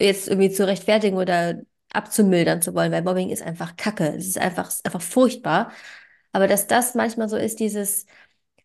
jetzt 0.00 0.28
irgendwie 0.28 0.50
zu 0.50 0.66
rechtfertigen 0.66 1.16
oder 1.18 1.60
abzumildern 1.92 2.62
zu 2.62 2.74
wollen, 2.74 2.92
weil 2.92 3.02
Mobbing 3.02 3.30
ist 3.30 3.42
einfach 3.42 3.76
Kacke. 3.76 4.14
Es 4.16 4.26
ist 4.26 4.38
einfach, 4.38 4.68
ist 4.68 4.84
einfach 4.86 5.02
furchtbar. 5.02 5.72
Aber 6.32 6.48
dass 6.48 6.66
das 6.66 6.94
manchmal 6.94 7.28
so 7.28 7.36
ist, 7.36 7.60
dieses, 7.60 8.06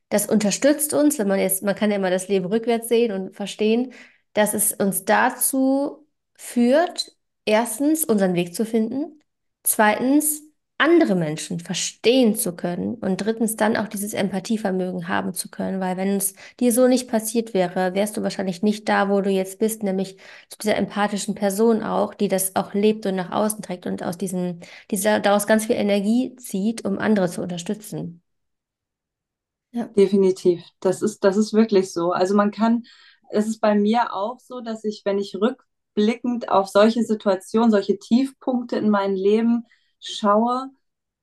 das 0.09 0.27
unterstützt 0.27 0.93
uns, 0.93 1.19
wenn 1.19 1.27
man 1.27 1.39
jetzt, 1.39 1.63
man 1.63 1.75
kann 1.75 1.89
ja 1.91 1.97
immer 1.97 2.09
das 2.09 2.27
Leben 2.27 2.45
rückwärts 2.45 2.87
sehen 2.89 3.11
und 3.11 3.35
verstehen, 3.35 3.93
dass 4.33 4.53
es 4.53 4.73
uns 4.73 5.05
dazu 5.05 6.07
führt, 6.35 7.15
erstens 7.45 8.05
unseren 8.05 8.33
Weg 8.35 8.55
zu 8.55 8.65
finden, 8.65 9.19
zweitens 9.67 10.41
andere 10.79 11.15
Menschen 11.15 11.59
verstehen 11.59 12.35
zu 12.35 12.55
können 12.55 12.95
und 12.95 13.17
drittens 13.17 13.55
dann 13.55 13.75
auch 13.77 13.87
dieses 13.87 14.13
Empathievermögen 14.13 15.07
haben 15.07 15.33
zu 15.33 15.49
können, 15.49 15.79
weil 15.79 15.97
wenn 15.97 16.17
es 16.17 16.35
dir 16.59 16.71
so 16.71 16.87
nicht 16.87 17.09
passiert 17.09 17.55
wäre, 17.55 17.95
wärst 17.95 18.15
du 18.15 18.21
wahrscheinlich 18.21 18.61
nicht 18.61 18.87
da, 18.87 19.09
wo 19.09 19.21
du 19.21 19.31
jetzt 19.31 19.57
bist, 19.57 19.81
nämlich 19.81 20.17
zu 20.49 20.57
dieser 20.59 20.75
empathischen 20.77 21.33
Person 21.33 21.81
auch, 21.83 22.13
die 22.13 22.27
das 22.27 22.55
auch 22.55 22.75
lebt 22.75 23.07
und 23.07 23.15
nach 23.15 23.31
außen 23.31 23.63
trägt 23.63 23.87
und 23.87 24.03
aus 24.03 24.19
diesem, 24.19 24.59
dieser, 24.91 25.19
daraus 25.19 25.47
ganz 25.47 25.65
viel 25.65 25.75
Energie 25.77 26.35
zieht, 26.35 26.85
um 26.85 26.99
andere 26.99 27.27
zu 27.29 27.41
unterstützen. 27.41 28.21
Ja. 29.71 29.85
Definitiv. 29.97 30.63
Das 30.79 31.01
ist, 31.01 31.23
das 31.23 31.37
ist 31.37 31.53
wirklich 31.53 31.91
so. 31.93 32.11
Also 32.11 32.35
man 32.35 32.51
kann, 32.51 32.83
es 33.29 33.47
ist 33.47 33.59
bei 33.59 33.75
mir 33.75 34.13
auch 34.13 34.39
so, 34.39 34.61
dass 34.61 34.83
ich, 34.83 35.01
wenn 35.05 35.17
ich 35.19 35.35
rückblickend 35.97 36.49
auf 36.49 36.67
solche 36.67 37.03
Situationen, 37.03 37.71
solche 37.71 37.97
Tiefpunkte 37.97 38.77
in 38.77 38.89
meinem 38.89 39.15
Leben 39.15 39.65
schaue, 39.99 40.69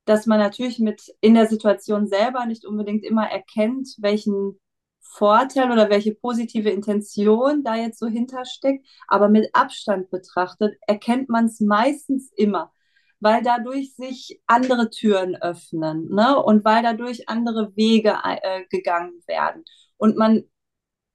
dass 0.04 0.26
man 0.26 0.38
natürlich 0.38 0.78
mit 0.78 1.14
in 1.20 1.34
der 1.34 1.46
Situation 1.46 2.06
selber 2.06 2.44
nicht 2.46 2.66
unbedingt 2.66 3.04
immer 3.04 3.26
erkennt, 3.26 3.94
welchen 3.98 4.58
Vorteil 5.00 5.70
oder 5.70 5.90
welche 5.90 6.14
positive 6.14 6.70
Intention 6.70 7.62
da 7.62 7.76
jetzt 7.76 7.98
so 7.98 8.06
hintersteckt, 8.06 8.86
aber 9.06 9.28
mit 9.28 9.48
Abstand 9.54 10.10
betrachtet 10.10 10.76
erkennt 10.86 11.28
man 11.28 11.46
es 11.46 11.60
meistens 11.60 12.32
immer, 12.36 12.72
weil 13.20 13.42
dadurch 13.42 13.94
sich 13.94 14.40
andere 14.46 14.90
Türen 14.90 15.36
öffnen 15.36 16.08
ne? 16.10 16.42
und 16.42 16.64
weil 16.64 16.82
dadurch 16.82 17.28
andere 17.28 17.76
Wege 17.76 18.18
äh, 18.24 18.64
gegangen 18.70 19.22
werden 19.26 19.64
und 19.96 20.16
man 20.16 20.44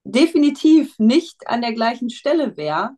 definitiv 0.03 0.97
nicht 0.97 1.47
an 1.47 1.61
der 1.61 1.73
gleichen 1.73 2.09
Stelle 2.09 2.57
wäre, 2.57 2.95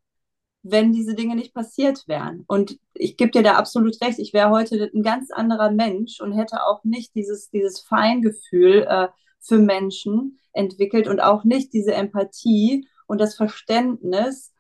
wenn 0.64 0.94
diese 0.94 1.16
Dinge 1.16 1.36
nicht 1.36 1.54
passiert 1.54 2.08
wären. 2.08 2.44
Und 2.48 2.78
ich 2.94 3.18
gebe 3.18 3.32
dir 3.32 3.44
da 3.44 3.54
absolut 3.54 4.00
recht, 4.02 4.20
ich 4.20 4.34
wäre 4.34 4.52
heute 4.52 4.92
ein 4.94 5.02
ganz 5.04 5.32
anderer 5.32 5.72
Mensch 5.72 6.22
und 6.22 6.34
hätte 6.34 6.64
auch 6.66 6.84
nicht 6.84 7.16
dieses, 7.16 7.50
dieses 7.50 7.82
Feingefühl 7.82 8.86
äh, 8.88 9.08
für 9.40 9.58
Menschen 9.58 10.40
entwickelt 10.54 11.08
und 11.08 11.20
auch 11.20 11.44
nicht 11.44 11.74
diese 11.74 11.94
Empathie 11.94 12.88
und 13.08 13.20
das 13.20 13.36
Verständnis 13.36 14.54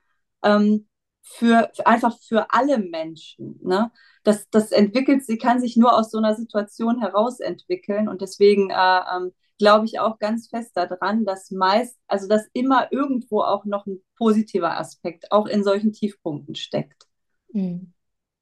ähm, 0.43 0.87
für, 1.21 1.71
einfach 1.85 2.17
für 2.19 2.47
alle 2.51 2.79
Menschen. 2.79 3.59
Ne? 3.63 3.91
Das, 4.23 4.49
das 4.49 4.71
entwickelt, 4.71 5.23
sie 5.23 5.37
kann 5.37 5.59
sich 5.59 5.77
nur 5.77 5.95
aus 5.95 6.09
so 6.09 6.17
einer 6.17 6.35
Situation 6.35 6.99
heraus 6.99 7.39
entwickeln 7.39 8.07
und 8.07 8.21
deswegen 8.21 8.71
äh, 8.71 9.01
ähm, 9.15 9.31
glaube 9.61 9.85
ich 9.85 9.99
auch 9.99 10.17
ganz 10.17 10.47
fest 10.47 10.71
daran, 10.73 11.23
dass 11.23 11.51
meist, 11.51 11.95
also 12.07 12.27
dass 12.27 12.47
immer 12.51 12.91
irgendwo 12.91 13.41
auch 13.41 13.63
noch 13.63 13.85
ein 13.85 14.01
positiver 14.17 14.79
Aspekt 14.79 15.31
auch 15.31 15.45
in 15.45 15.63
solchen 15.63 15.93
Tiefpunkten 15.93 16.55
steckt. 16.55 17.05
Hm. 17.53 17.93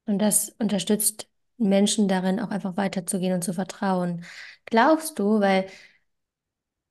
Und 0.05 0.19
das 0.19 0.55
unterstützt 0.59 1.27
Menschen 1.57 2.07
darin, 2.07 2.39
auch 2.39 2.51
einfach 2.51 2.77
weiterzugehen 2.77 3.33
und 3.33 3.43
zu 3.43 3.53
vertrauen. 3.53 4.23
Glaubst 4.65 5.19
du, 5.19 5.41
weil, 5.41 5.65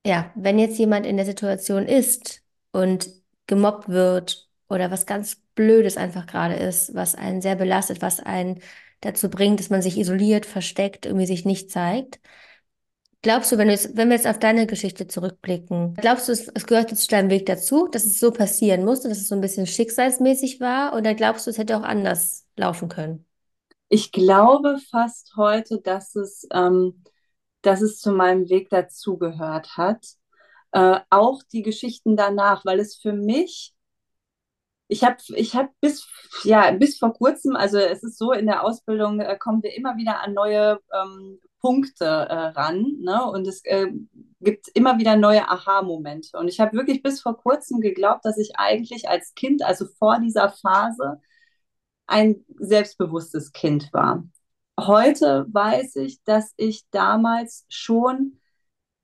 ja, 0.05 0.31
wenn 0.35 0.59
jetzt 0.59 0.77
jemand 0.77 1.07
in 1.07 1.17
der 1.17 1.25
Situation 1.25 1.87
ist 1.87 2.43
und 2.71 3.09
gemobbt 3.47 3.89
wird 3.89 4.47
oder 4.69 4.91
was 4.91 5.07
ganz 5.07 5.37
Blödes 5.55 5.97
einfach 5.97 6.27
gerade 6.27 6.53
ist, 6.53 6.93
was 6.93 7.15
einen 7.15 7.41
sehr 7.41 7.55
belastet, 7.55 8.03
was 8.03 8.19
einen 8.19 8.61
dazu 9.01 9.27
bringt, 9.31 9.59
dass 9.59 9.71
man 9.71 9.81
sich 9.81 9.97
isoliert, 9.97 10.45
versteckt, 10.45 11.07
irgendwie 11.07 11.25
sich 11.25 11.45
nicht 11.45 11.71
zeigt, 11.71 12.19
Glaubst 13.21 13.51
du, 13.51 13.57
wenn, 13.57 13.67
wenn 13.67 14.07
wir 14.07 14.15
jetzt 14.15 14.27
auf 14.27 14.39
deine 14.39 14.65
Geschichte 14.65 15.05
zurückblicken, 15.07 15.95
glaubst 15.95 16.29
du, 16.29 16.31
es, 16.31 16.47
es 16.47 16.65
gehört 16.65 16.89
jetzt 16.89 17.01
zu 17.01 17.09
deinem 17.09 17.29
Weg 17.29 17.45
dazu, 17.45 17.89
dass 17.89 18.05
es 18.05 18.17
so 18.17 18.31
passieren 18.31 18.85
musste, 18.85 19.09
dass 19.09 19.17
es 19.17 19.27
so 19.27 19.35
ein 19.35 19.41
bisschen 19.41 19.67
schicksalsmäßig 19.67 20.61
war? 20.61 20.95
Oder 20.95 21.15
glaubst 21.15 21.45
du, 21.45 21.51
es 21.51 21.57
hätte 21.57 21.77
auch 21.77 21.83
anders 21.83 22.47
laufen 22.55 22.87
können? 22.87 23.25
Ich 23.89 24.13
glaube 24.13 24.77
fast 24.89 25.33
heute, 25.35 25.81
dass 25.81 26.15
es, 26.15 26.47
ähm, 26.53 27.03
dass 27.61 27.81
es 27.81 27.99
zu 27.99 28.11
meinem 28.11 28.47
Weg 28.49 28.69
dazugehört 28.69 29.75
hat. 29.75 30.05
Äh, 30.71 30.99
auch 31.09 31.41
die 31.51 31.63
Geschichten 31.63 32.15
danach, 32.15 32.63
weil 32.63 32.79
es 32.79 32.95
für 32.95 33.11
mich 33.13 33.73
ich 34.91 35.03
habe 35.03 35.17
ich 35.35 35.55
hab 35.55 35.69
bis, 35.81 36.07
ja, 36.43 36.71
bis 36.71 36.97
vor 36.97 37.13
kurzem, 37.13 37.55
also 37.55 37.77
es 37.77 38.01
ist 38.01 38.17
so, 38.17 38.31
in 38.31 38.47
der 38.47 38.63
Ausbildung 38.63 39.19
äh, 39.19 39.37
kommen 39.37 39.61
wir 39.61 39.75
immer 39.75 39.95
wieder 39.97 40.21
an 40.21 40.33
neue 40.33 40.79
ähm, 40.91 41.39
Punkte 41.59 42.05
äh, 42.05 42.33
ran 42.33 42.97
ne? 42.99 43.25
und 43.25 43.47
es 43.47 43.63
äh, 43.65 43.87
gibt 44.41 44.67
immer 44.73 44.97
wieder 44.97 45.15
neue 45.15 45.47
Aha-Momente. 45.49 46.37
Und 46.37 46.47
ich 46.47 46.59
habe 46.59 46.77
wirklich 46.77 47.03
bis 47.03 47.21
vor 47.21 47.37
kurzem 47.37 47.81
geglaubt, 47.81 48.25
dass 48.25 48.37
ich 48.37 48.53
eigentlich 48.57 49.09
als 49.09 49.33
Kind, 49.35 49.63
also 49.63 49.85
vor 49.97 50.19
dieser 50.19 50.49
Phase, 50.49 51.19
ein 52.07 52.43
selbstbewusstes 52.57 53.51
Kind 53.51 53.91
war. 53.93 54.23
Heute 54.79 55.45
weiß 55.51 55.97
ich, 55.97 56.23
dass 56.23 56.53
ich 56.57 56.89
damals 56.89 57.65
schon 57.69 58.39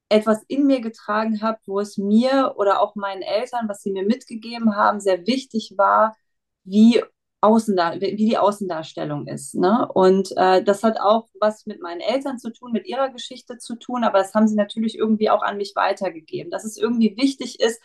etwas 0.09 0.43
in 0.47 0.65
mir 0.65 0.81
getragen 0.81 1.41
habe, 1.41 1.59
wo 1.65 1.79
es 1.79 1.97
mir 1.97 2.53
oder 2.57 2.81
auch 2.81 2.95
meinen 2.95 3.21
Eltern, 3.21 3.67
was 3.67 3.81
sie 3.81 3.91
mir 3.91 4.05
mitgegeben 4.05 4.75
haben, 4.75 4.99
sehr 4.99 5.25
wichtig 5.27 5.73
war, 5.77 6.15
wie, 6.63 7.03
Außendar 7.45 8.01
wie 8.01 8.15
die 8.15 8.37
Außendarstellung 8.37 9.27
ist. 9.27 9.55
Ne? 9.55 9.87
Und 9.93 10.31
äh, 10.37 10.63
das 10.63 10.83
hat 10.83 10.99
auch 10.99 11.27
was 11.39 11.65
mit 11.65 11.81
meinen 11.81 12.01
Eltern 12.01 12.39
zu 12.39 12.51
tun, 12.51 12.71
mit 12.71 12.87
ihrer 12.87 13.09
Geschichte 13.09 13.57
zu 13.57 13.75
tun, 13.75 14.03
aber 14.03 14.19
das 14.19 14.33
haben 14.33 14.47
sie 14.47 14.55
natürlich 14.55 14.97
irgendwie 14.97 15.29
auch 15.29 15.43
an 15.43 15.57
mich 15.57 15.73
weitergegeben, 15.75 16.51
dass 16.51 16.65
es 16.65 16.77
irgendwie 16.77 17.15
wichtig 17.17 17.59
ist, 17.59 17.81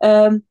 ähm, 0.00 0.46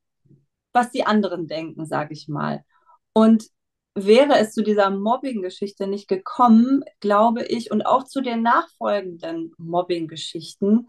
was 0.72 0.90
die 0.90 1.06
anderen 1.06 1.46
denken, 1.46 1.86
sage 1.86 2.12
ich 2.12 2.28
mal. 2.28 2.64
Und 3.12 3.46
wäre 3.94 4.38
es 4.38 4.52
zu 4.52 4.62
dieser 4.62 4.90
Mobbing-Geschichte 4.90 5.86
nicht 5.86 6.08
gekommen, 6.08 6.84
glaube 7.00 7.44
ich, 7.44 7.70
und 7.70 7.82
auch 7.82 8.04
zu 8.04 8.20
den 8.20 8.42
nachfolgenden 8.42 9.52
Mobbing-Geschichten, 9.58 10.88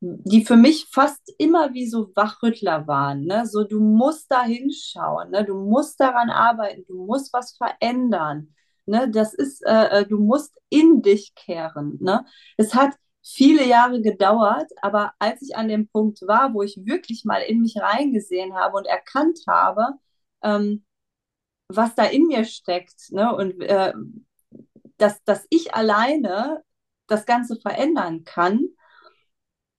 die 0.00 0.44
für 0.44 0.56
mich 0.56 0.88
fast 0.92 1.32
immer 1.38 1.72
wie 1.72 1.88
so 1.88 2.10
Wachrüttler 2.14 2.86
waren. 2.86 3.24
Ne? 3.24 3.46
So, 3.46 3.64
du 3.64 3.80
musst 3.80 4.30
da 4.30 4.42
hinschauen, 4.44 5.30
ne? 5.30 5.44
du 5.44 5.54
musst 5.54 5.98
daran 6.00 6.30
arbeiten, 6.30 6.84
du 6.86 7.04
musst 7.06 7.32
was 7.32 7.56
verändern. 7.56 8.54
Ne? 8.84 9.10
Das 9.10 9.34
ist, 9.34 9.64
äh, 9.66 10.00
äh, 10.00 10.06
du 10.06 10.18
musst 10.18 10.54
in 10.68 11.02
dich 11.02 11.34
kehren. 11.34 11.98
Ne? 12.00 12.24
Es 12.56 12.74
hat 12.74 12.94
viele 13.22 13.66
Jahre 13.66 14.02
gedauert, 14.02 14.70
aber 14.82 15.12
als 15.18 15.42
ich 15.42 15.56
an 15.56 15.68
dem 15.68 15.88
Punkt 15.88 16.20
war, 16.22 16.54
wo 16.54 16.62
ich 16.62 16.78
wirklich 16.84 17.24
mal 17.24 17.40
in 17.40 17.60
mich 17.60 17.76
reingesehen 17.76 18.54
habe 18.54 18.76
und 18.76 18.86
erkannt 18.86 19.40
habe, 19.48 19.86
ähm, 20.42 20.84
was 21.68 21.94
da 21.94 22.04
in 22.04 22.26
mir 22.26 22.44
steckt 22.44 23.10
ne? 23.10 23.34
und 23.34 23.60
äh, 23.62 23.92
dass, 24.98 25.22
dass 25.24 25.46
ich 25.50 25.74
alleine 25.74 26.62
das 27.08 27.26
Ganze 27.26 27.56
verändern 27.56 28.24
kann, 28.24 28.68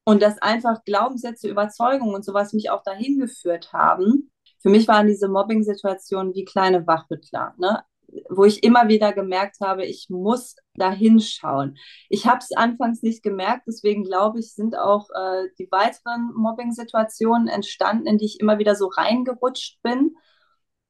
und 0.07 0.21
dass 0.21 0.41
einfach 0.41 0.85
Glaubenssätze, 0.85 1.49
Überzeugungen 1.49 2.15
und 2.15 2.23
sowas 2.23 2.53
mich 2.53 2.69
auch 2.69 2.81
dahin 2.81 3.19
geführt 3.19 3.73
haben, 3.73 4.31
für 4.59 4.69
mich 4.69 4.87
waren 4.87 5.05
diese 5.05 5.27
Mobbing-Situationen 5.27 6.33
wie 6.33 6.45
kleine 6.45 6.87
Wachrüttler, 6.87 7.55
ne? 7.57 7.83
wo 8.29 8.45
ich 8.45 8.63
immer 8.63 8.87
wieder 8.87 9.11
gemerkt 9.11 9.57
habe, 9.59 9.85
ich 9.85 10.07
muss 10.09 10.55
da 10.75 10.93
hinschauen. 10.93 11.75
Ich 12.07 12.25
habe 12.25 12.37
es 12.37 12.55
anfangs 12.55 13.01
nicht 13.03 13.21
gemerkt, 13.21 13.63
deswegen 13.67 14.05
glaube 14.05 14.39
ich, 14.39 14.53
sind 14.53 14.77
auch 14.77 15.09
äh, 15.09 15.49
die 15.59 15.69
weiteren 15.71 16.31
Mobbing-Situationen 16.37 17.49
entstanden, 17.49 18.07
in 18.07 18.17
die 18.17 18.27
ich 18.27 18.39
immer 18.39 18.59
wieder 18.59 18.75
so 18.75 18.87
reingerutscht 18.87 19.81
bin. 19.83 20.15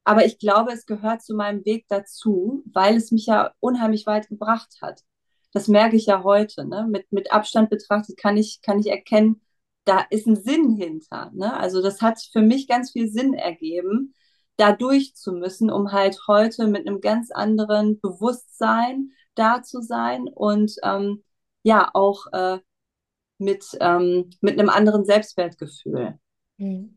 Aber 0.03 0.27
ich 0.27 0.37
glaube, 0.37 0.73
es 0.73 0.85
gehört 0.85 1.23
zu 1.23 1.33
meinem 1.33 1.65
Weg 1.65 1.87
dazu, 1.89 2.63
weil 2.71 2.95
es 2.95 3.11
mich 3.11 3.25
ja 3.25 3.51
unheimlich 3.61 4.05
weit 4.05 4.27
gebracht 4.27 4.77
hat. 4.79 5.01
Das 5.57 5.67
merke 5.67 5.95
ich 5.95 6.05
ja 6.05 6.21
heute. 6.21 6.67
Ne? 6.67 6.85
Mit, 6.87 7.11
mit 7.11 7.31
Abstand 7.31 7.71
betrachtet 7.71 8.15
kann 8.15 8.37
ich, 8.37 8.61
kann 8.61 8.77
ich 8.77 8.91
erkennen, 8.91 9.41
da 9.85 10.05
ist 10.11 10.27
ein 10.27 10.35
Sinn 10.35 10.75
hinter. 10.75 11.31
Ne? 11.33 11.51
Also 11.51 11.81
das 11.81 11.99
hat 11.99 12.21
für 12.31 12.43
mich 12.43 12.67
ganz 12.67 12.91
viel 12.91 13.09
Sinn 13.09 13.33
ergeben, 13.33 14.13
da 14.57 14.71
durch 14.71 15.15
um 15.25 15.91
halt 15.91 16.19
heute 16.27 16.67
mit 16.67 16.87
einem 16.87 17.01
ganz 17.01 17.31
anderen 17.31 17.99
Bewusstsein 17.99 19.13
da 19.33 19.63
zu 19.63 19.81
sein 19.81 20.27
und 20.27 20.75
ähm, 20.83 21.23
ja 21.63 21.89
auch 21.91 22.27
äh, 22.33 22.59
mit, 23.39 23.65
ähm, 23.79 24.29
mit 24.41 24.59
einem 24.59 24.69
anderen 24.69 25.05
Selbstwertgefühl. 25.05 26.19
Hm. 26.59 26.95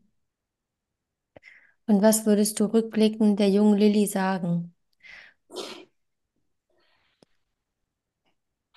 Und 1.87 2.01
was 2.03 2.27
würdest 2.27 2.59
du 2.59 2.65
rückblickend 2.65 3.39
der 3.39 3.49
jungen 3.49 3.79
Lilly 3.79 4.05
sagen? 4.05 4.75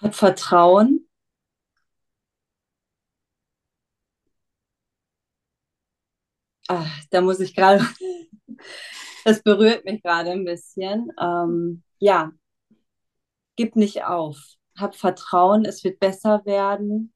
Hab 0.05 0.15
Vertrauen. 0.15 1.09
Ah, 6.69 6.87
da 7.11 7.21
muss 7.21 7.41
ich 7.41 7.55
gerade 7.55 7.85
das 9.25 9.43
berührt 9.43 9.85
mich 9.85 10.03
gerade 10.03 10.31
ein 10.31 10.45
bisschen. 10.45 11.11
Ähm, 11.21 11.83
ja, 11.99 12.33
gib 13.57 13.77
nicht 13.77 14.05
auf. 14.05 14.39
Hab 14.77 14.95
Vertrauen, 14.97 15.65
es 15.65 15.85
wird 15.85 15.99
besser 16.01 16.43
werden. 16.45 17.13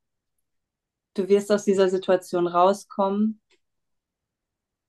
Du 1.15 1.29
wirst 1.29 1.51
aus 1.53 1.65
dieser 1.65 1.89
Situation 1.89 2.47
rauskommen. 2.47 3.41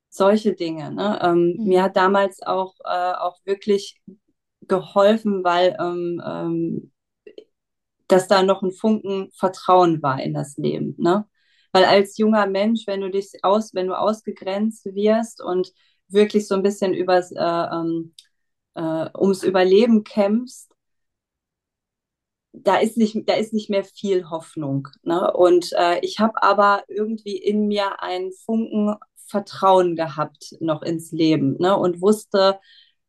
Solche 0.10 0.54
Dinge. 0.54 0.92
Ne? 0.92 1.20
Ähm, 1.22 1.56
mhm. 1.58 1.68
Mir 1.68 1.84
hat 1.84 1.96
damals 1.96 2.42
auch, 2.42 2.76
äh, 2.84 3.14
auch 3.14 3.40
wirklich 3.46 4.02
geholfen, 4.68 5.44
weil 5.44 5.76
ähm, 5.80 6.22
ähm, 6.26 6.92
dass 8.10 8.28
da 8.28 8.44
noch 8.44 8.64
ein 8.64 8.72
Funken 8.72 9.32
Vertrauen 9.34 10.02
war 10.04 10.22
in 10.22 10.34
das 10.34 10.58
Leben. 10.58 10.96
Ne? 10.98 11.26
Weil 11.72 11.86
als 11.86 12.18
junger 12.18 12.48
Mensch, 12.48 12.88
wenn 12.88 13.02
du 13.02 13.10
dich 13.10 13.32
aus, 13.44 13.74
wenn 13.74 13.88
du 13.88 13.98
ausgegrenzt 13.98 14.86
wirst 14.86 15.42
und 15.42 15.72
wirklich 16.08 16.48
so 16.48 16.56
ein 16.56 16.64
bisschen 16.64 16.94
übers, 16.94 17.32
äh, 17.32 17.40
ähm, 17.40 18.14
äh, 18.76 19.10
ums 19.18 19.44
Überleben 19.44 20.04
kämpfst, 20.04 20.74
da 22.52 22.78
ist 22.78 22.98
nicht, 22.98 23.16
da 23.30 23.36
ist 23.36 23.54
nicht 23.54 23.70
mehr 23.70 23.84
viel 23.84 24.30
Hoffnung. 24.30 24.88
Ne? 25.04 25.32
Und 25.34 25.72
äh, 25.78 26.00
ich 26.02 26.20
habe 26.20 26.42
aber 26.44 26.84
irgendwie 26.88 27.38
in 27.38 27.68
mir 27.68 28.02
einen 28.02 28.32
Funken 28.46 28.96
Vertrauen 29.28 29.96
gehabt 29.96 30.56
noch 30.60 30.82
ins 30.82 31.12
Leben 31.12 31.58
ne? 31.60 31.78
und 31.78 32.02
wusste, 32.02 32.60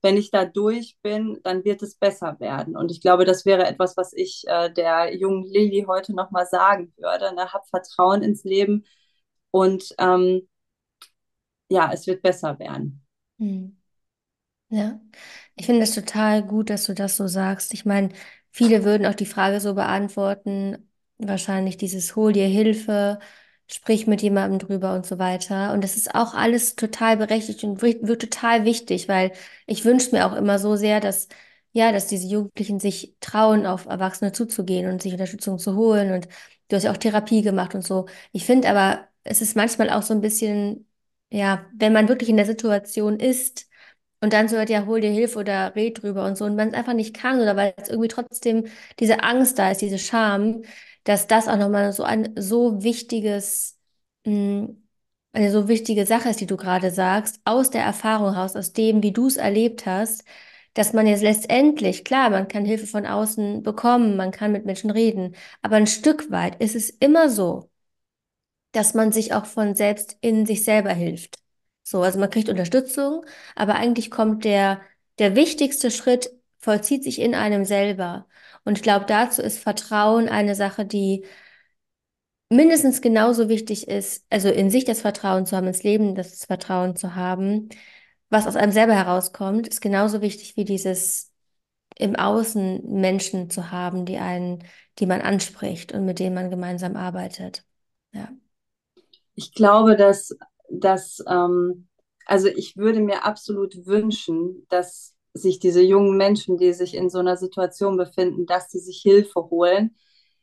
wenn 0.02 0.16
ich 0.16 0.30
da 0.30 0.44
durch 0.44 0.96
bin, 1.02 1.40
dann 1.44 1.64
wird 1.64 1.82
es 1.82 1.96
besser 1.96 2.38
werden. 2.40 2.76
Und 2.76 2.90
ich 2.90 3.00
glaube, 3.00 3.24
das 3.24 3.44
wäre 3.46 3.66
etwas, 3.66 3.96
was 3.96 4.12
ich 4.14 4.44
äh, 4.46 4.72
der 4.72 5.14
jungen 5.16 5.44
Lilly 5.44 5.84
heute 5.88 6.14
nochmal 6.14 6.46
sagen 6.46 6.92
würde. 6.96 7.34
Ne? 7.34 7.52
Hab 7.52 7.68
Vertrauen 7.68 8.22
ins 8.22 8.44
Leben 8.44 8.84
und 9.50 9.94
ähm, 9.98 10.48
ja, 11.70 11.90
es 11.92 12.06
wird 12.06 12.22
besser 12.22 12.58
werden. 12.58 13.02
Hm. 13.38 13.76
Ja, 14.70 15.00
ich 15.56 15.66
finde 15.66 15.82
es 15.82 15.94
total 15.94 16.44
gut, 16.46 16.70
dass 16.70 16.84
du 16.86 16.94
das 16.94 17.16
so 17.16 17.28
sagst. 17.28 17.74
Ich 17.74 17.86
meine, 17.86 18.10
viele 18.52 18.84
würden 18.84 19.06
auch 19.06 19.14
die 19.14 19.26
Frage 19.26 19.60
so 19.60 19.74
beantworten, 19.74 20.90
wahrscheinlich 21.18 21.76
dieses 21.76 22.16
Hol 22.16 22.32
dir 22.32 22.46
Hilfe, 22.46 23.20
sprich 23.72 24.06
mit 24.06 24.22
jemandem 24.22 24.58
drüber 24.58 24.94
und 24.94 25.06
so 25.06 25.18
weiter. 25.18 25.72
Und 25.72 25.82
das 25.84 25.96
ist 25.96 26.14
auch 26.14 26.34
alles 26.34 26.76
total 26.76 27.16
berechtigt 27.16 27.62
und 27.64 27.82
wird 27.82 28.20
total 28.22 28.64
wichtig, 28.64 29.08
weil 29.08 29.32
ich 29.66 29.84
wünsche 29.84 30.10
mir 30.14 30.26
auch 30.26 30.34
immer 30.36 30.58
so 30.58 30.76
sehr, 30.76 31.00
dass, 31.00 31.28
ja, 31.72 31.92
dass 31.92 32.06
diese 32.08 32.26
Jugendlichen 32.26 32.80
sich 32.80 33.14
trauen, 33.20 33.66
auf 33.66 33.86
Erwachsene 33.86 34.32
zuzugehen 34.32 34.90
und 34.90 35.02
sich 35.02 35.12
Unterstützung 35.12 35.58
zu 35.58 35.76
holen. 35.76 36.12
Und 36.12 36.28
du 36.68 36.76
hast 36.76 36.82
ja 36.84 36.92
auch 36.92 36.96
Therapie 36.96 37.42
gemacht 37.42 37.74
und 37.74 37.82
so. 37.84 38.06
Ich 38.32 38.44
finde 38.44 38.68
aber, 38.68 39.06
es 39.24 39.40
ist 39.42 39.56
manchmal 39.56 39.90
auch 39.90 40.02
so 40.02 40.14
ein 40.14 40.20
bisschen 40.20 40.86
ja, 41.32 41.64
wenn 41.74 41.92
man 41.92 42.08
wirklich 42.08 42.28
in 42.28 42.36
der 42.36 42.46
Situation 42.46 43.20
ist 43.20 43.68
und 44.20 44.32
dann 44.32 44.48
so 44.48 44.56
hört, 44.56 44.68
ja, 44.70 44.84
hol 44.86 45.00
dir 45.00 45.10
Hilfe 45.10 45.38
oder 45.38 45.74
red 45.76 46.02
drüber 46.02 46.24
und 46.24 46.36
so 46.36 46.44
und 46.44 46.56
man 46.56 46.68
es 46.68 46.74
einfach 46.74 46.92
nicht 46.92 47.14
kann 47.16 47.40
oder 47.40 47.56
weil 47.56 47.72
es 47.76 47.88
irgendwie 47.88 48.08
trotzdem 48.08 48.66
diese 48.98 49.22
Angst 49.22 49.58
da 49.58 49.70
ist, 49.70 49.80
diese 49.80 49.98
Scham, 49.98 50.62
dass 51.04 51.26
das 51.26 51.48
auch 51.48 51.56
nochmal 51.56 51.92
so 51.92 52.02
ein 52.04 52.34
so 52.36 52.82
wichtiges, 52.82 53.78
mh, 54.24 54.32
hm, 54.32 54.88
eine 55.32 55.50
so 55.52 55.68
wichtige 55.68 56.06
Sache 56.06 56.28
ist, 56.30 56.40
die 56.40 56.46
du 56.46 56.56
gerade 56.56 56.90
sagst, 56.90 57.40
aus 57.44 57.70
der 57.70 57.82
Erfahrung 57.84 58.34
heraus, 58.34 58.56
aus 58.56 58.72
dem, 58.72 59.02
wie 59.02 59.12
du 59.12 59.26
es 59.28 59.36
erlebt 59.36 59.86
hast, 59.86 60.24
dass 60.74 60.92
man 60.92 61.06
jetzt 61.06 61.22
letztendlich, 61.22 62.04
klar, 62.04 62.30
man 62.30 62.48
kann 62.48 62.64
Hilfe 62.64 62.86
von 62.86 63.06
außen 63.06 63.62
bekommen, 63.62 64.16
man 64.16 64.30
kann 64.32 64.52
mit 64.52 64.66
Menschen 64.66 64.90
reden, 64.90 65.36
aber 65.62 65.76
ein 65.76 65.86
Stück 65.86 66.30
weit 66.30 66.60
ist 66.60 66.74
es 66.76 66.90
immer 66.90 67.28
so, 67.28 67.70
dass 68.72 68.94
man 68.94 69.12
sich 69.12 69.34
auch 69.34 69.46
von 69.46 69.74
selbst 69.74 70.16
in 70.20 70.46
sich 70.46 70.64
selber 70.64 70.92
hilft. 70.92 71.38
So, 71.82 72.02
also 72.02 72.18
man 72.18 72.30
kriegt 72.30 72.48
Unterstützung, 72.48 73.24
aber 73.56 73.74
eigentlich 73.74 74.10
kommt 74.10 74.44
der, 74.44 74.80
der 75.18 75.34
wichtigste 75.34 75.90
Schritt, 75.90 76.30
vollzieht 76.58 77.02
sich 77.04 77.20
in 77.20 77.34
einem 77.34 77.64
selber. 77.64 78.26
Und 78.64 78.76
ich 78.78 78.82
glaube, 78.82 79.06
dazu 79.06 79.42
ist 79.42 79.58
Vertrauen 79.58 80.28
eine 80.28 80.54
Sache, 80.54 80.84
die 80.84 81.24
mindestens 82.48 83.00
genauso 83.00 83.48
wichtig 83.48 83.88
ist, 83.88 84.24
also 84.30 84.48
in 84.48 84.70
sich 84.70 84.84
das 84.84 85.00
Vertrauen 85.00 85.46
zu 85.46 85.56
haben, 85.56 85.66
ins 85.68 85.82
Leben 85.82 86.14
das 86.14 86.44
Vertrauen 86.44 86.96
zu 86.96 87.14
haben, 87.14 87.68
was 88.28 88.46
aus 88.46 88.56
einem 88.56 88.72
selber 88.72 88.94
herauskommt, 88.94 89.68
ist 89.68 89.80
genauso 89.80 90.20
wichtig 90.20 90.56
wie 90.56 90.64
dieses 90.64 91.32
im 91.96 92.16
Außen 92.16 92.82
Menschen 93.00 93.50
zu 93.50 93.70
haben, 93.70 94.06
die 94.06 94.18
einen, 94.18 94.64
die 94.98 95.06
man 95.06 95.20
anspricht 95.20 95.92
und 95.92 96.04
mit 96.04 96.18
denen 96.18 96.34
man 96.34 96.50
gemeinsam 96.50 96.96
arbeitet. 96.96 97.64
Ja 98.12 98.30
ich 99.40 99.54
glaube, 99.54 99.96
dass, 99.96 100.36
dass 100.68 101.22
ähm, 101.26 101.88
also 102.26 102.48
ich 102.48 102.76
würde 102.76 103.00
mir 103.00 103.24
absolut 103.24 103.86
wünschen, 103.86 104.66
dass 104.68 105.14
sich 105.34 105.58
diese 105.60 105.82
jungen 105.82 106.16
Menschen, 106.16 106.56
die 106.56 106.72
sich 106.72 106.94
in 106.94 107.10
so 107.10 107.18
einer 107.18 107.36
Situation 107.36 107.96
befinden, 107.96 108.46
dass 108.46 108.70
sie 108.70 108.80
sich 108.80 109.00
Hilfe 109.02 109.48
holen. 109.50 109.96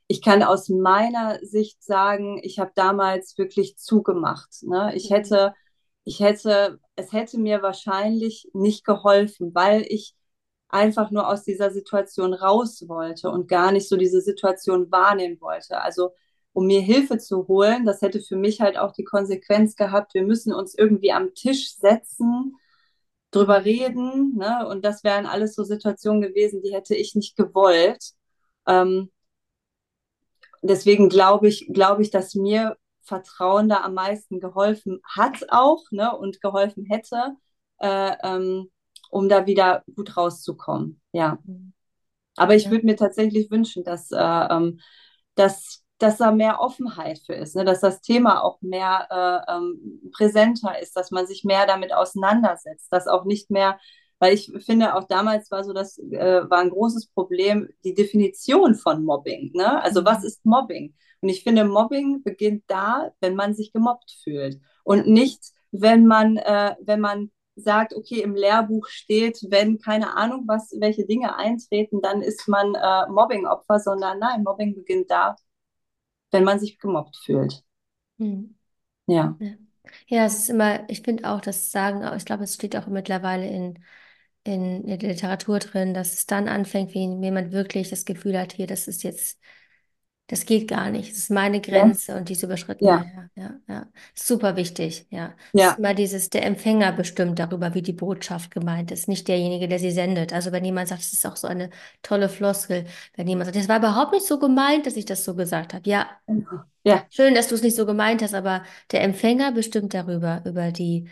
Ich 0.08 0.22
kann 0.22 0.44
aus 0.44 0.70
meiner 0.70 1.40
Sicht 1.44 1.84
sagen, 1.84 2.40
ich 2.44 2.60
habe 2.60 2.72
damals 2.76 3.38
wirklich 3.38 3.78
zugemacht. 3.78 4.64
Ne? 4.64 4.94
Ich 4.96 5.10
mhm. 5.10 5.16
hätte, 5.16 5.54
ich 6.06 6.20
hätte, 6.22 6.80
es 6.96 7.12
hätte 7.12 7.40
mir 7.40 7.62
wahrscheinlich 7.62 8.50
nicht 8.54 8.86
geholfen, 8.86 9.54
weil 9.54 9.86
ich 9.90 10.16
einfach 10.70 11.12
nur 11.12 11.28
aus 11.28 11.44
dieser 11.44 11.72
Situation 11.72 12.34
raus 12.34 12.84
wollte 12.88 13.30
und 13.30 13.48
gar 13.48 13.72
nicht 13.72 13.88
so 13.90 13.98
diese 13.98 14.22
Situation 14.22 14.92
wahrnehmen 14.92 15.40
wollte. 15.42 15.82
Also 15.82 16.12
um 16.58 16.66
mir 16.66 16.82
Hilfe 16.82 17.20
zu 17.20 17.48
holen. 17.48 17.86
Das 17.86 18.02
hätte 18.02 18.20
für 18.20 18.36
mich 18.36 18.62
halt 18.62 18.80
auch 18.80 18.92
die 18.92 19.04
Konsequenz 19.04 19.76
gehabt, 19.76 20.16
wir 20.16 20.24
müssen 20.24 20.52
uns 20.52 20.74
irgendwie 20.74 21.12
am 21.12 21.36
Tisch 21.36 21.76
setzen, 21.76 22.56
drüber 23.32 23.66
reden. 23.66 24.36
Ne? 24.36 24.68
Und 24.68 24.86
das 24.86 25.04
wären 25.04 25.26
alles 25.26 25.56
so 25.56 25.64
Situationen 25.64 26.22
gewesen, 26.22 26.62
die 26.62 26.74
hätte 26.74 26.96
ich 26.96 27.16
nicht 27.16 27.36
gewollt. 27.36 28.12
Ähm, 28.68 29.12
deswegen 30.62 31.10
glaube 31.10 31.48
ich, 31.48 31.70
glaube 31.74 32.02
ich, 32.02 32.12
dass 32.12 32.36
mir 32.36 32.78
Vertrauen 33.02 33.70
da 33.70 33.82
am 33.84 33.94
meisten 33.94 34.40
geholfen 34.40 35.02
hat 35.04 35.46
auch 35.50 35.84
ne? 35.92 36.16
und 36.16 36.42
geholfen 36.42 36.86
hätte, 36.86 37.36
äh, 37.80 38.16
ähm, 38.24 38.70
um 39.10 39.30
da 39.30 39.46
wieder 39.46 39.84
gut 39.96 40.18
rauszukommen. 40.18 41.02
Ja. 41.14 41.40
Aber 42.36 42.56
ich 42.56 42.70
würde 42.70 42.86
mir 42.86 42.98
tatsächlich 42.98 43.50
wünschen, 43.50 43.84
dass, 43.84 44.12
äh, 44.12 44.18
ähm, 44.18 44.80
dass 45.36 45.84
dass 45.98 46.18
da 46.18 46.32
mehr 46.32 46.60
Offenheit 46.60 47.20
für 47.26 47.34
ist, 47.34 47.56
ne? 47.56 47.66
dass 47.66 47.82
das 47.82 48.02
Thema 48.02 48.44
auch 48.44 48.62
mehr 48.62 49.08
äh, 49.10 49.52
ähm, 49.52 50.12
präsenter 50.12 50.80
ist, 50.80 50.96
dass 50.96 51.12
man 51.12 51.26
sich 51.26 51.44
mehr 51.44 51.66
damit 51.66 51.94
auseinandersetzt, 51.94 52.92
dass 52.92 53.08
auch 53.08 53.26
nicht 53.26 53.50
mehr, 53.50 53.80
weil 54.20 54.34
ich 54.34 54.52
finde, 54.66 54.96
auch 54.96 55.06
damals 55.06 55.50
war 55.52 55.64
so, 55.64 55.74
das 55.74 55.98
äh, 55.98 56.50
war 56.50 56.60
ein 56.60 56.70
großes 56.70 57.08
Problem, 57.08 57.70
die 57.84 57.94
Definition 57.94 58.76
von 58.76 59.04
Mobbing. 59.04 59.52
Ne? 59.54 59.82
Also 59.82 60.06
was 60.06 60.20
mhm. 60.20 60.26
ist 60.26 60.46
Mobbing? 60.46 60.94
Und 61.22 61.30
ich 61.30 61.44
finde, 61.44 61.66
Mobbing 61.66 62.22
beginnt 62.24 62.64
da, 62.68 63.12
wenn 63.20 63.36
man 63.36 63.56
sich 63.56 63.74
gemobbt 63.74 64.12
fühlt 64.24 64.60
und 64.84 65.08
nicht, 65.08 65.52
wenn 65.72 66.06
man, 66.06 66.38
äh, 66.38 66.76
wenn 66.82 67.00
man 67.00 67.32
sagt, 67.56 67.96
okay, 67.96 68.22
im 68.22 68.36
Lehrbuch 68.36 68.88
steht, 68.88 69.40
wenn 69.50 69.80
keine 69.80 70.16
Ahnung 70.16 70.44
was, 70.48 70.76
welche 70.80 71.08
Dinge 71.08 71.36
eintreten, 71.36 72.02
dann 72.02 72.22
ist 72.22 72.48
man 72.48 72.76
äh, 72.76 73.10
Mobbing-Opfer, 73.10 73.80
sondern 73.80 74.20
nein, 74.20 74.44
Mobbing 74.44 74.76
beginnt 74.76 75.10
da, 75.10 75.36
wenn 76.32 76.44
man 76.44 76.60
sich 76.60 76.80
gemobbt 76.80 77.18
fühlt. 77.18 77.64
Hm. 78.20 78.56
Ja. 79.08 79.36
ja. 79.40 79.54
Ja, 80.08 80.26
es 80.26 80.40
ist 80.40 80.50
immer, 80.50 80.90
ich 80.90 81.02
finde 81.02 81.30
auch, 81.30 81.42
das 81.42 81.72
Sagen, 81.72 82.04
ich 82.18 82.26
glaube, 82.26 82.44
es 82.44 82.56
steht 82.56 82.76
auch 82.76 82.88
mittlerweile 82.88 83.48
in, 83.48 83.84
in, 84.44 84.86
der 84.86 84.98
Literatur 84.98 85.60
drin, 85.60 85.94
dass 85.94 86.14
es 86.14 86.26
dann 86.26 86.48
anfängt, 86.48 86.94
wenn 86.94 87.24
jemand 87.24 87.52
wirklich 87.52 87.90
das 87.90 88.06
Gefühl 88.06 88.38
hat, 88.38 88.54
hier, 88.54 88.68
das 88.68 88.88
ist 88.88 89.04
jetzt, 89.04 89.40
das 90.28 90.46
geht 90.46 90.68
gar 90.68 90.90
nicht, 90.90 91.12
das 91.12 91.20
ist 91.20 91.32
meine 91.32 91.62
Grenze 91.62 92.16
und 92.16 92.28
die 92.28 92.34
ist 92.34 92.44
überschritten. 92.44 92.86
Ja. 92.86 93.06
Ja, 93.06 93.30
ja, 93.36 93.56
ja. 93.68 93.88
Super 94.14 94.56
wichtig, 94.58 95.08
ja. 95.10 95.34
Ja. 95.54 95.72
ist 95.72 95.80
immer 95.80 95.94
dieses, 95.94 96.30
der 96.30 96.46
Empfänger 96.46 96.92
bestimmt 96.92 97.40
darüber, 97.40 97.74
wie 97.74 97.82
die 97.82 97.94
Botschaft 97.94 98.52
gemeint 98.52 98.92
ist, 98.92 99.08
nicht 99.08 99.28
derjenige, 99.28 99.68
der 99.68 99.80
sie 99.80 99.92
sendet. 99.92 100.34
Also 100.34 100.52
wenn 100.52 100.66
jemand 100.66 100.90
sagt, 100.90 101.02
das 101.02 101.14
ist 101.14 101.26
auch 101.26 101.38
so 101.38 101.48
eine 101.48 101.70
tolle 102.02 102.28
Floskel, 102.28 102.86
wenn 103.16 103.28
jemand 103.28 103.46
sagt, 103.46 103.58
das 103.58 103.70
war 103.70 103.78
überhaupt 103.80 104.12
nicht 104.12 104.26
so 104.26 104.38
gemeint, 104.38 104.86
dass 104.86 104.98
ich 104.98 105.06
das 105.06 105.24
so 105.24 105.34
gesagt 105.36 105.74
habe. 105.74 105.90
Ja. 105.90 106.08
Ja, 106.84 107.06
Schön, 107.10 107.36
dass 107.36 107.50
du 107.50 107.56
es 107.56 107.62
nicht 107.64 107.76
so 107.76 107.86
gemeint 107.86 108.22
hast, 108.22 108.34
aber 108.34 108.64
der 108.92 109.02
Empfänger 109.04 109.52
bestimmt 109.52 109.94
darüber, 109.94 110.42
über 110.46 110.72
die, 110.72 111.10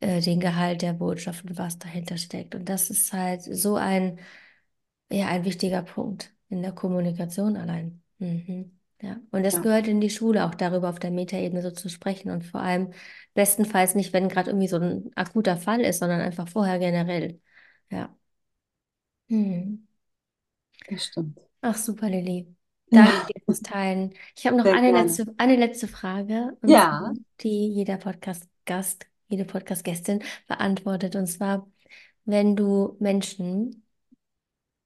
äh, 0.00 0.20
den 0.20 0.40
Gehalt 0.40 0.82
der 0.82 0.94
Botschaft 0.94 1.44
und 1.44 1.58
was 1.58 1.78
dahinter 1.78 2.16
steckt. 2.16 2.54
Und 2.54 2.68
das 2.68 2.90
ist 2.90 3.12
halt 3.12 3.42
so 3.42 3.76
ein, 3.76 4.18
ja, 5.10 5.28
ein 5.28 5.44
wichtiger 5.44 5.82
Punkt 5.82 6.32
in 6.48 6.62
der 6.62 6.72
Kommunikation 6.72 7.56
allein. 7.56 8.02
Mhm. 8.20 8.78
Ja. 9.02 9.18
Und 9.30 9.44
das 9.44 9.54
ja, 9.54 9.62
gehört 9.62 9.88
in 9.88 10.00
die 10.00 10.10
Schule, 10.10 10.44
auch 10.44 10.54
darüber 10.54 10.90
auf 10.90 10.98
der 10.98 11.10
Metaebene 11.10 11.62
so 11.62 11.70
zu 11.70 11.88
sprechen 11.88 12.30
und 12.30 12.44
vor 12.44 12.60
allem 12.60 12.92
bestenfalls 13.34 13.94
nicht, 13.94 14.12
wenn 14.12 14.28
gerade 14.28 14.50
irgendwie 14.50 14.68
so 14.68 14.76
ein 14.76 15.10
akuter 15.16 15.56
Fall 15.56 15.80
ist, 15.80 16.00
sondern 16.00 16.20
einfach 16.20 16.48
vorher 16.48 16.78
generell. 16.78 17.40
Ja. 17.90 18.14
Mhm. 19.28 19.86
das 20.88 21.04
stimmt. 21.04 21.40
Ach, 21.62 21.76
super, 21.76 22.08
Lilly. 22.08 22.54
Danke 22.92 23.12
Ja, 23.12 23.26
dir 23.28 23.40
fürs 23.44 23.60
Teilen. 23.62 24.14
Ich 24.36 24.46
habe 24.46 24.56
noch 24.56 24.64
sehr 24.64 24.74
eine 24.74 24.90
gerne. 24.90 25.02
letzte, 25.04 25.34
eine 25.38 25.56
letzte 25.56 25.88
Frage, 25.88 26.56
und 26.60 26.70
Ja, 26.70 27.12
die 27.40 27.68
jeder 27.72 27.96
Podcast-Gast, 27.98 29.06
jede 29.28 29.44
Podcast-Gästin 29.44 30.22
beantwortet. 30.48 31.16
Und 31.16 31.26
zwar, 31.26 31.68
wenn 32.24 32.56
du 32.56 32.96
Menschen, 33.00 33.84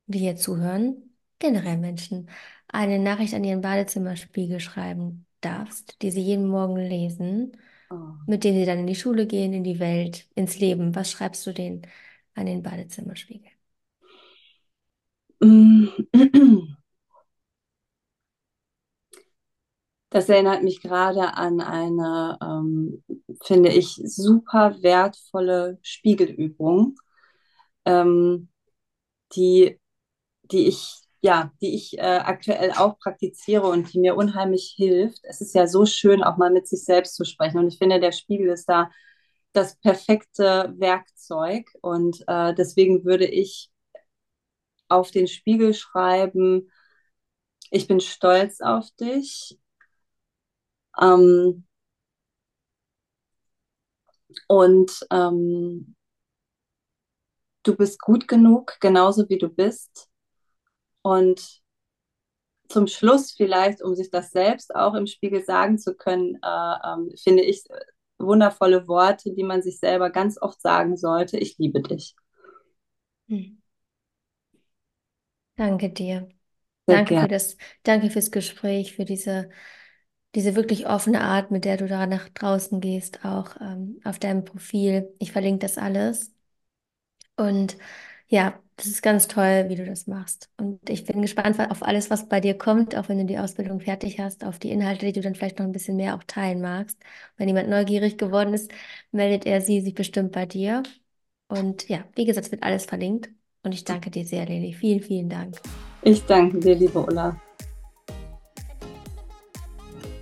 die 0.07 0.18
hier 0.18 0.37
zuhören, 0.37 1.14
generell 1.39 1.78
Menschen, 1.78 2.28
eine 2.75 2.99
Nachricht 2.99 3.35
an 3.35 3.45
ihren 3.45 3.61
Badezimmerspiegel 3.61 4.61
schreiben 4.61 5.27
darfst, 5.41 6.03
die 6.03 6.11
sie 6.11 6.22
jeden 6.22 6.49
Morgen 6.49 6.77
lesen, 6.77 7.57
oh. 7.91 7.95
mit 8.27 8.45
denen 8.45 8.59
sie 8.59 8.66
dann 8.66 8.81
in 8.81 8.87
die 8.87 8.95
Schule 8.95 9.27
gehen, 9.27 9.53
in 9.53 9.64
die 9.64 9.79
Welt, 9.79 10.27
ins 10.35 10.59
Leben, 10.59 10.95
was 10.95 11.11
schreibst 11.11 11.47
du 11.47 11.53
denen 11.53 11.83
an 12.35 12.47
den 12.47 12.62
Badezimmerspiegel? 12.62 13.51
Mm. 15.41 15.89
Das 20.14 20.29
erinnert 20.29 20.62
mich 20.62 20.81
gerade 20.81 21.35
an 21.35 21.61
eine, 21.61 22.39
ähm, 22.41 23.03
finde 23.43 23.70
ich, 23.70 24.01
super 24.05 24.81
wertvolle 24.81 25.81
Spiegelübung, 25.83 26.95
ähm, 27.85 28.49
die, 29.35 29.81
die 30.45 30.68
ich, 30.68 31.03
ja, 31.25 31.51
die 31.62 31.75
ich 31.75 31.97
äh, 31.99 32.03
aktuell 32.03 32.72
auch 32.72 32.99
praktiziere 32.99 33.66
und 33.66 33.93
die 33.95 33.99
mir 33.99 34.14
unheimlich 34.14 34.75
hilft. 34.77 35.20
Es 35.25 35.41
ist 35.41 35.55
ja 35.55 35.66
so 35.66 35.87
schön, 35.87 36.22
auch 36.22 36.37
mal 36.37 36.51
mit 36.53 36.68
sich 36.68 36.85
selbst 36.85 37.16
zu 37.16 37.25
sprechen. 37.25 37.59
Und 37.59 37.68
ich 37.68 37.79
finde, 37.79 37.99
der 37.99 38.12
Spiegel 38.12 38.51
ist 38.51 38.66
da 38.68 38.91
das 39.55 39.77
perfekte 39.81 40.75
Werkzeug. 40.79 41.66
Und 41.81 42.22
äh, 42.29 42.55
deswegen 42.55 43.05
würde 43.07 43.25
ich 43.27 43.70
auf 44.89 45.11
den 45.11 45.27
Spiegel 45.29 45.75
schreiben, 45.75 46.70
ich 47.70 47.87
bin 47.89 48.01
stolz 48.01 48.61
auf 48.62 48.91
dich. 48.93 49.59
Ähm, 51.01 51.64
und 54.49 55.07
ähm, 55.11 55.95
du 57.64 57.75
bist 57.77 57.99
gut 58.01 58.29
genug, 58.29 58.77
genauso 58.81 59.29
wie 59.29 59.39
du 59.39 59.49
bist. 59.49 60.09
Und 61.05 61.61
zum 62.68 62.86
Schluss 62.86 63.32
vielleicht, 63.32 63.82
um 63.82 63.94
sich 63.94 64.11
das 64.11 64.30
selbst 64.30 64.74
auch 64.74 64.94
im 64.94 65.07
Spiegel 65.07 65.44
sagen 65.44 65.78
zu 65.78 65.94
können, 65.94 66.38
äh, 66.42 66.74
ähm, 66.84 67.12
finde 67.22 67.42
ich 67.42 67.62
wundervolle 68.18 68.88
Worte, 68.88 69.34
die 69.34 69.42
man 69.44 69.62
sich 69.62 69.78
selber 69.78 70.11
ganz 70.11 70.40
oft 70.40 70.61
sagen 70.62 70.96
sollte. 70.96 71.38
Ich 71.38 71.59
liebe 71.59 71.82
dich. 71.82 72.16
Hm. 73.28 73.59
Danke 75.57 75.90
dir. 75.90 76.28
Sehr 76.86 76.96
Danke 76.96 77.20
für 77.20 77.28
das, 77.28 77.57
danke 77.82 78.11
fürs 78.11 78.30
Gespräch, 78.30 78.94
für 78.94 79.05
diese, 79.05 79.50
diese 80.34 80.57
wirklich 80.57 80.86
offene 80.86 81.20
Art, 81.20 81.50
mit 81.50 81.64
der 81.64 81.76
du 81.76 81.86
da 81.86 82.07
nach 82.07 82.28
draußen 82.30 82.80
gehst, 82.80 83.24
auch 83.24 83.57
ähm, 83.61 84.00
auf 84.05 84.18
deinem 84.18 84.44
Profil. 84.44 85.14
Ich 85.18 85.32
verlinke 85.32 85.61
das 85.61 85.78
alles. 85.78 86.32
Und 87.36 87.76
ja, 88.28 88.59
das 88.77 88.87
ist 88.87 89.03
ganz 89.03 89.29
toll, 89.29 89.66
wie 89.68 89.77
du 89.77 89.85
das 89.85 90.07
machst. 90.07 90.51
Und 90.57 90.89
ich 90.89 91.05
bin 91.05 91.22
gespannt 91.22 91.59
auf 91.61 91.83
alles, 91.83 92.11
was 92.11 92.29
bei 92.29 92.41
dir 92.41 92.59
kommt, 92.59 92.97
auch 92.97 93.09
wenn 93.09 93.18
du 93.18 93.25
die 93.25 93.39
Ausbildung 93.39 93.81
fertig 93.81 94.18
hast, 94.18 94.45
auf 94.45 94.59
die 94.59 94.70
Inhalte, 94.70 95.07
die 95.07 95.12
du 95.12 95.20
dann 95.20 95.37
vielleicht 95.37 95.59
noch 95.59 95.66
ein 95.66 95.72
bisschen 95.72 95.97
mehr 95.97 96.16
auch 96.16 96.25
teilen 96.27 96.61
magst. 96.61 96.99
Wenn 97.37 97.49
jemand 97.49 97.68
neugierig 97.68 98.18
geworden 98.18 98.53
ist, 98.53 98.72
meldet 99.12 99.47
er 99.47 99.61
sie 99.61 99.81
sich 99.81 99.95
bestimmt 99.95 100.33
bei 100.33 100.47
dir. 100.47 100.83
Und 101.47 101.89
ja, 101.89 102.05
wie 102.16 102.25
gesagt, 102.25 102.47
es 102.47 102.53
wird 102.53 102.64
alles 102.64 102.85
verlinkt. 102.85 103.31
Und 103.62 103.72
ich 103.72 103.85
danke 103.85 104.11
dir 104.11 104.25
sehr, 104.25 104.45
Lili. 104.45 104.75
Vielen, 104.75 105.01
vielen 105.01 105.29
Dank. 105.29 105.61
Ich 106.03 106.25
danke 106.25 106.59
dir, 106.59 106.75
liebe 106.75 106.99
Ulla. 106.99 107.41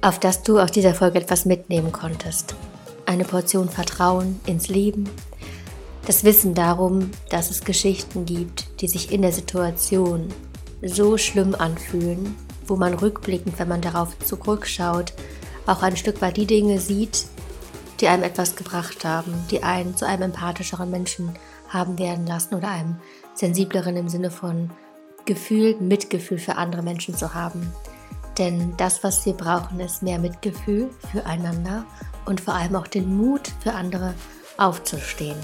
Auf 0.02 0.20
dass 0.20 0.42
du 0.42 0.58
aus 0.58 0.72
dieser 0.72 0.94
Folge 0.94 1.20
etwas 1.20 1.46
mitnehmen 1.46 1.90
konntest. 1.90 2.54
Eine 3.06 3.24
Portion 3.24 3.68
Vertrauen 3.68 4.40
ins 4.46 4.68
Leben. 4.68 5.08
Das 6.06 6.24
Wissen 6.24 6.54
darum, 6.54 7.10
dass 7.30 7.50
es 7.50 7.62
Geschichten 7.62 8.26
gibt, 8.26 8.80
die 8.80 8.88
sich 8.88 9.12
in 9.12 9.22
der 9.22 9.32
Situation 9.32 10.28
so 10.82 11.16
schlimm 11.16 11.54
anfühlen, 11.54 12.34
wo 12.66 12.74
man 12.74 12.94
rückblickend, 12.94 13.58
wenn 13.58 13.68
man 13.68 13.80
darauf 13.80 14.18
zurückschaut, 14.18 15.12
auch 15.66 15.82
ein 15.82 15.96
Stück 15.96 16.20
weit 16.20 16.36
die 16.36 16.46
Dinge 16.46 16.80
sieht, 16.80 17.26
die 18.00 18.08
einem 18.08 18.24
etwas 18.24 18.56
gebracht 18.56 19.04
haben, 19.04 19.32
die 19.52 19.62
einen 19.62 19.96
zu 19.96 20.04
einem 20.04 20.22
empathischeren 20.22 20.90
Menschen 20.90 21.30
haben 21.68 21.98
werden 22.00 22.26
lassen 22.26 22.56
oder 22.56 22.68
einem 22.68 22.96
sensibleren 23.34 23.96
im 23.96 24.08
Sinne 24.08 24.32
von 24.32 24.70
Gefühl, 25.24 25.76
Mitgefühl 25.78 26.38
für 26.38 26.56
andere 26.56 26.82
Menschen 26.82 27.16
zu 27.16 27.32
haben. 27.32 27.72
Denn 28.38 28.74
das, 28.76 29.04
was 29.04 29.24
wir 29.24 29.34
brauchen, 29.34 29.78
ist 29.78 30.02
mehr 30.02 30.18
Mitgefühl 30.18 30.90
füreinander 31.12 31.84
und 32.24 32.40
vor 32.40 32.54
allem 32.54 32.74
auch 32.74 32.88
den 32.88 33.16
Mut 33.16 33.52
für 33.62 33.74
andere 33.74 34.14
aufzustehen. 34.56 35.36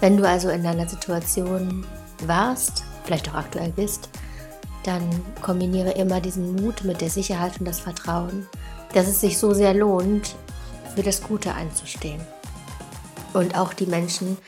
Wenn 0.00 0.16
du 0.16 0.28
also 0.28 0.50
in 0.50 0.66
einer 0.66 0.88
Situation 0.88 1.86
warst, 2.26 2.84
vielleicht 3.04 3.30
auch 3.30 3.34
aktuell 3.34 3.70
bist, 3.70 4.10
dann 4.84 5.02
kombiniere 5.42 5.92
immer 5.92 6.20
diesen 6.20 6.54
Mut 6.54 6.84
mit 6.84 7.00
der 7.00 7.10
Sicherheit 7.10 7.58
und 7.58 7.66
das 7.66 7.80
Vertrauen, 7.80 8.46
dass 8.94 9.08
es 9.08 9.20
sich 9.20 9.38
so 9.38 9.52
sehr 9.52 9.74
lohnt, 9.74 10.36
für 10.94 11.02
das 11.02 11.22
Gute 11.22 11.54
einzustehen. 11.54 12.20
Und 13.32 13.58
auch 13.58 13.74
die 13.74 13.86
Menschen, 13.86 14.38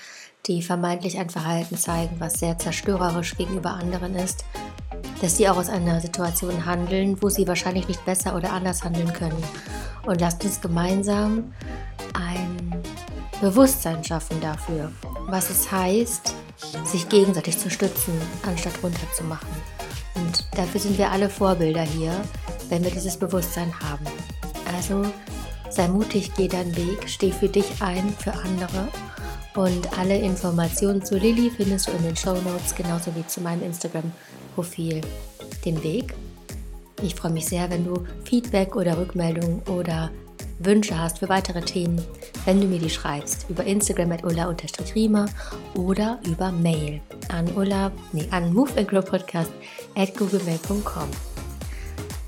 die 0.46 0.62
vermeintlich 0.62 1.18
ein 1.18 1.28
Verhalten 1.28 1.76
zeigen, 1.76 2.16
was 2.20 2.34
sehr 2.34 2.56
zerstörerisch 2.56 3.36
gegenüber 3.36 3.72
anderen 3.72 4.14
ist, 4.14 4.44
dass 5.20 5.36
sie 5.36 5.48
auch 5.48 5.56
aus 5.56 5.68
einer 5.68 6.00
Situation 6.00 6.64
handeln, 6.64 7.20
wo 7.20 7.28
sie 7.28 7.46
wahrscheinlich 7.46 7.88
nicht 7.88 8.04
besser 8.04 8.36
oder 8.36 8.52
anders 8.52 8.84
handeln 8.84 9.12
können. 9.12 9.42
Und 10.06 10.20
lasst 10.20 10.44
uns 10.44 10.60
gemeinsam 10.60 11.52
ein 12.14 12.72
Bewusstsein 13.40 14.02
schaffen 14.02 14.40
dafür, 14.40 14.90
was 15.28 15.48
es 15.48 15.70
heißt, 15.70 16.34
sich 16.84 17.08
gegenseitig 17.08 17.56
zu 17.56 17.70
stützen, 17.70 18.12
anstatt 18.42 18.82
runterzumachen. 18.82 19.48
Und 20.16 20.44
dafür 20.56 20.80
sind 20.80 20.98
wir 20.98 21.12
alle 21.12 21.30
Vorbilder 21.30 21.82
hier, 21.82 22.12
wenn 22.68 22.82
wir 22.82 22.90
dieses 22.90 23.16
Bewusstsein 23.16 23.72
haben. 23.80 24.04
Also 24.74 25.04
sei 25.70 25.86
mutig, 25.86 26.32
geh 26.36 26.48
deinen 26.48 26.76
Weg, 26.76 27.08
steh 27.08 27.30
für 27.30 27.48
dich 27.48 27.80
ein, 27.80 28.12
für 28.18 28.32
andere. 28.32 28.88
Und 29.54 29.96
alle 29.98 30.18
Informationen 30.18 31.04
zu 31.04 31.16
Lilly 31.16 31.50
findest 31.50 31.88
du 31.88 31.92
in 31.92 32.02
den 32.02 32.16
Show 32.16 32.34
Notes, 32.34 32.74
genauso 32.74 33.14
wie 33.14 33.26
zu 33.26 33.40
meinem 33.40 33.62
Instagram-Profil. 33.62 35.00
Den 35.64 35.82
Weg. 35.84 36.14
Ich 37.02 37.14
freue 37.14 37.32
mich 37.32 37.46
sehr, 37.46 37.70
wenn 37.70 37.84
du 37.84 38.04
Feedback 38.24 38.74
oder 38.74 38.98
Rückmeldungen 38.98 39.62
oder 39.68 40.10
Wünsche 40.60 40.98
hast 40.98 41.20
für 41.20 41.28
weitere 41.28 41.60
Themen, 41.60 42.04
wenn 42.44 42.60
du 42.60 42.66
mir 42.66 42.80
die 42.80 42.90
schreibst 42.90 43.46
über 43.48 43.64
Instagram 43.64 44.12
at 44.12 44.24
ulla-riemer 44.24 45.26
oder 45.74 46.18
über 46.26 46.50
Mail 46.50 47.00
an 47.28 47.48
ulla, 47.54 47.92
nee, 48.12 48.26
an 48.30 48.52
moveandgrowpodcast 48.52 49.52
at 49.94 50.16
googlemail.com. 50.16 51.08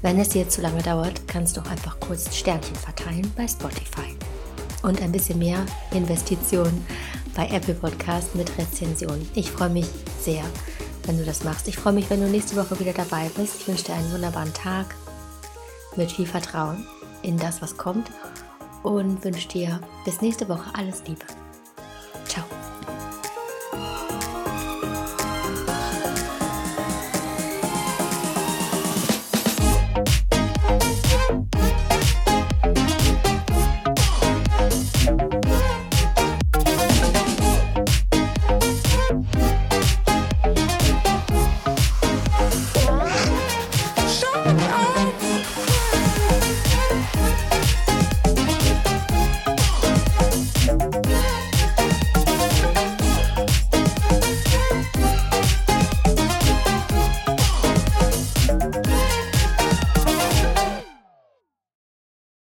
Wenn 0.03 0.19
es 0.19 0.29
dir 0.31 0.49
zu 0.49 0.63
lange 0.63 0.83
dauert, 0.83 1.27
kannst 1.27 1.57
du 1.57 1.61
auch 1.61 1.71
einfach 1.71 1.99
kurz 1.99 2.35
Sternchen 2.35 2.77
verteilen 2.77 3.31
bei 3.37 3.49
Spotify. 3.49 4.17
Und 4.83 5.03
ein 5.03 5.13
bisschen 5.13 5.39
mehr 5.39 5.67
Investitionen 5.93 6.87
bei 7.35 7.49
Apple 7.49 7.75
Podcast 7.75 8.35
mit 8.35 8.51
Rezension. 8.57 9.29
Ich 9.35 9.51
freue 9.51 9.69
mich 9.71 9.87
sehr, 10.21 10.45
wenn 11.05 11.19
du 11.19 11.25
das 11.25 11.45
machst. 11.45 11.69
Ich 11.69 11.77
freue 11.77 11.93
mich, 11.93 12.09
wenn 12.09 12.21
du 12.21 12.29
nächste 12.29 12.57
Woche 12.57 12.79
wieder 12.79 12.93
dabei 12.93 13.29
bist. 13.37 13.57
Ich 13.61 13.69
wünsche 13.69 13.85
dir 13.85 13.95
einen 13.95 14.13
wunderbaren 14.13 14.55
Tag 14.55 14.95
mit 15.97 16.13
viel 16.13 16.27
Vertrauen 16.27 16.87
in 17.23 17.39
das, 17.39 17.63
was 17.63 17.77
kommt. 17.77 18.11
und 18.83 19.23
wünsche 19.25 19.49
dir 19.49 19.81
bis 20.05 20.23
nächste 20.23 20.49
Woche 20.49 20.71
alles 20.75 21.03
Liebe. 21.07 21.25